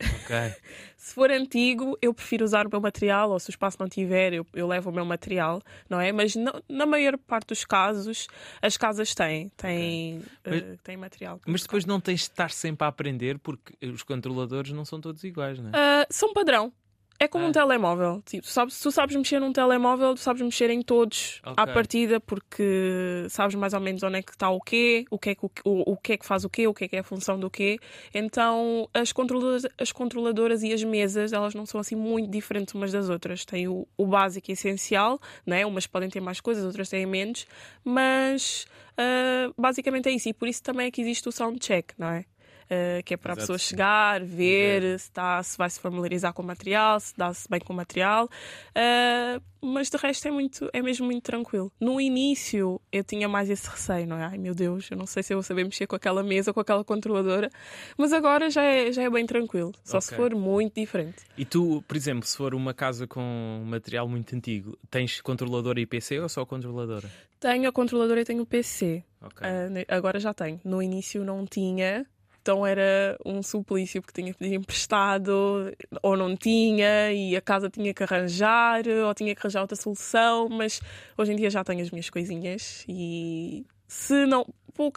Okay. 0.00 0.54
se 0.96 1.14
for 1.14 1.30
antigo, 1.30 1.96
eu 2.02 2.12
prefiro 2.12 2.44
usar 2.44 2.66
o 2.66 2.70
meu 2.70 2.80
material, 2.80 3.30
ou 3.30 3.38
se 3.38 3.48
o 3.48 3.52
espaço 3.52 3.76
não 3.78 3.88
tiver, 3.88 4.32
eu, 4.32 4.46
eu 4.52 4.66
levo 4.66 4.90
o 4.90 4.92
meu 4.92 5.04
material, 5.04 5.62
não 5.88 6.00
é? 6.00 6.12
Mas 6.12 6.34
na 6.68 6.86
maior 6.86 7.16
parte 7.16 7.48
dos 7.48 7.64
casos, 7.64 8.26
as 8.60 8.76
casas 8.76 9.14
têm, 9.14 9.50
têm, 9.56 10.22
okay. 10.44 10.58
uh, 10.58 10.78
têm 10.82 10.96
material. 10.96 11.40
Mas 11.46 11.62
depois 11.62 11.84
não 11.84 12.00
tens 12.00 12.20
de 12.20 12.30
estar 12.30 12.50
sempre 12.50 12.84
a 12.84 12.88
aprender, 12.88 13.38
porque 13.38 13.74
os 13.86 14.02
controladores 14.02 14.72
não 14.72 14.84
são 14.84 15.00
todos 15.00 15.22
iguais, 15.24 15.58
não 15.58 15.70
é? 15.70 16.02
Uh, 16.02 16.06
são 16.10 16.32
padrão. 16.32 16.72
É 17.18 17.28
como 17.28 17.44
ah. 17.44 17.48
um 17.48 17.52
telemóvel. 17.52 18.22
Tipo, 18.26 18.46
sabes, 18.46 18.74
se 18.74 18.82
tu 18.82 18.90
sabes 18.90 19.14
mexer 19.14 19.38
num 19.38 19.52
telemóvel, 19.52 20.14
tu 20.14 20.20
sabes 20.20 20.42
mexer 20.42 20.70
em 20.70 20.82
todos 20.82 21.40
okay. 21.42 21.54
à 21.56 21.66
partida, 21.66 22.20
porque 22.20 23.26
sabes 23.30 23.54
mais 23.54 23.72
ou 23.72 23.80
menos 23.80 24.02
onde 24.02 24.18
é 24.18 24.22
que 24.22 24.32
está 24.32 24.50
o 24.50 24.60
quê, 24.60 25.04
o 25.10 25.18
que 25.18 25.30
é 25.30 25.34
que, 25.34 25.44
o, 25.44 25.50
o 25.64 25.96
que, 25.96 26.14
é 26.14 26.16
que 26.16 26.26
faz 26.26 26.44
o 26.44 26.50
quê, 26.50 26.66
o 26.66 26.74
que 26.74 26.84
é 26.84 26.88
que 26.88 26.96
é 26.96 26.98
a 27.00 27.04
função 27.04 27.38
do 27.38 27.48
quê. 27.48 27.78
Então, 28.12 28.88
as 28.92 29.12
controladoras, 29.12 29.66
as 29.78 29.92
controladoras 29.92 30.62
e 30.62 30.72
as 30.72 30.82
mesas, 30.82 31.32
elas 31.32 31.54
não 31.54 31.64
são 31.64 31.80
assim 31.80 31.96
muito 31.96 32.30
diferentes 32.30 32.74
umas 32.74 32.90
das 32.90 33.08
outras. 33.08 33.44
Tem 33.44 33.68
o, 33.68 33.86
o 33.96 34.06
básico 34.06 34.50
e 34.50 34.52
essencial, 34.52 35.20
né? 35.46 35.64
umas 35.64 35.86
podem 35.86 36.10
ter 36.10 36.20
mais 36.20 36.40
coisas, 36.40 36.64
outras 36.64 36.88
têm 36.88 37.06
menos, 37.06 37.46
mas 37.84 38.66
uh, 38.92 39.54
basicamente 39.56 40.08
é 40.08 40.12
isso. 40.12 40.28
E 40.28 40.34
por 40.34 40.48
isso 40.48 40.62
também 40.62 40.88
é 40.88 40.90
que 40.90 41.00
existe 41.00 41.28
o 41.28 41.32
soundcheck, 41.32 41.94
não 41.96 42.08
é? 42.08 42.24
Uh, 42.64 43.02
que 43.04 43.14
é 43.14 43.16
para 43.16 43.32
Exato. 43.32 43.40
a 43.40 43.42
pessoa 43.42 43.58
chegar, 43.58 44.24
ver 44.24 44.98
se, 44.98 45.06
está, 45.06 45.42
se 45.42 45.56
vai 45.56 45.70
se 45.70 45.80
familiarizar 45.80 46.32
com 46.32 46.42
o 46.42 46.46
material, 46.46 46.98
se 47.00 47.12
dá-se 47.16 47.48
bem 47.48 47.60
com 47.60 47.72
o 47.72 47.76
material. 47.76 48.28
Uh, 48.70 49.42
mas 49.64 49.88
de 49.88 49.96
resto 49.96 50.28
é, 50.28 50.30
muito, 50.30 50.68
é 50.72 50.82
mesmo 50.82 51.06
muito 51.06 51.22
tranquilo. 51.22 51.72
No 51.80 52.00
início 52.00 52.80
eu 52.92 53.02
tinha 53.02 53.28
mais 53.28 53.48
esse 53.48 53.68
receio, 53.68 54.06
não 54.06 54.18
é? 54.18 54.24
Ai 54.24 54.38
meu 54.38 54.54
Deus, 54.54 54.90
eu 54.90 54.96
não 54.96 55.06
sei 55.06 55.22
se 55.22 55.32
eu 55.32 55.38
vou 55.38 55.42
saber 55.42 55.64
mexer 55.64 55.86
com 55.86 55.96
aquela 55.96 56.22
mesa, 56.22 56.52
com 56.52 56.60
aquela 56.60 56.84
controladora, 56.84 57.50
mas 57.96 58.12
agora 58.12 58.50
já 58.50 58.62
é, 58.62 58.92
já 58.92 59.02
é 59.02 59.10
bem 59.10 59.24
tranquilo, 59.24 59.72
só 59.82 59.98
okay. 59.98 60.08
se 60.08 60.14
for 60.14 60.34
muito 60.34 60.74
diferente. 60.74 61.24
E 61.36 61.44
tu, 61.44 61.82
por 61.88 61.96
exemplo, 61.96 62.26
se 62.26 62.36
for 62.36 62.54
uma 62.54 62.74
casa 62.74 63.06
com 63.06 63.64
material 63.66 64.06
muito 64.06 64.36
antigo, 64.36 64.78
tens 64.90 65.20
controladora 65.22 65.80
e 65.80 65.86
PC 65.86 66.20
ou 66.20 66.28
só 66.28 66.44
controladora? 66.44 67.10
Tenho 67.40 67.68
a 67.68 67.72
controladora 67.72 68.20
e 68.20 68.24
tenho 68.24 68.42
o 68.42 68.46
PC. 68.46 69.02
Okay. 69.20 69.46
Uh, 69.46 69.84
agora 69.88 70.20
já 70.20 70.32
tenho. 70.32 70.60
No 70.64 70.82
início 70.82 71.24
não 71.24 71.44
tinha, 71.46 72.06
então 72.44 72.66
era 72.66 73.18
um 73.24 73.42
suplício 73.42 74.02
porque 74.02 74.20
tinha 74.20 74.30
que 74.30 74.38
pedir 74.38 74.56
emprestado 74.56 75.72
ou 76.02 76.14
não 76.14 76.36
tinha 76.36 77.10
e 77.10 77.34
a 77.34 77.40
casa 77.40 77.70
tinha 77.70 77.94
que 77.94 78.02
arranjar 78.02 78.82
ou 78.86 79.14
tinha 79.14 79.34
que 79.34 79.40
arranjar 79.40 79.62
outra 79.62 79.74
solução, 79.74 80.50
mas 80.50 80.78
hoje 81.16 81.32
em 81.32 81.36
dia 81.36 81.48
já 81.48 81.64
tenho 81.64 81.80
as 81.80 81.90
minhas 81.90 82.10
coisinhas 82.10 82.84
e 82.86 83.64
se 83.88 84.26
não 84.26 84.44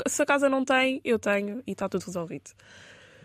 se 0.08 0.22
a 0.22 0.26
casa 0.26 0.50
não 0.50 0.66
tem, 0.66 1.00
eu 1.06 1.18
tenho 1.18 1.64
e 1.66 1.72
está 1.72 1.88
tudo 1.88 2.04
resolvido. 2.06 2.52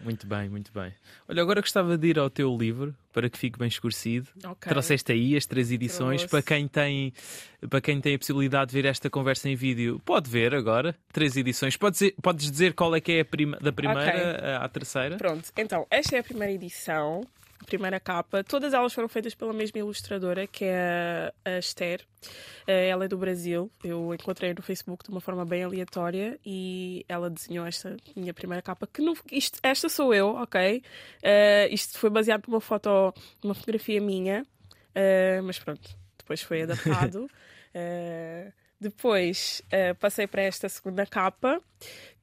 Muito 0.02 0.26
bem, 0.26 0.48
muito 0.48 0.72
bem. 0.72 0.92
Olha, 1.28 1.42
agora 1.42 1.60
gostava 1.60 1.96
de 1.96 2.08
ir 2.08 2.18
ao 2.18 2.28
teu 2.28 2.56
livro 2.56 2.94
para 3.12 3.30
que 3.30 3.38
fique 3.38 3.58
bem 3.58 3.68
escurecido. 3.68 4.28
Okay. 4.38 4.70
Trouxeste 4.70 5.12
aí 5.12 5.36
as 5.36 5.46
três 5.46 5.70
edições 5.70 6.24
para 6.24 6.42
quem 6.42 6.66
tem 6.66 7.12
para 7.68 7.80
quem 7.80 8.00
tem 8.00 8.14
a 8.14 8.18
possibilidade 8.18 8.70
de 8.70 8.82
ver 8.82 8.88
esta 8.88 9.08
conversa 9.08 9.48
em 9.48 9.54
vídeo. 9.54 10.00
Pode 10.04 10.28
ver 10.28 10.54
agora 10.54 10.94
três 11.12 11.36
edições. 11.36 11.76
Podes 11.76 11.98
dizer, 12.00 12.14
podes 12.20 12.50
dizer 12.50 12.74
qual 12.74 12.94
é 12.96 13.00
que 13.00 13.12
é 13.12 13.20
a 13.20 13.24
prima, 13.24 13.56
da 13.60 13.72
primeira 13.72 14.08
okay. 14.08 14.54
à 14.54 14.68
terceira? 14.68 15.16
Pronto. 15.16 15.50
Então 15.56 15.86
esta 15.90 16.16
é 16.16 16.18
a 16.18 16.24
primeira 16.24 16.52
edição 16.52 17.22
a 17.62 17.64
primeira 17.64 18.01
capa. 18.01 18.42
Todas 18.42 18.75
elas 18.75 18.92
foram 18.92 19.09
feitas 19.09 19.35
pela 19.35 19.53
mesma 19.53 19.79
ilustradora, 19.79 20.46
que 20.46 20.64
é 20.64 21.33
a 21.44 21.59
Esther. 21.59 22.05
Eh, 22.66 22.88
ela 22.88 23.05
é 23.05 23.09
do 23.09 23.16
Brasil. 23.16 23.70
Eu 23.83 24.12
encontrei 24.12 24.53
no 24.53 24.62
Facebook 24.62 25.05
de 25.05 25.11
uma 25.11 25.20
forma 25.20 25.44
bem 25.44 25.62
aleatória 25.62 26.38
e 26.44 27.05
ela 27.09 27.31
desenhou 27.31 27.64
esta 27.64 27.96
minha 28.16 28.35
primeira 28.35 28.61
capa. 28.61 28.87
Que 28.87 29.01
não, 29.01 29.14
isto, 29.31 29.59
esta 29.62 29.88
sou 29.88 30.12
eu, 30.12 30.35
ok? 30.35 30.83
Uh, 31.22 31.72
isto 31.72 31.98
foi 31.98 32.11
baseado 32.11 32.46
numa 32.48 32.61
foto, 32.61 33.14
numa 33.42 33.55
fotografia 33.55 34.01
minha, 34.01 34.42
uh, 34.42 35.42
mas 35.44 35.59
pronto, 35.59 35.88
depois 36.18 36.42
foi 36.42 36.62
adaptado. 36.62 37.31
Uh, 37.75 38.53
depois 38.81 39.62
passei 40.01 40.27
para 40.27 40.42
esta 40.42 40.68
segunda 40.68 41.07
capa, 41.07 41.62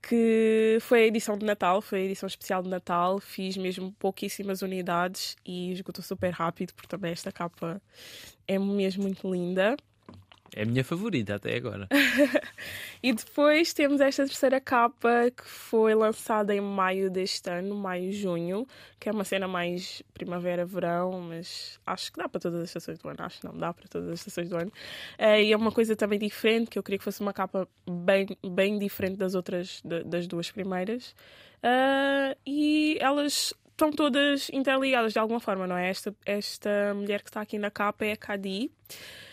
que 0.01 0.77
foi 0.81 1.03
a 1.03 1.07
edição 1.07 1.38
de 1.38 1.45
Natal, 1.45 1.81
foi 1.81 2.01
a 2.01 2.03
edição 2.05 2.27
especial 2.27 2.63
de 2.63 2.69
Natal. 2.69 3.19
Fiz 3.19 3.57
mesmo 3.57 3.91
pouquíssimas 3.93 4.62
unidades 4.62 5.35
e 5.45 5.71
esgotou 5.71 6.03
super 6.03 6.31
rápido, 6.31 6.73
porque 6.73 6.88
também 6.88 7.12
esta 7.12 7.31
capa 7.31 7.81
é 8.47 8.57
mesmo 8.59 9.03
muito 9.03 9.29
linda. 9.31 9.75
É 10.55 10.63
a 10.63 10.65
minha 10.65 10.83
favorita 10.83 11.35
até 11.35 11.55
agora. 11.55 11.88
e 13.01 13.13
depois 13.13 13.73
temos 13.73 14.01
esta 14.01 14.25
terceira 14.25 14.59
capa 14.59 15.31
que 15.35 15.45
foi 15.45 15.93
lançada 15.93 16.53
em 16.53 16.62
maio 16.62 17.09
deste 17.09 17.49
ano, 17.49 17.75
maio 17.75 18.12
junho, 18.12 18.67
que 18.99 19.09
é 19.09 19.12
uma 19.12 19.23
cena 19.23 19.47
mais 19.47 20.01
primavera-verão, 20.13 21.21
mas 21.21 21.79
acho 21.85 22.12
que 22.12 22.19
dá 22.19 22.27
para 22.27 22.39
todas 22.39 22.62
as 22.62 22.69
estações 22.69 22.99
do 22.99 23.09
ano. 23.09 23.17
Acho 23.19 23.41
que 23.41 23.47
não 23.47 23.57
dá 23.57 23.73
para 23.73 23.88
todas 23.88 24.09
as 24.09 24.19
estações 24.19 24.49
do 24.49 24.57
ano. 24.57 24.71
Uh, 25.19 25.41
e 25.41 25.51
é 25.51 25.57
uma 25.57 25.71
coisa 25.71 25.95
também 25.95 26.19
diferente, 26.19 26.69
que 26.69 26.79
eu 26.79 26.83
queria 26.83 26.97
que 26.97 27.03
fosse 27.03 27.21
uma 27.21 27.33
capa 27.33 27.67
bem, 27.89 28.27
bem 28.43 28.77
diferente 28.79 29.17
das 29.17 29.35
outras, 29.35 29.81
das 29.83 30.27
duas 30.27 30.51
primeiras. 30.51 31.15
Uh, 31.63 32.35
e 32.45 32.97
elas 32.99 33.53
estão 33.79 33.91
todas 33.91 34.49
interligadas 34.49 35.13
de 35.13 35.19
alguma 35.19 35.39
forma, 35.39 35.65
não 35.65 35.77
é? 35.77 35.89
Esta, 35.89 36.13
esta 36.25 36.93
mulher 36.93 37.21
que 37.21 37.29
está 37.29 37.41
aqui 37.41 37.57
na 37.57 37.71
capa 37.71 38.05
é 38.05 38.12
a 38.12 38.17
Cadi. 38.17 38.69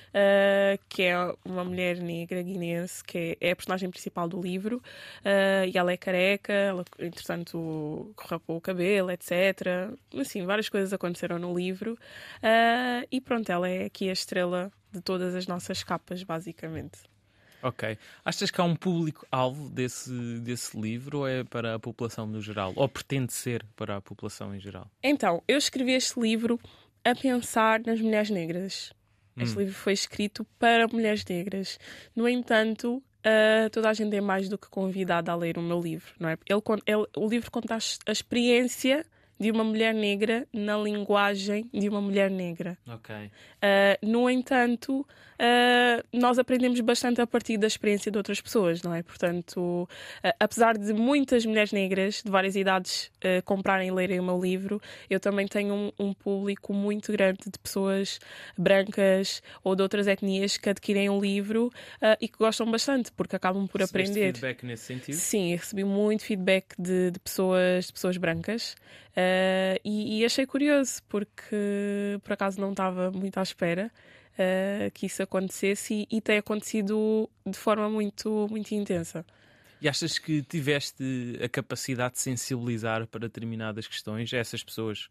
Uh, 0.09 0.79
que 0.89 1.03
é 1.03 1.17
uma 1.45 1.65
mulher 1.65 1.99
negra 1.99 2.43
guinense, 2.43 3.03
que 3.03 3.37
é, 3.41 3.51
a 3.51 3.57
personagem 3.57 3.91
principal 3.91 4.29
do 4.29 4.41
livro, 4.41 4.79
uh, 4.79 5.67
e 5.67 5.77
ela 5.77 5.93
é 5.93 5.97
careca, 5.97 6.53
ela, 6.53 6.85
entretanto, 6.99 8.13
corrapou 8.17 8.57
o 8.57 8.61
cabelo, 8.61 9.11
etc. 9.11 9.93
Assim, 10.19 10.45
várias 10.45 10.69
coisas 10.69 10.93
aconteceram 10.93 11.39
no 11.39 11.57
livro, 11.57 11.95
uh, 11.95 13.07
e 13.11 13.21
pronto, 13.21 13.51
ela 13.51 13.69
é 13.69 13.85
aqui 13.85 14.09
a 14.09 14.13
estrela 14.13 14.71
de 14.93 15.01
todas 15.01 15.35
as 15.35 15.47
nossas 15.47 15.83
capas, 15.83 16.23
basicamente. 16.23 16.99
Ok. 17.63 17.99
Achas 18.25 18.51
que 18.51 18.61
há 18.61 18.65
um 18.65 18.77
público-alvo 18.77 19.69
desse, 19.71 20.39
desse 20.41 20.79
livro 20.79 21.21
ou 21.21 21.29
é 21.29 21.43
para 21.43 21.75
a 21.75 21.79
população 21.79 22.27
no 22.27 22.41
geral? 22.41 22.73
Ou 22.77 22.89
pretende 22.89 23.33
ser 23.33 23.65
para 23.75 23.97
a 23.97 24.01
população 24.01 24.55
em 24.55 24.61
geral? 24.61 24.91
Então, 25.03 25.43
eu 25.49 25.59
escrevi 25.59 25.93
este 25.93 26.21
livro 26.21 26.61
a 27.05 27.15
pensar 27.15 27.81
nas 27.81 28.01
mulheres 28.01 28.31
negras. 28.31 28.93
Este 29.37 29.57
hum. 29.57 29.61
livro 29.61 29.75
foi 29.75 29.93
escrito 29.93 30.45
para 30.59 30.89
mulheres 30.89 31.25
negras. 31.25 31.79
No 32.15 32.29
entanto, 32.29 32.97
uh, 32.97 33.71
toda 33.71 33.91
a 33.91 33.93
gente 33.93 34.17
é 34.17 34.21
mais 34.21 34.49
do 34.49 34.57
que 34.57 34.69
convidada 34.69 35.31
a 35.31 35.35
ler 35.35 35.59
o 35.59 35.63
meu 35.63 35.81
livro, 35.81 36.15
não 36.19 36.29
é? 36.29 36.39
Ele, 36.47 36.63
ele, 36.87 37.07
o 37.17 37.29
livro 37.29 37.51
conta 37.51 37.75
a 37.75 38.13
experiência 38.13 39.05
de 39.39 39.51
uma 39.51 39.65
mulher 39.65 39.95
negra 39.95 40.47
na 40.53 40.77
linguagem 40.77 41.69
de 41.73 41.89
uma 41.89 42.01
mulher 42.01 42.31
negra. 42.31 42.79
Ok. 42.89 43.15
Uh, 43.15 44.07
no 44.07 44.31
entanto, 44.31 45.01
uh, 45.01 46.07
nós 46.13 46.39
aprendemos 46.39 46.81
bastante 46.81 47.21
a 47.21 47.27
partir 47.27 47.59
da 47.59 47.67
experiência 47.67 48.11
de 48.11 48.17
outras 48.17 48.41
pessoas, 48.41 48.83
não 48.83 48.95
é? 48.95 49.03
Portanto, 49.03 49.89
uh, 50.25 50.33
apesar 50.41 50.79
de 50.79 50.93
muitas 50.93 51.45
mulheres 51.45 51.73
negras 51.73 52.23
de 52.25 52.31
várias 52.31 52.57
idades 52.57 53.11
comprarem 53.45 53.89
e 53.89 53.91
lerem 53.91 54.21
o 54.21 54.23
meu 54.23 54.41
livro, 54.41 54.81
eu 55.11 55.19
também 55.19 55.49
tenho 55.49 55.75
um, 55.75 55.93
um, 55.99 56.15
público 56.15 56.73
muito 56.73 57.11
grande 57.11 57.41
de 57.45 57.59
pessoas 57.59 58.21
brancas 58.57 59.43
ou 59.65 59.75
de 59.75 59.83
outras 59.83 60.07
etnias 60.07 60.57
que 60.57 60.71
adquirem 60.71 61.11
o 61.11 61.21
livro 61.21 61.73
e 62.21 62.29
que 62.29 62.39
gostam 62.39 62.71
bastante, 62.71 63.11
porque 63.13 63.35
acabam 63.35 63.67
por 63.67 63.81
Recebeste 63.81 64.13
aprender. 64.13 64.33
feedback 64.35 64.65
nesse 64.65 64.85
sentido? 64.85 65.17
Sim, 65.17 65.57
recebi 65.57 65.83
muito 65.83 66.23
feedback 66.23 66.67
de, 66.79 67.11
de 67.11 67.19
pessoas, 67.19 67.87
de 67.87 67.93
pessoas 67.95 68.17
brancas. 68.17 68.77
Uh, 69.17 69.26
e, 69.85 70.21
e, 70.21 70.25
achei 70.25 70.47
curioso, 70.47 71.03
porque 71.09 72.19
por 72.23 72.33
acaso 72.33 72.61
não 72.61 72.71
estava 72.71 73.11
muito 73.11 73.39
à 73.39 73.43
espera 73.43 73.91
uh, 74.33 74.91
que 74.93 75.07
isso 75.07 75.23
acontecesse 75.23 76.07
e, 76.11 76.17
e, 76.17 76.21
tem 76.21 76.39
acontecido 76.39 77.29
de 77.47 77.57
forma 77.57 77.89
muito, 77.89 78.47
muito 78.51 78.73
intensa. 78.75 79.25
E 79.81 79.89
achas 79.89 80.19
que 80.19 80.43
tiveste 80.43 81.39
a 81.43 81.49
capacidade 81.49 82.15
de 82.15 82.21
sensibilizar 82.21 83.07
para 83.07 83.21
determinadas 83.21 83.87
questões 83.87 84.33
essas 84.33 84.63
pessoas? 84.63 85.09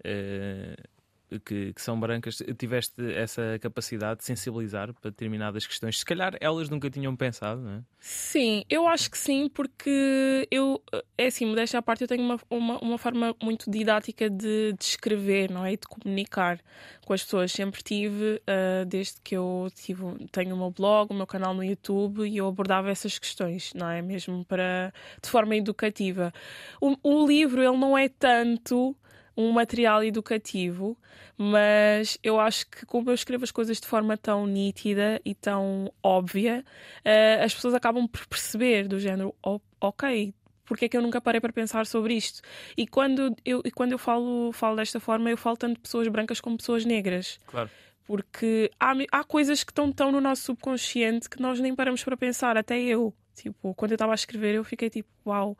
Uh, 0.00 0.93
que, 1.40 1.72
que, 1.72 1.80
são 1.80 1.98
brancas, 1.98 2.42
tiveste 2.58 2.94
essa 3.14 3.58
capacidade 3.60 4.20
de 4.20 4.24
sensibilizar 4.24 4.92
para 4.92 5.10
determinadas 5.10 5.66
questões? 5.66 5.98
Se 5.98 6.04
calhar 6.04 6.36
elas 6.40 6.68
nunca 6.68 6.90
tinham 6.90 7.14
pensado, 7.16 7.60
não 7.60 7.72
é? 7.72 7.82
Sim, 7.98 8.64
eu 8.68 8.86
acho 8.86 9.10
que 9.10 9.18
sim, 9.18 9.48
porque 9.48 10.46
eu, 10.50 10.82
é 11.16 11.26
assim, 11.26 11.46
à 11.74 11.82
parte, 11.82 12.02
eu 12.02 12.08
tenho 12.08 12.22
uma, 12.22 12.38
uma, 12.50 12.78
uma 12.78 12.98
forma 12.98 13.34
muito 13.42 13.70
didática 13.70 14.28
de, 14.28 14.72
de 14.72 14.84
escrever, 14.84 15.50
não 15.50 15.64
é? 15.64 15.72
E 15.72 15.76
de 15.76 15.86
comunicar 15.86 16.60
com 17.04 17.12
as 17.12 17.22
pessoas. 17.22 17.52
Sempre 17.52 17.82
tive, 17.82 18.42
uh, 18.42 18.84
desde 18.86 19.20
que 19.22 19.36
eu 19.36 19.68
tive, 19.74 20.02
tenho 20.30 20.54
o 20.54 20.58
meu 20.58 20.70
blog, 20.70 21.10
o 21.10 21.14
meu 21.14 21.26
canal 21.26 21.54
no 21.54 21.64
YouTube, 21.64 22.28
e 22.28 22.36
eu 22.36 22.46
abordava 22.46 22.90
essas 22.90 23.18
questões, 23.18 23.72
não 23.74 23.88
é? 23.88 24.02
Mesmo 24.02 24.44
para, 24.44 24.92
de 25.22 25.28
forma 25.28 25.56
educativa. 25.56 26.32
O, 26.80 26.96
o 27.02 27.26
livro, 27.26 27.62
ele 27.62 27.76
não 27.76 27.96
é 27.96 28.08
tanto 28.08 28.96
um 29.36 29.50
material 29.52 30.02
educativo, 30.04 30.96
mas 31.36 32.18
eu 32.22 32.38
acho 32.38 32.66
que 32.68 32.86
como 32.86 33.10
eu 33.10 33.14
escrevo 33.14 33.44
as 33.44 33.50
coisas 33.50 33.80
de 33.80 33.86
forma 33.86 34.16
tão 34.16 34.46
nítida 34.46 35.20
e 35.24 35.34
tão 35.34 35.92
óbvia, 36.02 36.64
uh, 37.00 37.44
as 37.44 37.54
pessoas 37.54 37.74
acabam 37.74 38.06
por 38.06 38.26
perceber 38.26 38.86
do 38.86 38.98
género, 38.98 39.34
oh, 39.44 39.60
ok, 39.80 40.32
porque 40.64 40.86
é 40.86 40.88
que 40.88 40.96
eu 40.96 41.02
nunca 41.02 41.20
parei 41.20 41.40
para 41.40 41.52
pensar 41.52 41.86
sobre 41.86 42.14
isto? 42.14 42.40
E 42.76 42.86
quando 42.86 43.34
eu, 43.44 43.60
e 43.64 43.70
quando 43.70 43.92
eu 43.92 43.98
falo, 43.98 44.50
falo 44.52 44.76
desta 44.76 44.98
forma, 44.98 45.30
eu 45.30 45.36
falo 45.36 45.56
tanto 45.56 45.74
de 45.74 45.80
pessoas 45.80 46.08
brancas 46.08 46.40
como 46.40 46.56
pessoas 46.56 46.84
negras. 46.84 47.38
Claro. 47.46 47.70
Porque 48.06 48.70
há, 48.78 48.92
há 49.12 49.24
coisas 49.24 49.64
que 49.64 49.70
estão 49.70 49.90
tão 49.92 50.12
no 50.12 50.20
nosso 50.20 50.42
subconsciente 50.42 51.28
que 51.28 51.40
nós 51.40 51.60
nem 51.60 51.74
paramos 51.74 52.02
para 52.02 52.16
pensar, 52.16 52.56
até 52.56 52.80
eu. 52.80 53.14
Tipo, 53.34 53.74
quando 53.74 53.92
eu 53.92 53.96
estava 53.96 54.12
a 54.12 54.14
escrever, 54.14 54.54
eu 54.54 54.64
fiquei 54.64 54.88
tipo, 54.88 55.08
uau, 55.26 55.56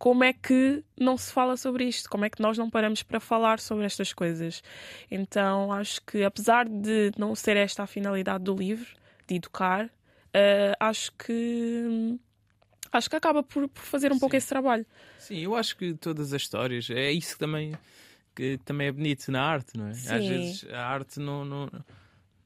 como 0.00 0.24
é 0.24 0.32
que 0.32 0.82
não 0.98 1.18
se 1.18 1.30
fala 1.30 1.58
sobre 1.58 1.84
isto? 1.84 2.08
Como 2.08 2.24
é 2.24 2.30
que 2.30 2.40
nós 2.40 2.56
não 2.56 2.70
paramos 2.70 3.02
para 3.02 3.20
falar 3.20 3.60
sobre 3.60 3.84
estas 3.84 4.14
coisas? 4.14 4.62
Então 5.10 5.70
acho 5.70 6.00
que, 6.06 6.24
apesar 6.24 6.66
de 6.66 7.12
não 7.18 7.34
ser 7.34 7.58
esta 7.58 7.82
a 7.82 7.86
finalidade 7.86 8.42
do 8.44 8.54
livro, 8.54 8.88
de 9.28 9.34
educar, 9.34 9.84
uh, 9.84 10.74
acho 10.80 11.12
que. 11.12 12.18
Acho 12.90 13.10
que 13.10 13.16
acaba 13.16 13.42
por, 13.42 13.68
por 13.68 13.82
fazer 13.82 14.10
um 14.10 14.14
Sim. 14.14 14.20
pouco 14.20 14.34
esse 14.34 14.48
trabalho. 14.48 14.86
Sim, 15.18 15.40
eu 15.40 15.54
acho 15.54 15.76
que 15.76 15.92
todas 15.92 16.32
as 16.32 16.40
histórias, 16.40 16.88
é 16.88 17.12
isso 17.12 17.34
que 17.34 17.38
também, 17.38 17.74
que 18.34 18.58
também 18.64 18.86
é 18.86 18.92
bonito 18.92 19.30
na 19.30 19.42
arte, 19.42 19.76
não 19.76 19.88
é? 19.88 19.92
Sim. 19.92 20.14
Às 20.14 20.26
vezes 20.26 20.66
a 20.72 20.86
arte 20.86 21.20
não, 21.20 21.44
não, 21.44 21.70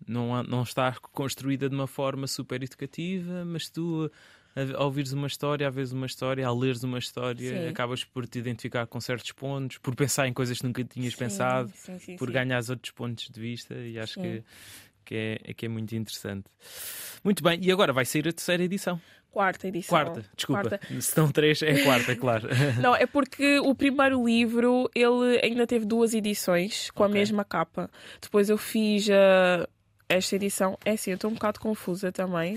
não, 0.08 0.42
não 0.42 0.62
está 0.64 0.92
construída 1.12 1.68
de 1.68 1.74
uma 1.74 1.86
forma 1.86 2.26
super 2.26 2.60
educativa, 2.64 3.44
mas 3.44 3.70
tu 3.70 4.10
a 4.56 4.84
ouvires 4.84 5.12
uma 5.12 5.26
história, 5.26 5.66
a 5.66 5.70
veres 5.70 5.92
uma 5.92 6.06
história, 6.06 6.46
a 6.46 6.54
leres 6.54 6.82
uma 6.84 6.98
história, 6.98 7.50
sim. 7.50 7.68
acabas 7.68 8.04
por 8.04 8.26
te 8.26 8.38
identificar 8.38 8.86
com 8.86 9.00
certos 9.00 9.32
pontos, 9.32 9.78
por 9.78 9.94
pensar 9.96 10.28
em 10.28 10.32
coisas 10.32 10.58
que 10.58 10.66
nunca 10.66 10.84
tinhas 10.84 11.12
sim, 11.12 11.18
pensado, 11.18 11.72
sim, 11.98 12.16
por 12.16 12.30
ganhares 12.30 12.70
outros 12.70 12.92
pontos 12.92 13.28
de 13.28 13.40
vista 13.40 13.74
e 13.74 13.98
acho 13.98 14.14
que, 14.14 14.44
que, 15.04 15.14
é, 15.44 15.54
que 15.54 15.66
é 15.66 15.68
muito 15.68 15.94
interessante. 15.94 16.46
Muito 17.22 17.42
bem, 17.42 17.58
e 17.62 17.72
agora 17.72 17.92
vai 17.92 18.04
sair 18.04 18.28
a 18.28 18.32
terceira 18.32 18.62
edição. 18.62 19.00
Quarta 19.34 19.66
edição. 19.66 19.88
Quarta, 19.88 20.24
desculpa. 20.36 20.68
Quarta. 20.68 20.86
Se 20.86 20.94
estão 20.94 21.28
três, 21.28 21.60
é 21.60 21.72
a 21.72 21.82
quarta, 21.82 22.14
claro. 22.16 22.48
Não, 22.80 22.94
é 22.94 23.04
porque 23.04 23.58
o 23.58 23.74
primeiro 23.74 24.24
livro 24.24 24.88
ele 24.94 25.40
ainda 25.42 25.66
teve 25.66 25.84
duas 25.84 26.14
edições 26.14 26.88
com 26.92 27.02
okay. 27.02 27.12
a 27.12 27.18
mesma 27.18 27.44
capa. 27.44 27.90
Depois 28.22 28.48
eu 28.48 28.56
fiz 28.56 29.08
uh, 29.08 29.68
esta 30.08 30.36
edição. 30.36 30.78
É 30.84 30.92
assim, 30.92 31.10
eu 31.10 31.16
estou 31.16 31.32
um 31.32 31.34
bocado 31.34 31.58
confusa 31.58 32.12
também, 32.12 32.56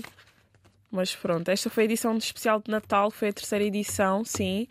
mas 0.90 1.14
pronto, 1.14 1.48
esta 1.48 1.68
foi 1.68 1.84
a 1.84 1.86
edição 1.86 2.16
de 2.16 2.24
especial 2.24 2.60
de 2.60 2.70
Natal, 2.70 3.10
foi 3.10 3.28
a 3.28 3.32
terceira 3.32 3.64
edição, 3.64 4.24
sim. 4.24 4.66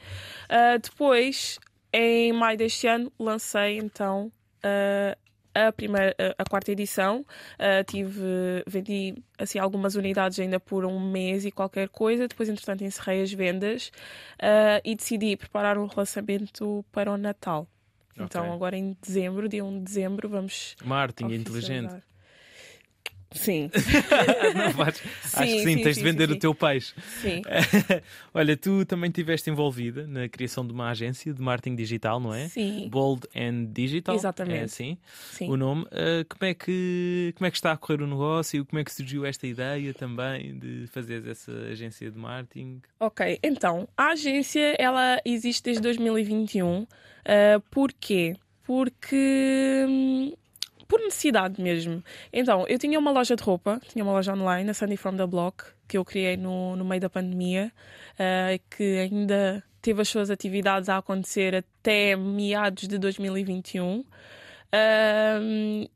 Uh, 0.46 0.80
depois, 0.82 1.60
em 1.94 2.34
maio 2.34 2.58
deste 2.58 2.88
ano, 2.88 3.12
lancei 3.20 3.78
então 3.78 4.32
uh, 4.58 5.18
a 5.54 5.72
primeira, 5.72 6.16
a 6.38 6.44
quarta 6.44 6.72
edição. 6.72 7.26
Uh, 7.54 7.84
tive, 7.86 8.64
vendi 8.68 9.16
assim 9.38 9.60
algumas 9.60 9.96
unidades 9.96 10.40
ainda 10.40 10.60
por 10.60 10.86
um 10.86 11.00
mês 11.00 11.46
e 11.46 11.52
qualquer 11.52 11.90
coisa. 11.90 12.28
Depois, 12.28 12.50
entretanto, 12.50 12.84
encerrei 12.84 13.22
as 13.22 13.32
vendas 13.32 13.92
e 14.84 14.96
decidi 14.96 15.36
preparar 15.38 15.78
um 15.78 15.86
relançamento 15.86 16.84
para 16.92 17.12
o 17.12 17.18
Natal. 17.18 17.68
Okay. 18.12 18.26
Então, 18.26 18.52
agora 18.52 18.76
em 18.76 18.98
dezembro, 19.00 19.48
dia 19.48 19.64
1 19.64 19.78
de 19.78 19.84
dezembro, 19.84 20.28
vamos. 20.28 20.76
Marketing 20.84 21.34
inteligente. 21.34 22.04
Sim. 23.38 23.70
vais... 24.76 24.98
sim 24.98 25.10
Acho 25.24 25.44
que 25.44 25.60
sim, 25.60 25.78
sim 25.78 25.84
tens 25.84 25.96
sim, 25.96 26.04
de 26.04 26.12
vender 26.12 26.32
o 26.32 26.38
teu 26.38 26.54
peixe. 26.54 26.94
Sim. 27.22 27.42
Olha, 28.34 28.58
tu 28.58 28.86
também 28.86 29.10
estiveste 29.10 29.50
envolvida 29.50 30.06
na 30.08 30.28
criação 30.28 30.66
de 30.66 30.74
uma 30.74 30.90
agência 30.90 31.34
de 31.34 31.42
marketing 31.42 31.76
digital, 31.76 32.20
não 32.20 32.34
é? 32.34 32.48
Sim. 32.48 32.88
Bold 32.90 33.28
and 33.36 33.72
Digital. 33.72 34.16
Exatamente. 34.16 34.60
É 34.60 34.64
assim 34.64 34.98
sim. 35.32 35.50
o 35.50 35.58
nome. 35.58 35.84
Uh, 35.84 36.26
como, 36.28 36.50
é 36.50 36.54
que, 36.54 37.34
como 37.38 37.48
é 37.48 37.52
que 37.52 37.58
está 37.58 37.72
a 37.72 37.78
correr 37.78 38.02
o 38.02 38.08
negócio? 38.08 38.66
Como 38.66 38.80
é 38.80 38.84
que 38.84 38.92
surgiu 38.92 39.26
esta 39.26 39.48
ideia 39.48 39.94
também 39.94 40.58
de 40.58 40.88
fazer 40.88 41.26
essa 41.28 41.52
agência 41.52 42.10
de 42.10 42.18
marketing? 42.18 42.82
Ok, 43.00 43.40
então, 43.44 43.88
a 43.96 44.12
agência 44.12 44.76
ela 44.80 45.22
existe 45.26 45.64
desde 45.64 45.82
2021. 45.82 46.82
Uh, 46.82 46.88
porquê? 47.72 48.36
Porque 48.64 49.86
hum, 49.88 50.34
por 50.88 51.00
necessidade 51.00 51.62
mesmo. 51.62 52.04
Então, 52.32 52.66
eu 52.68 52.80
tinha 52.80 52.98
uma 52.98 53.12
loja 53.12 53.36
de 53.36 53.44
roupa, 53.44 53.80
tinha 53.88 54.04
uma 54.04 54.14
loja 54.14 54.34
online, 54.34 54.70
a 54.70 54.74
Sandy 54.74 54.98
From 54.98 55.18
The 55.18 55.28
Block, 55.28 55.66
que 55.88 55.98
eu 55.98 56.06
criei 56.06 56.38
no, 56.38 56.76
no 56.76 56.86
meio 56.86 57.02
da 57.02 57.10
pandemia, 57.10 57.72
uh, 58.14 58.62
que 58.70 59.00
ainda 59.00 59.64
teve 59.82 60.02
as 60.02 60.10
suas 60.10 60.30
atividades 60.30 60.90
a 60.90 60.98
acontecer 60.98 61.56
até 61.56 62.16
meados 62.16 62.88
de 62.88 62.98
2021. 62.98 64.00
Uh, 64.00 64.06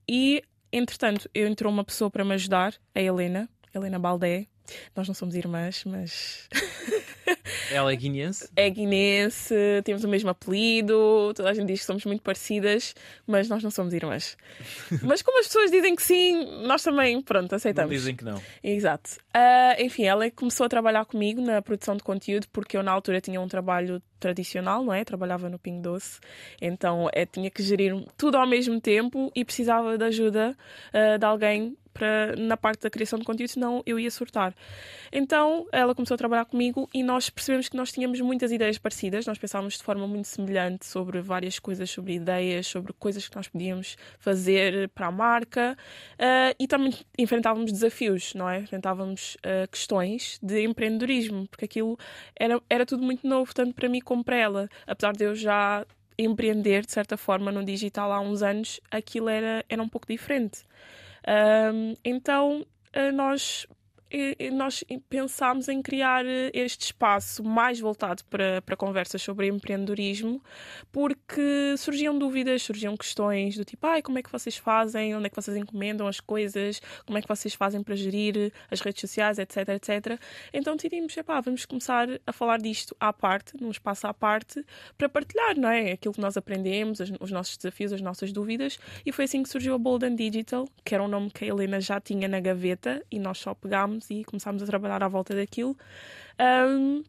e, 0.07 0.43
entretanto, 0.71 1.29
eu 1.33 1.47
entrou 1.47 1.71
uma 1.71 1.83
pessoa 1.83 2.09
para 2.09 2.23
me 2.23 2.33
ajudar, 2.33 2.73
a 2.93 3.01
Helena, 3.01 3.49
Helena 3.73 3.99
Baldé. 3.99 4.47
Nós 4.95 5.07
não 5.07 5.15
somos 5.15 5.35
irmãs, 5.35 5.83
mas. 5.85 6.49
Ela 7.71 7.91
é 7.91 7.95
guineense? 7.95 8.49
É 8.55 8.69
guineense, 8.69 9.55
temos 9.83 10.03
o 10.03 10.07
mesmo 10.07 10.29
apelido, 10.29 11.33
toda 11.35 11.49
a 11.49 11.53
gente 11.53 11.67
diz 11.67 11.81
que 11.81 11.85
somos 11.85 12.05
muito 12.05 12.21
parecidas, 12.21 12.93
mas 13.25 13.47
nós 13.47 13.63
não 13.63 13.71
somos 13.71 13.93
irmãs. 13.93 14.37
mas 15.03 15.21
como 15.21 15.39
as 15.39 15.47
pessoas 15.47 15.71
dizem 15.71 15.95
que 15.95 16.03
sim, 16.03 16.63
nós 16.65 16.83
também, 16.83 17.21
pronto, 17.21 17.53
aceitamos. 17.53 17.91
Não 17.91 17.97
dizem 17.97 18.15
que 18.15 18.23
não. 18.23 18.41
Exato. 18.63 19.11
Uh, 19.35 19.81
enfim, 19.81 20.03
ela 20.03 20.29
começou 20.31 20.65
a 20.65 20.69
trabalhar 20.69 21.05
comigo 21.05 21.41
na 21.41 21.61
produção 21.61 21.95
de 21.95 22.03
conteúdo, 22.03 22.47
porque 22.51 22.75
eu 22.75 22.83
na 22.83 22.91
altura 22.91 23.21
tinha 23.21 23.39
um 23.39 23.47
trabalho 23.47 24.01
tradicional, 24.19 24.83
não 24.83 24.93
é? 24.93 25.03
Trabalhava 25.03 25.49
no 25.49 25.57
Ping 25.57 25.81
Doce, 25.81 26.19
então 26.61 27.09
é, 27.11 27.25
tinha 27.25 27.49
que 27.49 27.63
gerir 27.63 27.93
tudo 28.17 28.37
ao 28.37 28.47
mesmo 28.47 28.79
tempo 28.79 29.31
e 29.35 29.43
precisava 29.43 29.97
de 29.97 30.03
ajuda 30.03 30.55
uh, 30.93 31.17
de 31.17 31.25
alguém 31.25 31.75
para, 31.93 32.35
na 32.37 32.57
parte 32.57 32.81
da 32.81 32.89
criação 32.89 33.19
de 33.19 33.25
conteúdo, 33.25 33.49
senão 33.49 33.83
eu 33.85 33.99
ia 33.99 34.11
surtar. 34.11 34.53
Então 35.11 35.67
ela 35.71 35.93
começou 35.93 36.15
a 36.15 36.17
trabalhar 36.17 36.45
comigo 36.45 36.89
e 36.93 37.03
nós 37.03 37.29
percebemos 37.29 37.69
que 37.69 37.77
nós 37.77 37.91
tínhamos 37.91 38.19
muitas 38.21 38.51
ideias 38.51 38.77
parecidas, 38.77 39.25
nós 39.25 39.37
pensávamos 39.37 39.77
de 39.77 39.83
forma 39.83 40.07
muito 40.07 40.27
semelhante 40.27 40.85
sobre 40.85 41.21
várias 41.21 41.59
coisas, 41.59 41.89
sobre 41.89 42.13
ideias, 42.13 42.67
sobre 42.67 42.93
coisas 42.93 43.27
que 43.27 43.35
nós 43.35 43.47
podíamos 43.47 43.97
fazer 44.19 44.89
para 44.89 45.07
a 45.07 45.11
marca 45.11 45.77
uh, 46.13 46.55
e 46.59 46.67
também 46.67 46.93
enfrentávamos 47.17 47.71
desafios, 47.71 48.33
não 48.33 48.49
é? 48.49 48.59
Enfrentávamos 48.59 49.35
uh, 49.37 49.69
questões 49.69 50.39
de 50.41 50.63
empreendedorismo, 50.63 51.47
porque 51.47 51.65
aquilo 51.65 51.97
era, 52.35 52.61
era 52.69 52.85
tudo 52.85 53.03
muito 53.03 53.27
novo, 53.27 53.53
tanto 53.53 53.73
para 53.73 53.89
mim 53.89 53.99
como 53.99 54.23
para 54.23 54.35
ela. 54.35 54.69
Apesar 54.85 55.13
de 55.13 55.23
eu 55.23 55.35
já 55.35 55.85
empreender, 56.17 56.85
de 56.85 56.91
certa 56.91 57.17
forma, 57.17 57.51
no 57.51 57.63
digital 57.63 58.11
há 58.11 58.19
uns 58.19 58.41
anos, 58.41 58.79
aquilo 58.89 59.29
era, 59.29 59.65
era 59.67 59.81
um 59.81 59.89
pouco 59.89 60.07
diferente. 60.07 60.63
Um, 61.27 61.95
então, 62.03 62.65
eh, 62.93 63.11
nós 63.11 63.67
nós 64.53 64.83
pensámos 65.09 65.67
em 65.67 65.81
criar 65.81 66.25
eh, 66.25 66.51
este 66.53 66.85
espaço 66.85 67.43
mais 67.43 67.79
voltado 67.79 68.23
para, 68.25 68.61
para 68.61 68.75
conversas 68.75 69.21
sobre 69.21 69.47
empreendedorismo, 69.47 70.41
porque 70.91 71.75
surgiam 71.77 72.17
dúvidas, 72.17 72.61
surgiam 72.61 72.95
questões 72.97 73.55
do 73.55 73.63
tipo, 73.63 73.85
ah, 73.87 74.01
como 74.01 74.19
é 74.19 74.23
que 74.23 74.31
vocês 74.31 74.57
fazem, 74.57 75.15
onde 75.15 75.27
é 75.27 75.29
que 75.29 75.35
vocês 75.35 75.55
encomendam 75.55 76.07
as 76.07 76.19
coisas, 76.19 76.81
como 77.05 77.17
é 77.17 77.21
que 77.21 77.27
vocês 77.27 77.53
fazem 77.53 77.81
para 77.81 77.95
gerir 77.95 78.51
as 78.69 78.81
redes 78.81 79.01
sociais, 79.01 79.39
etc, 79.39 79.69
etc. 79.69 80.19
Então 80.53 80.75
decidimos, 80.75 81.15
vamos 81.43 81.65
começar 81.65 82.07
a 82.25 82.33
falar 82.33 82.59
disto 82.59 82.95
à 82.99 83.13
parte, 83.13 83.53
num 83.61 83.71
espaço 83.71 84.07
à 84.07 84.13
parte, 84.13 84.65
para 84.97 85.07
partilhar, 85.07 85.57
não 85.57 85.69
é? 85.69 85.91
Aquilo 85.93 86.13
que 86.13 86.21
nós 86.21 86.35
aprendemos, 86.35 86.99
os 87.19 87.31
nossos 87.31 87.57
desafios, 87.57 87.93
as 87.93 88.01
nossas 88.01 88.31
dúvidas, 88.31 88.77
e 89.05 89.11
foi 89.11 89.25
assim 89.25 89.43
que 89.43 89.49
surgiu 89.49 89.73
a 89.75 89.77
Bold 89.77 90.05
and 90.05 90.15
Digital, 90.15 90.67
que 90.83 90.93
era 90.93 91.03
um 91.03 91.07
nome 91.07 91.29
que 91.31 91.45
a 91.45 91.47
Helena 91.47 91.79
já 91.79 91.99
tinha 91.99 92.27
na 92.27 92.39
gaveta, 92.39 93.03
e 93.09 93.19
nós 93.19 93.37
só 93.37 93.53
pegámos 93.53 94.00
e 94.09 94.23
começámos 94.23 94.63
a 94.63 94.65
trabalhar 94.65 95.03
à 95.03 95.07
volta 95.07 95.35
daquilo. 95.35 95.77
Um, 96.39 97.03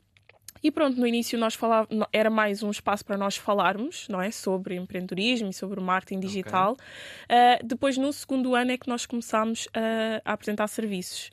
e 0.62 0.70
pronto, 0.70 0.98
no 0.98 1.06
início 1.06 1.36
nós 1.38 1.54
falávamos, 1.54 2.06
era 2.12 2.30
mais 2.30 2.62
um 2.62 2.70
espaço 2.70 3.04
para 3.04 3.16
nós 3.16 3.36
falarmos, 3.36 4.06
não 4.08 4.20
é? 4.20 4.30
Sobre 4.30 4.76
empreendedorismo 4.76 5.50
e 5.50 5.52
sobre 5.52 5.80
o 5.80 5.82
marketing 5.82 6.20
digital. 6.20 6.72
Okay. 6.72 7.64
Uh, 7.64 7.66
depois, 7.66 7.96
no 7.96 8.12
segundo 8.12 8.54
ano, 8.54 8.70
é 8.70 8.78
que 8.78 8.88
nós 8.88 9.04
começámos 9.04 9.68
a, 9.74 10.30
a 10.30 10.32
apresentar 10.34 10.68
serviços. 10.68 11.30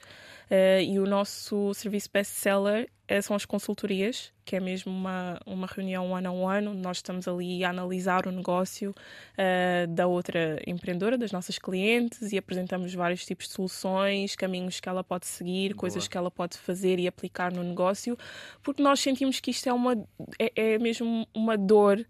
Uh, 0.49 0.82
e 0.82 0.99
o 0.99 1.05
nosso 1.05 1.72
serviço 1.76 2.10
best-seller 2.12 2.89
uh, 3.12 3.22
são 3.22 3.36
as 3.36 3.45
consultorias, 3.45 4.34
que 4.50 4.56
é 4.56 4.60
mesmo 4.60 4.91
uma, 4.91 5.39
uma 5.45 5.68
reunião 5.68 6.16
ano 6.16 6.28
a 6.28 6.32
um 6.32 6.50
ano, 6.50 6.72
onde 6.72 6.82
nós 6.82 6.97
estamos 6.97 7.28
ali 7.28 7.64
a 7.64 7.70
analisar 7.70 8.26
o 8.26 8.32
negócio 8.32 8.89
uh, 8.89 9.88
da 9.88 10.08
outra 10.08 10.60
empreendedora, 10.66 11.20
das 11.20 11.32
nossas 11.32 11.60
clientes, 11.60 12.32
e 12.34 12.38
apresentamos 12.39 12.91
vários 12.95 13.24
tipos 13.24 13.45
de 13.45 13.54
soluções, 13.54 14.36
caminhos 14.36 14.80
que 14.80 14.89
ela 14.89 15.04
pode 15.04 15.28
seguir, 15.28 15.70
Boa. 15.70 15.82
coisas 15.82 16.08
que 16.08 16.18
ela 16.18 16.32
pode 16.32 16.58
fazer 16.58 16.97
e 16.97 17.08
aplicar 17.08 17.52
no 17.52 17.64
negócio, 17.64 18.18
porque 18.64 18.82
nós 18.82 19.00
sentimos 19.00 19.39
que 19.39 19.52
isto 19.52 19.70
é, 19.70 19.74
uma, 19.74 19.93
é, 20.39 20.74
é 20.74 20.80
mesmo 20.80 21.28
uma 21.32 21.56
dor 21.56 22.04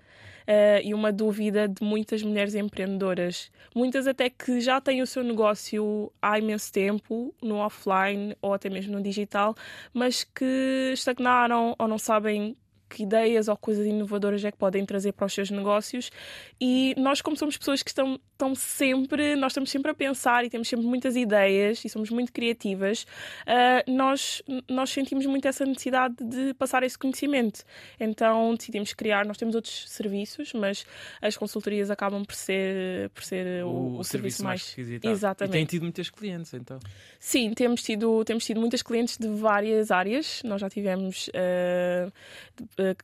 uh, 0.49 0.81
e 0.83 0.93
uma 0.93 1.11
dúvida 1.11 1.67
de 1.67 1.83
muitas 1.83 2.23
mulheres 2.23 2.55
empreendedoras. 2.55 3.51
Muitas 3.75 4.07
até 4.07 4.29
que 4.29 4.59
já 4.59 4.81
têm 4.81 5.01
o 5.01 5.07
seu 5.07 5.23
negócio 5.23 6.11
há 6.19 6.39
imenso 6.39 6.71
tempo, 6.71 7.33
no 7.41 7.57
offline 7.57 8.35
ou 8.41 8.53
até 8.53 8.69
mesmo 8.69 8.93
no 8.93 9.03
digital, 9.03 9.55
mas 9.93 10.23
que 10.23 10.91
estagnaram 10.93 11.75
ou 11.77 11.87
não 11.87 11.99
sabem 11.99 12.28
having 12.29 12.55
que 12.89 13.03
ideias 13.03 13.47
ou 13.47 13.55
coisas 13.55 13.85
inovadoras 13.85 14.43
é 14.43 14.51
que 14.51 14.57
podem 14.57 14.85
trazer 14.85 15.11
para 15.13 15.25
os 15.25 15.33
seus 15.33 15.51
negócios. 15.51 16.11
E 16.59 16.95
nós, 16.97 17.21
como 17.21 17.37
somos 17.37 17.57
pessoas 17.57 17.83
que 17.83 17.89
estão, 17.89 18.19
estão 18.31 18.55
sempre, 18.55 19.35
nós 19.35 19.51
estamos 19.51 19.69
sempre 19.69 19.91
a 19.91 19.93
pensar 19.93 20.43
e 20.45 20.49
temos 20.49 20.67
sempre 20.67 20.85
muitas 20.85 21.15
ideias 21.15 21.83
e 21.85 21.89
somos 21.89 22.09
muito 22.09 22.31
criativas, 22.31 23.03
uh, 23.43 23.91
nós, 23.91 24.41
nós 24.67 24.89
sentimos 24.89 25.25
muito 25.25 25.47
essa 25.47 25.65
necessidade 25.65 26.15
de 26.21 26.53
passar 26.55 26.83
esse 26.83 26.97
conhecimento. 26.97 27.63
Então 27.99 28.55
decidimos 28.55 28.93
criar, 28.93 29.25
nós 29.25 29.37
temos 29.37 29.55
outros 29.55 29.89
serviços, 29.89 30.53
mas 30.53 30.85
as 31.21 31.37
consultorias 31.37 31.91
acabam 31.91 32.25
por 32.25 32.35
ser, 32.35 33.09
por 33.09 33.23
ser 33.23 33.63
o, 33.63 33.67
o, 33.67 33.99
o 33.99 34.03
serviço, 34.03 34.37
serviço, 34.37 34.43
mais, 34.43 34.75
Exatamente. 35.03 35.53
E 35.53 35.57
têm 35.57 35.65
tido 35.65 35.83
muitas 35.83 36.09
clientes, 36.09 36.53
então? 36.53 36.79
Sim, 37.19 37.53
temos 37.53 37.83
tido, 37.83 38.23
temos 38.25 38.45
tido 38.45 38.59
muitas 38.59 38.81
clientes 38.81 39.17
de 39.17 39.27
várias 39.27 39.91
áreas. 39.91 40.41
Nós 40.43 40.61
já 40.61 40.69
tivemos. 40.69 41.27
Uh, 41.29 42.11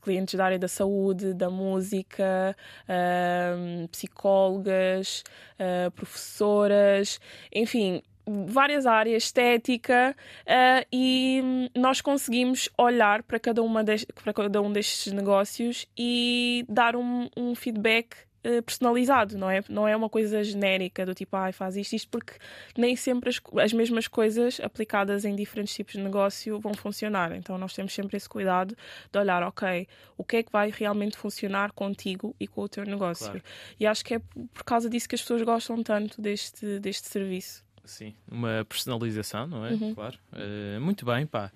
clientes 0.01 0.35
da 0.35 0.45
área 0.45 0.59
da 0.59 0.67
saúde, 0.67 1.33
da 1.33 1.49
música, 1.49 2.55
uh, 2.87 3.87
psicólogas, 3.89 5.23
uh, 5.59 5.91
professoras, 5.91 7.19
enfim, 7.53 8.01
várias 8.27 8.85
áreas, 8.85 9.23
estética, 9.23 10.15
uh, 10.41 10.85
e 10.91 11.69
nós 11.75 12.01
conseguimos 12.01 12.69
olhar 12.77 13.23
para 13.23 13.39
cada, 13.39 13.61
uma 13.61 13.83
para 14.23 14.33
cada 14.33 14.61
um 14.61 14.71
destes 14.71 15.13
negócios 15.13 15.85
e 15.97 16.65
dar 16.67 16.95
um, 16.95 17.29
um 17.37 17.53
feedback 17.53 18.15
eh, 18.15 18.25
personalizado, 18.65 19.37
não 19.37 19.49
é? 19.49 19.63
Não 19.69 19.87
é 19.87 19.95
uma 19.95 20.09
coisa 20.09 20.43
genérica 20.43 21.05
do 21.05 21.13
tipo, 21.13 21.35
ah, 21.35 21.51
faz 21.51 21.75
isto, 21.75 21.93
isto, 21.93 22.09
porque 22.09 22.33
nem 22.77 22.95
sempre 22.95 23.29
as, 23.29 23.41
as 23.61 23.73
mesmas 23.73 24.07
coisas 24.07 24.59
aplicadas 24.59 25.25
em 25.25 25.35
diferentes 25.35 25.73
tipos 25.73 25.93
de 25.93 26.01
negócio 26.01 26.59
vão 26.59 26.73
funcionar. 26.73 27.31
Então 27.35 27.57
nós 27.57 27.73
temos 27.73 27.93
sempre 27.93 28.17
esse 28.17 28.29
cuidado 28.29 28.75
de 29.11 29.19
olhar, 29.19 29.43
ok, 29.43 29.87
o 30.17 30.23
que 30.23 30.37
é 30.37 30.43
que 30.43 30.51
vai 30.51 30.71
realmente 30.71 31.17
funcionar 31.17 31.71
contigo 31.71 32.35
e 32.39 32.47
com 32.47 32.61
o 32.61 32.69
teu 32.69 32.83
negócio. 32.85 33.25
Claro. 33.25 33.43
E 33.79 33.85
acho 33.85 34.03
que 34.03 34.15
é 34.15 34.19
por 34.53 34.63
causa 34.63 34.89
disso 34.89 35.07
que 35.07 35.15
as 35.15 35.21
pessoas 35.21 35.41
gostam 35.41 35.81
tanto 35.83 36.21
deste, 36.21 36.79
deste 36.79 37.07
serviço. 37.07 37.63
Sim, 37.85 38.15
uma 38.29 38.65
personalização, 38.67 39.47
não 39.47 39.65
é? 39.65 39.71
Uhum. 39.71 39.93
Claro. 39.93 40.17
Uh, 40.33 40.81
muito 40.81 41.05
bem, 41.05 41.25
pá. 41.25 41.51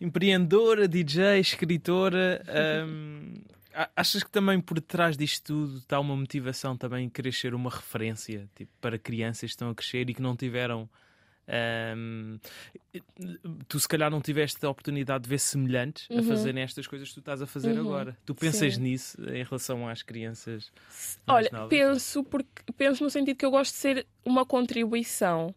Empreendedora, 0.00 0.86
DJ, 0.86 1.40
escritora. 1.40 2.42
Um, 2.86 3.34
Achas 3.96 4.22
que 4.22 4.30
também 4.30 4.60
por 4.60 4.80
trás 4.80 5.16
disto 5.16 5.44
tudo 5.46 5.78
está 5.78 5.98
uma 5.98 6.16
motivação 6.16 6.76
também 6.76 7.06
em 7.06 7.08
querer 7.08 7.32
ser 7.32 7.54
uma 7.54 7.70
referência 7.70 8.48
tipo, 8.54 8.70
para 8.80 8.98
crianças 8.98 9.40
que 9.40 9.46
estão 9.46 9.70
a 9.70 9.74
crescer 9.74 10.08
e 10.08 10.14
que 10.14 10.22
não 10.22 10.36
tiveram. 10.36 10.88
Tu 13.68 13.78
se 13.78 13.86
calhar 13.86 14.10
não 14.10 14.20
tiveste 14.20 14.64
a 14.64 14.70
oportunidade 14.70 15.24
de 15.24 15.30
ver 15.30 15.38
semelhantes 15.38 16.08
uhum. 16.08 16.20
a 16.20 16.22
fazerem 16.22 16.62
estas 16.62 16.86
coisas 16.86 17.08
que 17.08 17.14
tu 17.14 17.20
estás 17.20 17.42
a 17.42 17.46
fazer 17.46 17.72
uhum. 17.72 17.80
agora. 17.80 18.16
Tu 18.24 18.34
pensas 18.34 18.76
Sim. 18.76 18.82
nisso 18.82 19.20
em 19.28 19.44
relação 19.44 19.86
às 19.86 20.02
crianças? 20.02 20.72
Olha, 21.26 21.50
novas? 21.52 21.68
penso 21.68 22.24
porque 22.24 22.62
penso 22.78 23.04
no 23.04 23.10
sentido 23.10 23.36
que 23.36 23.44
eu 23.44 23.50
gosto 23.50 23.72
de 23.72 23.78
ser 23.78 24.06
uma 24.24 24.46
contribuição 24.46 25.54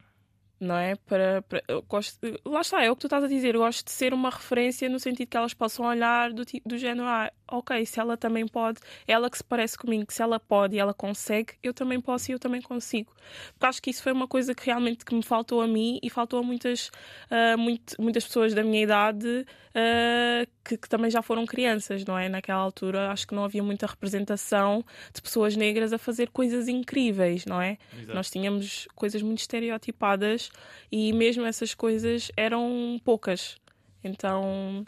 não 0.60 0.76
é? 0.76 0.96
Para, 0.96 1.42
para 1.44 1.62
gosto, 1.88 2.20
lá 2.46 2.62
está, 2.62 2.84
é 2.84 2.90
o 2.90 2.96
que 2.96 3.02
tu 3.02 3.08
estás 3.08 3.24
a 3.24 3.28
dizer. 3.28 3.56
Eu 3.56 3.62
gosto 3.62 3.86
de 3.86 3.92
ser 3.92 4.14
uma 4.14 4.30
referência 4.30 4.90
no 4.90 5.00
sentido 5.00 5.28
que 5.28 5.38
elas 5.38 5.54
possam 5.54 5.86
olhar 5.86 6.34
do, 6.34 6.44
do 6.66 6.78
género, 6.78 7.08
ah, 7.08 7.32
ok, 7.50 7.86
se 7.86 8.00
ela 8.00 8.18
também 8.18 8.48
pode, 8.48 8.80
ela 9.08 9.30
que 9.30 9.38
se 9.38 9.44
parece 9.44 9.78
comigo, 9.78 10.06
que 10.06 10.14
se 10.14 10.22
ela 10.22 10.40
pode 10.40 10.76
e 10.76 10.80
ela 10.80 10.94
consegue, 10.94 11.54
eu 11.64 11.74
também 11.74 12.00
posso 12.00 12.32
e 12.32 12.34
eu 12.34 12.40
também 12.40 12.62
consigo. 12.62 13.14
Porque 13.54 13.66
acho 13.66 13.82
que 13.82 13.90
isso 13.90 14.04
foi 14.04 14.12
uma 14.12 14.28
coisa 14.28 14.54
que 14.54 14.66
realmente 14.66 15.06
que 15.06 15.16
me 15.16 15.24
faltou 15.24 15.62
a 15.62 15.68
mim 15.68 16.00
e 16.02 16.10
faltou 16.10 16.40
a 16.40 16.44
muitas, 16.44 16.88
uh, 17.32 17.58
muito, 17.58 18.00
muitas 18.00 18.26
pessoas 18.26 18.54
da 18.54 18.64
minha 18.64 18.84
idade 18.84 19.28
uh, 19.28 20.50
que, 20.64 20.78
que, 20.78 20.90
também 20.90 21.10
já 21.10 21.22
foram 21.22 21.46
crianças, 21.46 22.04
não 22.06 22.18
é? 22.18 22.28
Naquela 22.28 22.60
altura 22.60 23.12
acho 23.12 23.28
que 23.28 23.36
não 23.36 23.44
havia 23.44 23.64
muita 23.64 23.86
representação 23.88 24.84
de 25.14 25.22
pessoas 25.22 25.56
negras 25.56 25.94
a 25.94 25.98
fazer 25.98 26.30
coisas 26.30 26.68
incríveis, 26.68 27.46
não 27.46 27.62
é? 27.62 27.78
Exato. 27.94 28.14
Nós 28.14 28.30
tínhamos 28.30 28.88
coisas 28.96 29.22
muito 29.22 29.40
estereotipadas 29.40 30.50
e 30.92 31.14
mesmo 31.14 31.46
essas 31.46 31.74
coisas 31.74 32.32
eram 32.36 33.00
poucas. 33.04 33.58
Então 34.04 34.86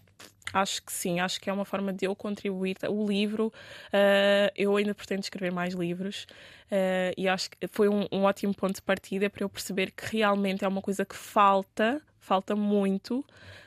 Acho 0.52 0.82
que 0.84 0.92
sim, 0.92 1.20
acho 1.20 1.40
que 1.40 1.50
é 1.50 1.54
uma 1.54 1.66
forma 1.66 1.94
de 1.94 2.06
eu 2.06 2.16
contribuir. 2.16 2.78
O 2.90 3.06
livro, 3.06 3.48
uh, 3.48 4.52
eu 4.56 4.76
ainda 4.76 4.96
pretendo 4.96 5.22
escrever 5.22 5.52
mais 5.52 5.74
livros 5.74 6.26
uh, 6.72 7.14
e 7.16 7.28
acho 7.28 7.52
que 7.52 7.68
foi 7.68 7.88
um, 7.88 8.08
um, 8.12 8.24
ótimo 8.24 8.54
ponto 8.54 8.76
de 8.76 8.82
partida 8.82 9.30
para 9.30 9.44
eu 9.44 9.50
perceber 9.50 9.92
que 9.92 10.18
realmente 10.18 10.66
é 10.66 10.68
uma 10.68 10.82
coisa 10.82 11.06
que 11.06 11.16
falta, 11.16 12.02
falta 12.20 12.56
muito. 12.56 13.24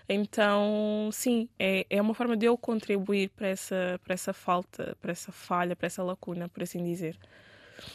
Então, 0.08 1.08
sim, 1.12 1.48
é, 1.58 1.86
é 1.88 2.02
uma 2.02 2.14
forma 2.14 2.36
de 2.36 2.46
eu 2.46 2.56
contribuir 2.58 3.30
para 3.30 3.48
essa, 3.48 4.00
para 4.04 4.14
essa 4.14 4.32
falta, 4.32 4.96
para 5.00 5.12
essa 5.12 5.30
falha, 5.30 5.76
para 5.76 5.86
essa 5.86 6.02
lacuna, 6.02 6.48
por 6.48 6.62
assim 6.62 6.82
dizer. 6.84 7.16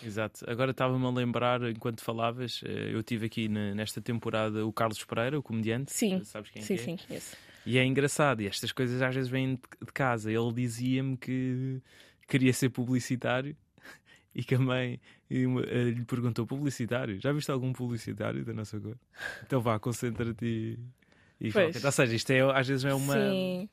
Exato. 0.03 0.49
Agora 0.49 0.71
estava-me 0.71 1.05
a 1.05 1.09
lembrar, 1.09 1.61
enquanto 1.63 2.01
falavas, 2.01 2.61
eh, 2.65 2.93
eu 2.93 3.03
tive 3.03 3.27
aqui 3.27 3.47
nesta 3.47 4.01
temporada 4.01 4.65
o 4.65 4.73
Carlos 4.73 5.03
Pereira, 5.03 5.37
o 5.37 5.43
comediante. 5.43 5.91
Sim. 5.93 6.23
Sabes 6.23 6.49
quem 6.49 6.61
sim, 6.61 6.73
é? 6.73 6.77
Sim, 6.77 6.97
sim, 6.97 7.19
e 7.67 7.77
é 7.77 7.85
engraçado, 7.85 8.41
e 8.41 8.47
estas 8.47 8.71
coisas 8.71 9.01
às 9.01 9.13
vezes 9.13 9.29
vêm 9.29 9.55
de 9.55 9.91
casa. 9.93 10.31
Ele 10.31 10.53
dizia-me 10.53 11.17
que 11.17 11.81
queria 12.27 12.53
ser 12.53 12.69
publicitário 12.69 13.55
e 14.33 14.43
que 14.43 14.55
a 14.55 14.59
mãe 14.59 15.01
lhe 15.29 16.05
perguntou: 16.05 16.47
publicitário? 16.47 17.19
Já 17.19 17.33
viste 17.33 17.51
algum 17.51 17.73
publicitário 17.73 18.45
da 18.45 18.53
nossa 18.53 18.79
cor? 18.79 18.97
Então 19.45 19.59
vá, 19.59 19.77
concentra-te 19.77 20.45
e. 20.45 21.49
e 21.49 21.51
Ou 21.83 21.91
seja, 21.91 22.15
isto 22.15 22.31
é, 22.31 22.39
às 22.57 22.67
vezes 22.67 22.85
é 22.85 22.93
uma. 22.93 23.13
Sim 23.13 23.69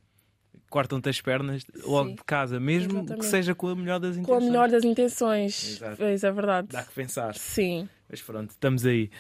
cortam-te 0.71 1.09
as 1.09 1.21
pernas 1.21 1.65
logo 1.85 2.11
Sim, 2.11 2.15
de 2.17 2.25
casa, 2.25 2.59
mesmo 2.59 2.99
exatamente. 2.99 3.19
que 3.21 3.27
seja 3.27 3.55
com 3.55 3.69
a 3.69 3.77
melhor 3.77 4.01
das 4.01 4.17
intenções. 4.17 4.39
Com 4.39 4.45
a 4.45 4.47
melhor 4.47 4.69
das 4.69 4.85
intenções, 4.85 5.77
Exato. 5.77 6.03
É 6.03 6.33
verdade. 6.33 6.69
Dá 6.71 6.83
que 6.83 6.93
pensar. 6.93 7.35
Sim. 7.37 7.89
Mas 8.09 8.23
pronto, 8.23 8.51
estamos 8.51 8.85
aí. 8.85 9.11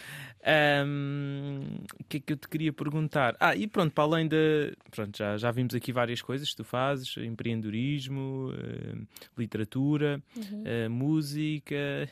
Um, 0.86 1.62
o 2.00 2.04
que 2.04 2.18
é 2.18 2.20
que 2.20 2.32
eu 2.34 2.36
te 2.36 2.48
queria 2.48 2.72
perguntar? 2.72 3.34
Ah, 3.40 3.56
e 3.56 3.66
pronto, 3.66 3.92
para 3.92 4.04
além 4.04 4.28
de. 4.28 4.76
Pronto, 4.90 5.16
já, 5.16 5.36
já 5.36 5.50
vimos 5.50 5.74
aqui 5.74 5.92
várias 5.92 6.20
coisas 6.20 6.50
que 6.50 6.56
tu 6.56 6.64
fazes: 6.64 7.16
empreendedorismo, 7.16 8.50
uh, 8.50 9.06
literatura, 9.38 10.22
uhum. 10.36 10.64
uh, 10.64 10.90
música. 10.90 12.08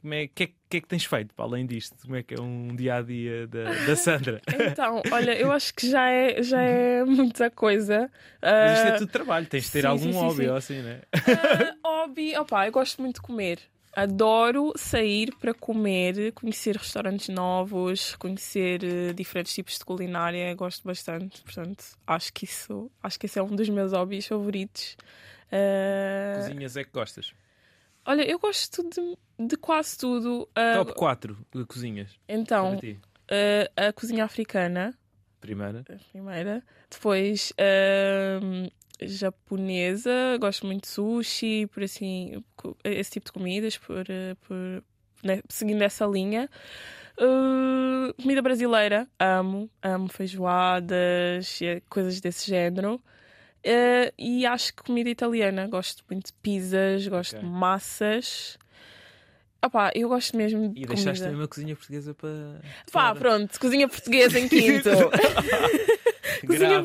Como 0.00 0.14
é, 0.14 0.28
que, 0.28 0.44
é, 0.44 0.46
que 0.70 0.76
é 0.76 0.80
que 0.80 0.86
tens 0.86 1.04
feito 1.04 1.34
para 1.34 1.44
além 1.44 1.66
disto? 1.66 1.96
Como 2.02 2.14
é 2.14 2.22
que 2.22 2.34
é 2.34 2.40
um 2.40 2.74
dia 2.74 2.96
a 2.96 3.02
dia 3.02 3.48
da, 3.48 3.64
da 3.84 3.96
Sandra? 3.96 4.40
então, 4.48 5.02
olha, 5.10 5.36
eu 5.36 5.50
acho 5.50 5.74
que 5.74 5.90
já 5.90 6.08
é, 6.08 6.40
já 6.42 6.62
é 6.62 7.02
muita 7.04 7.50
coisa. 7.50 8.10
Mas 8.40 8.78
isto 8.78 8.86
é 8.86 8.92
tudo 8.98 9.10
trabalho, 9.10 9.46
tens 9.46 9.64
de 9.64 9.72
ter 9.72 9.80
sim, 9.82 9.86
algum 9.88 10.12
sim, 10.12 10.18
hobby 10.18 10.44
sim, 10.44 10.48
ou 10.48 10.56
assim, 10.56 10.82
né? 10.82 11.00
Uh, 11.14 11.88
hobby, 11.88 12.36
opá, 12.36 12.66
eu 12.66 12.72
gosto 12.72 13.02
muito 13.02 13.16
de 13.16 13.22
comer. 13.22 13.60
Adoro 13.98 14.72
sair 14.76 15.34
para 15.40 15.52
comer, 15.52 16.30
conhecer 16.32 16.76
restaurantes 16.76 17.28
novos, 17.28 18.14
conhecer 18.14 18.80
uh, 18.84 19.12
diferentes 19.12 19.52
tipos 19.52 19.76
de 19.76 19.84
culinária, 19.84 20.54
gosto 20.54 20.84
bastante. 20.86 21.42
Portanto, 21.42 21.84
acho 22.06 22.32
que 22.32 22.44
isso, 22.44 22.88
acho 23.02 23.18
que 23.18 23.26
esse 23.26 23.40
é 23.40 23.42
um 23.42 23.56
dos 23.56 23.68
meus 23.68 23.92
hobbies 23.92 24.28
favoritos. 24.28 24.96
Uh... 25.48 26.42
Cozinhas 26.42 26.76
é 26.76 26.84
que 26.84 26.90
gostas? 26.92 27.34
Olha, 28.06 28.22
eu 28.22 28.38
gosto 28.38 28.88
de, 28.88 29.18
de 29.48 29.56
quase 29.56 29.98
tudo. 29.98 30.48
Uh... 30.56 30.84
Top 30.84 30.94
4 30.94 31.36
de 31.52 31.64
cozinhas. 31.64 32.10
Então, 32.28 32.78
a 33.76 33.92
cozinha 33.92 34.24
africana. 34.24 34.96
Primeira. 35.40 35.80
A 35.80 36.12
primeira. 36.12 36.62
Depois 36.88 37.52
japonesa, 39.00 40.36
gosto 40.40 40.66
muito 40.66 40.82
de 40.82 40.88
sushi, 40.88 41.66
por 41.66 41.82
assim, 41.82 42.42
esse 42.84 43.12
tipo 43.12 43.26
de 43.26 43.32
comidas, 43.32 43.78
por, 43.78 44.04
eh, 44.08 44.34
por 44.46 44.82
né, 45.22 45.42
seguindo 45.48 45.82
essa 45.82 46.06
linha. 46.06 46.48
Uh, 47.20 48.14
comida 48.22 48.40
brasileira, 48.40 49.08
amo, 49.18 49.68
amo 49.82 50.08
feijoadas 50.08 51.60
e 51.60 51.82
coisas 51.88 52.20
desse 52.20 52.48
género. 52.48 53.00
Uh, 53.64 54.12
e 54.16 54.46
acho 54.46 54.72
que 54.74 54.84
comida 54.84 55.10
italiana, 55.10 55.66
gosto 55.66 56.04
muito 56.08 56.26
de 56.26 56.32
pizzas, 56.34 57.06
gosto 57.08 57.36
okay. 57.36 57.48
de 57.48 57.52
massas. 57.54 58.56
Opá, 59.60 59.90
eu 59.94 60.08
gosto 60.08 60.36
mesmo 60.36 60.60
de. 60.60 60.66
E 60.66 60.86
comida. 60.86 60.94
deixaste 60.94 61.24
também 61.24 61.40
uma 61.40 61.48
cozinha 61.48 61.74
portuguesa 61.74 62.14
para. 62.14 62.60
Pá, 62.92 63.14
pronto, 63.14 63.58
cozinha 63.58 63.88
portuguesa 63.88 64.38
em 64.38 64.48
quinto. 64.48 64.88
cozinha... 66.46 66.84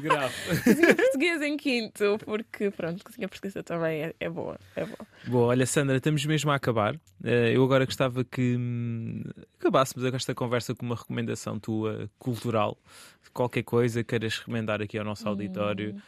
Grave. 0.00 0.34
Cozinha 0.62 0.94
portuguesa 0.94 1.46
em 1.46 1.56
quinto, 1.56 2.18
porque 2.24 2.70
pronto, 2.70 3.04
cozinha 3.04 3.28
portuguesa 3.28 3.62
também 3.62 4.02
é, 4.02 4.14
é 4.20 4.28
boa, 4.28 4.58
é 4.76 4.84
boa. 4.84 5.06
Boa, 5.26 5.46
olha 5.48 5.66
Sandra, 5.66 5.96
estamos 5.96 6.24
mesmo 6.26 6.50
a 6.50 6.54
acabar. 6.54 6.94
Eh, 7.22 7.52
eu 7.54 7.64
agora 7.64 7.84
gostava 7.84 8.24
que 8.24 8.56
hum, 8.56 9.22
acabássemos 9.58 10.04
esta 10.12 10.34
conversa 10.34 10.74
com 10.74 10.84
uma 10.84 10.96
recomendação 10.96 11.58
tua 11.58 12.10
cultural, 12.18 12.78
qualquer 13.32 13.62
coisa 13.62 14.04
queiras 14.04 14.38
recomendar 14.38 14.80
aqui 14.82 14.98
ao 14.98 15.04
nosso 15.04 15.28
auditório. 15.28 15.94
Hum. 15.94 16.00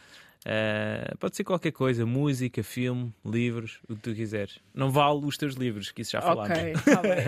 Uh, 0.47 1.17
pode 1.17 1.35
ser 1.35 1.43
qualquer 1.43 1.73
coisa, 1.73 2.05
música, 2.05 2.63
filme, 2.63 3.13
livros, 3.25 3.81
o 3.89 3.95
que 3.95 4.01
tu 4.01 4.15
quiseres. 4.15 4.59
Não 4.73 4.89
vale 4.89 5.25
os 5.25 5.37
teus 5.37 5.55
livros, 5.55 5.91
que 5.91 6.01
isso 6.01 6.11
já 6.11 6.21
falámos. 6.21 6.57
Ok, 6.57 6.73
tá 6.95 7.01
bem. 7.01 7.27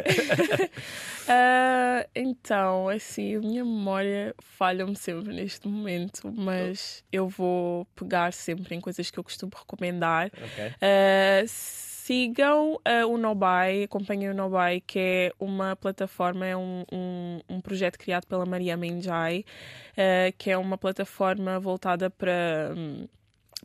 uh, 1.27 2.09
então, 2.15 2.87
assim, 2.87 3.35
a 3.35 3.39
minha 3.39 3.65
memória 3.65 4.33
falha-me 4.39 4.95
sempre 4.95 5.33
neste 5.33 5.67
momento, 5.67 6.31
mas 6.31 7.03
eu 7.11 7.27
vou 7.27 7.85
pegar 7.93 8.31
sempre 8.31 8.73
em 8.73 8.79
coisas 8.79 9.11
que 9.11 9.19
eu 9.19 9.23
costumo 9.23 9.51
recomendar. 9.53 10.27
Okay. 10.27 10.67
Uh, 10.67 11.88
sigam 12.09 12.73
uh, 12.73 13.07
o 13.07 13.19
Nobai, 13.19 13.83
acompanhem 13.83 14.31
o 14.31 14.33
Nobai, 14.33 14.81
que 14.81 14.97
é 14.97 15.31
uma 15.39 15.75
plataforma, 15.75 16.43
é 16.43 16.57
um, 16.57 16.83
um, 16.91 17.39
um 17.47 17.61
projeto 17.61 17.99
criado 17.99 18.25
pela 18.25 18.47
Maria 18.47 18.75
Menjai, 18.75 19.45
uh, 19.91 20.35
que 20.35 20.49
é 20.49 20.57
uma 20.57 20.75
plataforma 20.75 21.59
voltada 21.59 22.09
para. 22.09 22.73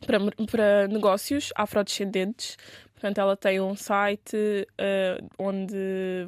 para, 0.07 0.19
para 0.51 0.89
negócios 0.89 1.53
afrodescendentes, 1.57 2.59
Portanto, 2.93 3.19
ela 3.19 3.37
tem 3.37 3.61
um 3.61 3.77
site 3.77 4.35
uh, 4.37 5.29
onde, 5.39 5.77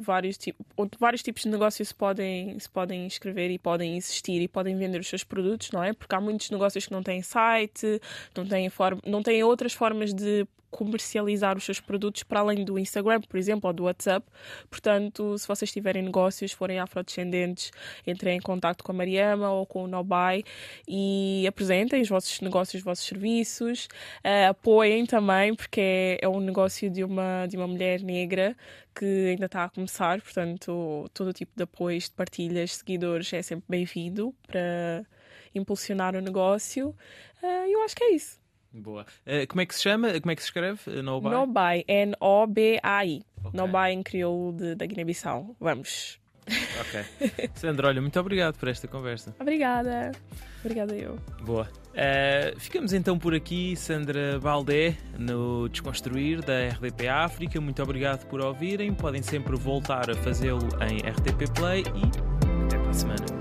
vários 0.00 0.36
onde 0.76 0.98
vários 0.98 1.22
tipos 1.22 1.42
de 1.42 1.48
negócios 1.48 1.88
se 1.88 1.94
podem, 1.94 2.58
se 2.58 2.68
podem 2.68 3.06
inscrever 3.06 3.50
e 3.50 3.58
podem 3.58 3.96
existir 3.96 4.42
e 4.42 4.48
podem 4.48 4.76
vender 4.76 5.00
os 5.00 5.06
seus 5.06 5.24
produtos, 5.24 5.70
não 5.70 5.82
é? 5.82 5.94
Porque 5.94 6.14
há 6.14 6.20
muitos 6.20 6.50
negócios 6.50 6.86
que 6.86 6.92
não 6.92 7.02
têm 7.02 7.22
site, 7.22 8.00
não 8.36 8.46
têm, 8.46 8.70
não 9.06 9.22
têm 9.22 9.42
outras 9.42 9.72
formas 9.72 10.12
de 10.12 10.46
comercializar 10.70 11.56
os 11.56 11.64
seus 11.64 11.80
produtos 11.80 12.22
para 12.22 12.40
além 12.40 12.64
do 12.64 12.78
Instagram, 12.78 13.20
por 13.20 13.36
exemplo, 13.36 13.68
ou 13.68 13.74
do 13.74 13.84
WhatsApp. 13.84 14.26
Portanto, 14.68 15.38
se 15.38 15.46
vocês 15.46 15.72
tiverem 15.72 16.02
negócios, 16.02 16.52
forem 16.52 16.78
afrodescendentes, 16.78 17.70
entrem 18.06 18.36
em 18.36 18.40
contato 18.40 18.84
com 18.84 18.92
a 18.92 18.94
Mariama 18.94 19.50
ou 19.50 19.66
com 19.66 19.84
o 19.84 19.86
Nobai 19.86 20.44
e 20.86 21.46
apresentem 21.46 22.02
os 22.02 22.08
vossos 22.08 22.40
negócios, 22.40 22.80
os 22.80 22.84
vossos 22.84 23.06
serviços. 23.06 23.86
Uh, 24.24 24.50
apoiem 24.50 25.06
também, 25.06 25.54
porque 25.54 25.80
é, 25.80 26.18
é 26.22 26.28
um 26.28 26.40
negócio 26.40 26.90
de 26.90 27.04
uma, 27.04 27.46
de 27.46 27.56
uma 27.56 27.66
mulher 27.66 28.00
negra 28.02 28.56
que 28.94 29.28
ainda 29.30 29.46
está 29.46 29.64
a 29.64 29.68
começar, 29.68 30.20
portanto, 30.22 31.08
todo 31.12 31.32
tipo 31.32 31.52
de 31.54 31.64
apoios, 31.64 32.04
de 32.04 32.12
partilhas, 32.12 32.76
seguidores 32.76 33.30
é 33.32 33.42
sempre 33.42 33.66
bem-vindo 33.68 34.34
para 34.46 35.04
impulsionar 35.54 36.16
o 36.16 36.20
negócio. 36.20 36.88
Uh, 37.42 37.68
eu 37.68 37.82
acho 37.82 37.94
que 37.94 38.04
é 38.04 38.14
isso. 38.14 38.45
Boa. 38.72 39.06
Uh, 39.26 39.46
como 39.48 39.60
é 39.60 39.66
que 39.66 39.74
se 39.74 39.82
chama? 39.82 40.20
Como 40.20 40.30
é 40.30 40.36
que 40.36 40.42
se 40.42 40.48
escreve? 40.48 40.80
Eh, 40.86 41.02
Nobai? 41.02 41.32
Nobai. 41.32 41.84
N-O-B-A-I. 41.88 43.22
Okay. 43.38 43.50
Nobai 43.54 43.92
em 43.92 44.02
crioulo 44.02 44.52
da 44.76 44.86
Guiné-Bissau. 44.86 45.56
Vamos. 45.60 46.18
Ok. 46.80 47.50
Sandra, 47.54 47.88
olha, 47.88 48.00
muito 48.00 48.18
obrigado 48.20 48.56
por 48.58 48.68
esta 48.68 48.86
conversa. 48.86 49.34
Obrigada. 49.40 50.12
Obrigada 50.60 50.94
eu. 50.94 51.18
Boa. 51.42 51.68
Uh, 51.92 52.58
ficamos 52.60 52.92
então 52.92 53.18
por 53.18 53.34
aqui, 53.34 53.74
Sandra 53.76 54.38
Baldé, 54.38 54.96
no 55.18 55.68
Desconstruir 55.68 56.44
da 56.44 56.68
RDP 56.68 57.08
África. 57.08 57.60
Muito 57.60 57.82
obrigado 57.82 58.26
por 58.26 58.40
ouvirem. 58.40 58.92
Podem 58.94 59.22
sempre 59.22 59.56
voltar 59.56 60.10
a 60.10 60.14
fazê-lo 60.14 60.68
em 60.82 60.98
RTP 60.98 61.52
Play 61.54 61.82
e 61.82 62.64
até 62.66 62.78
para 62.78 62.90
a 62.90 62.94
semana. 62.94 63.36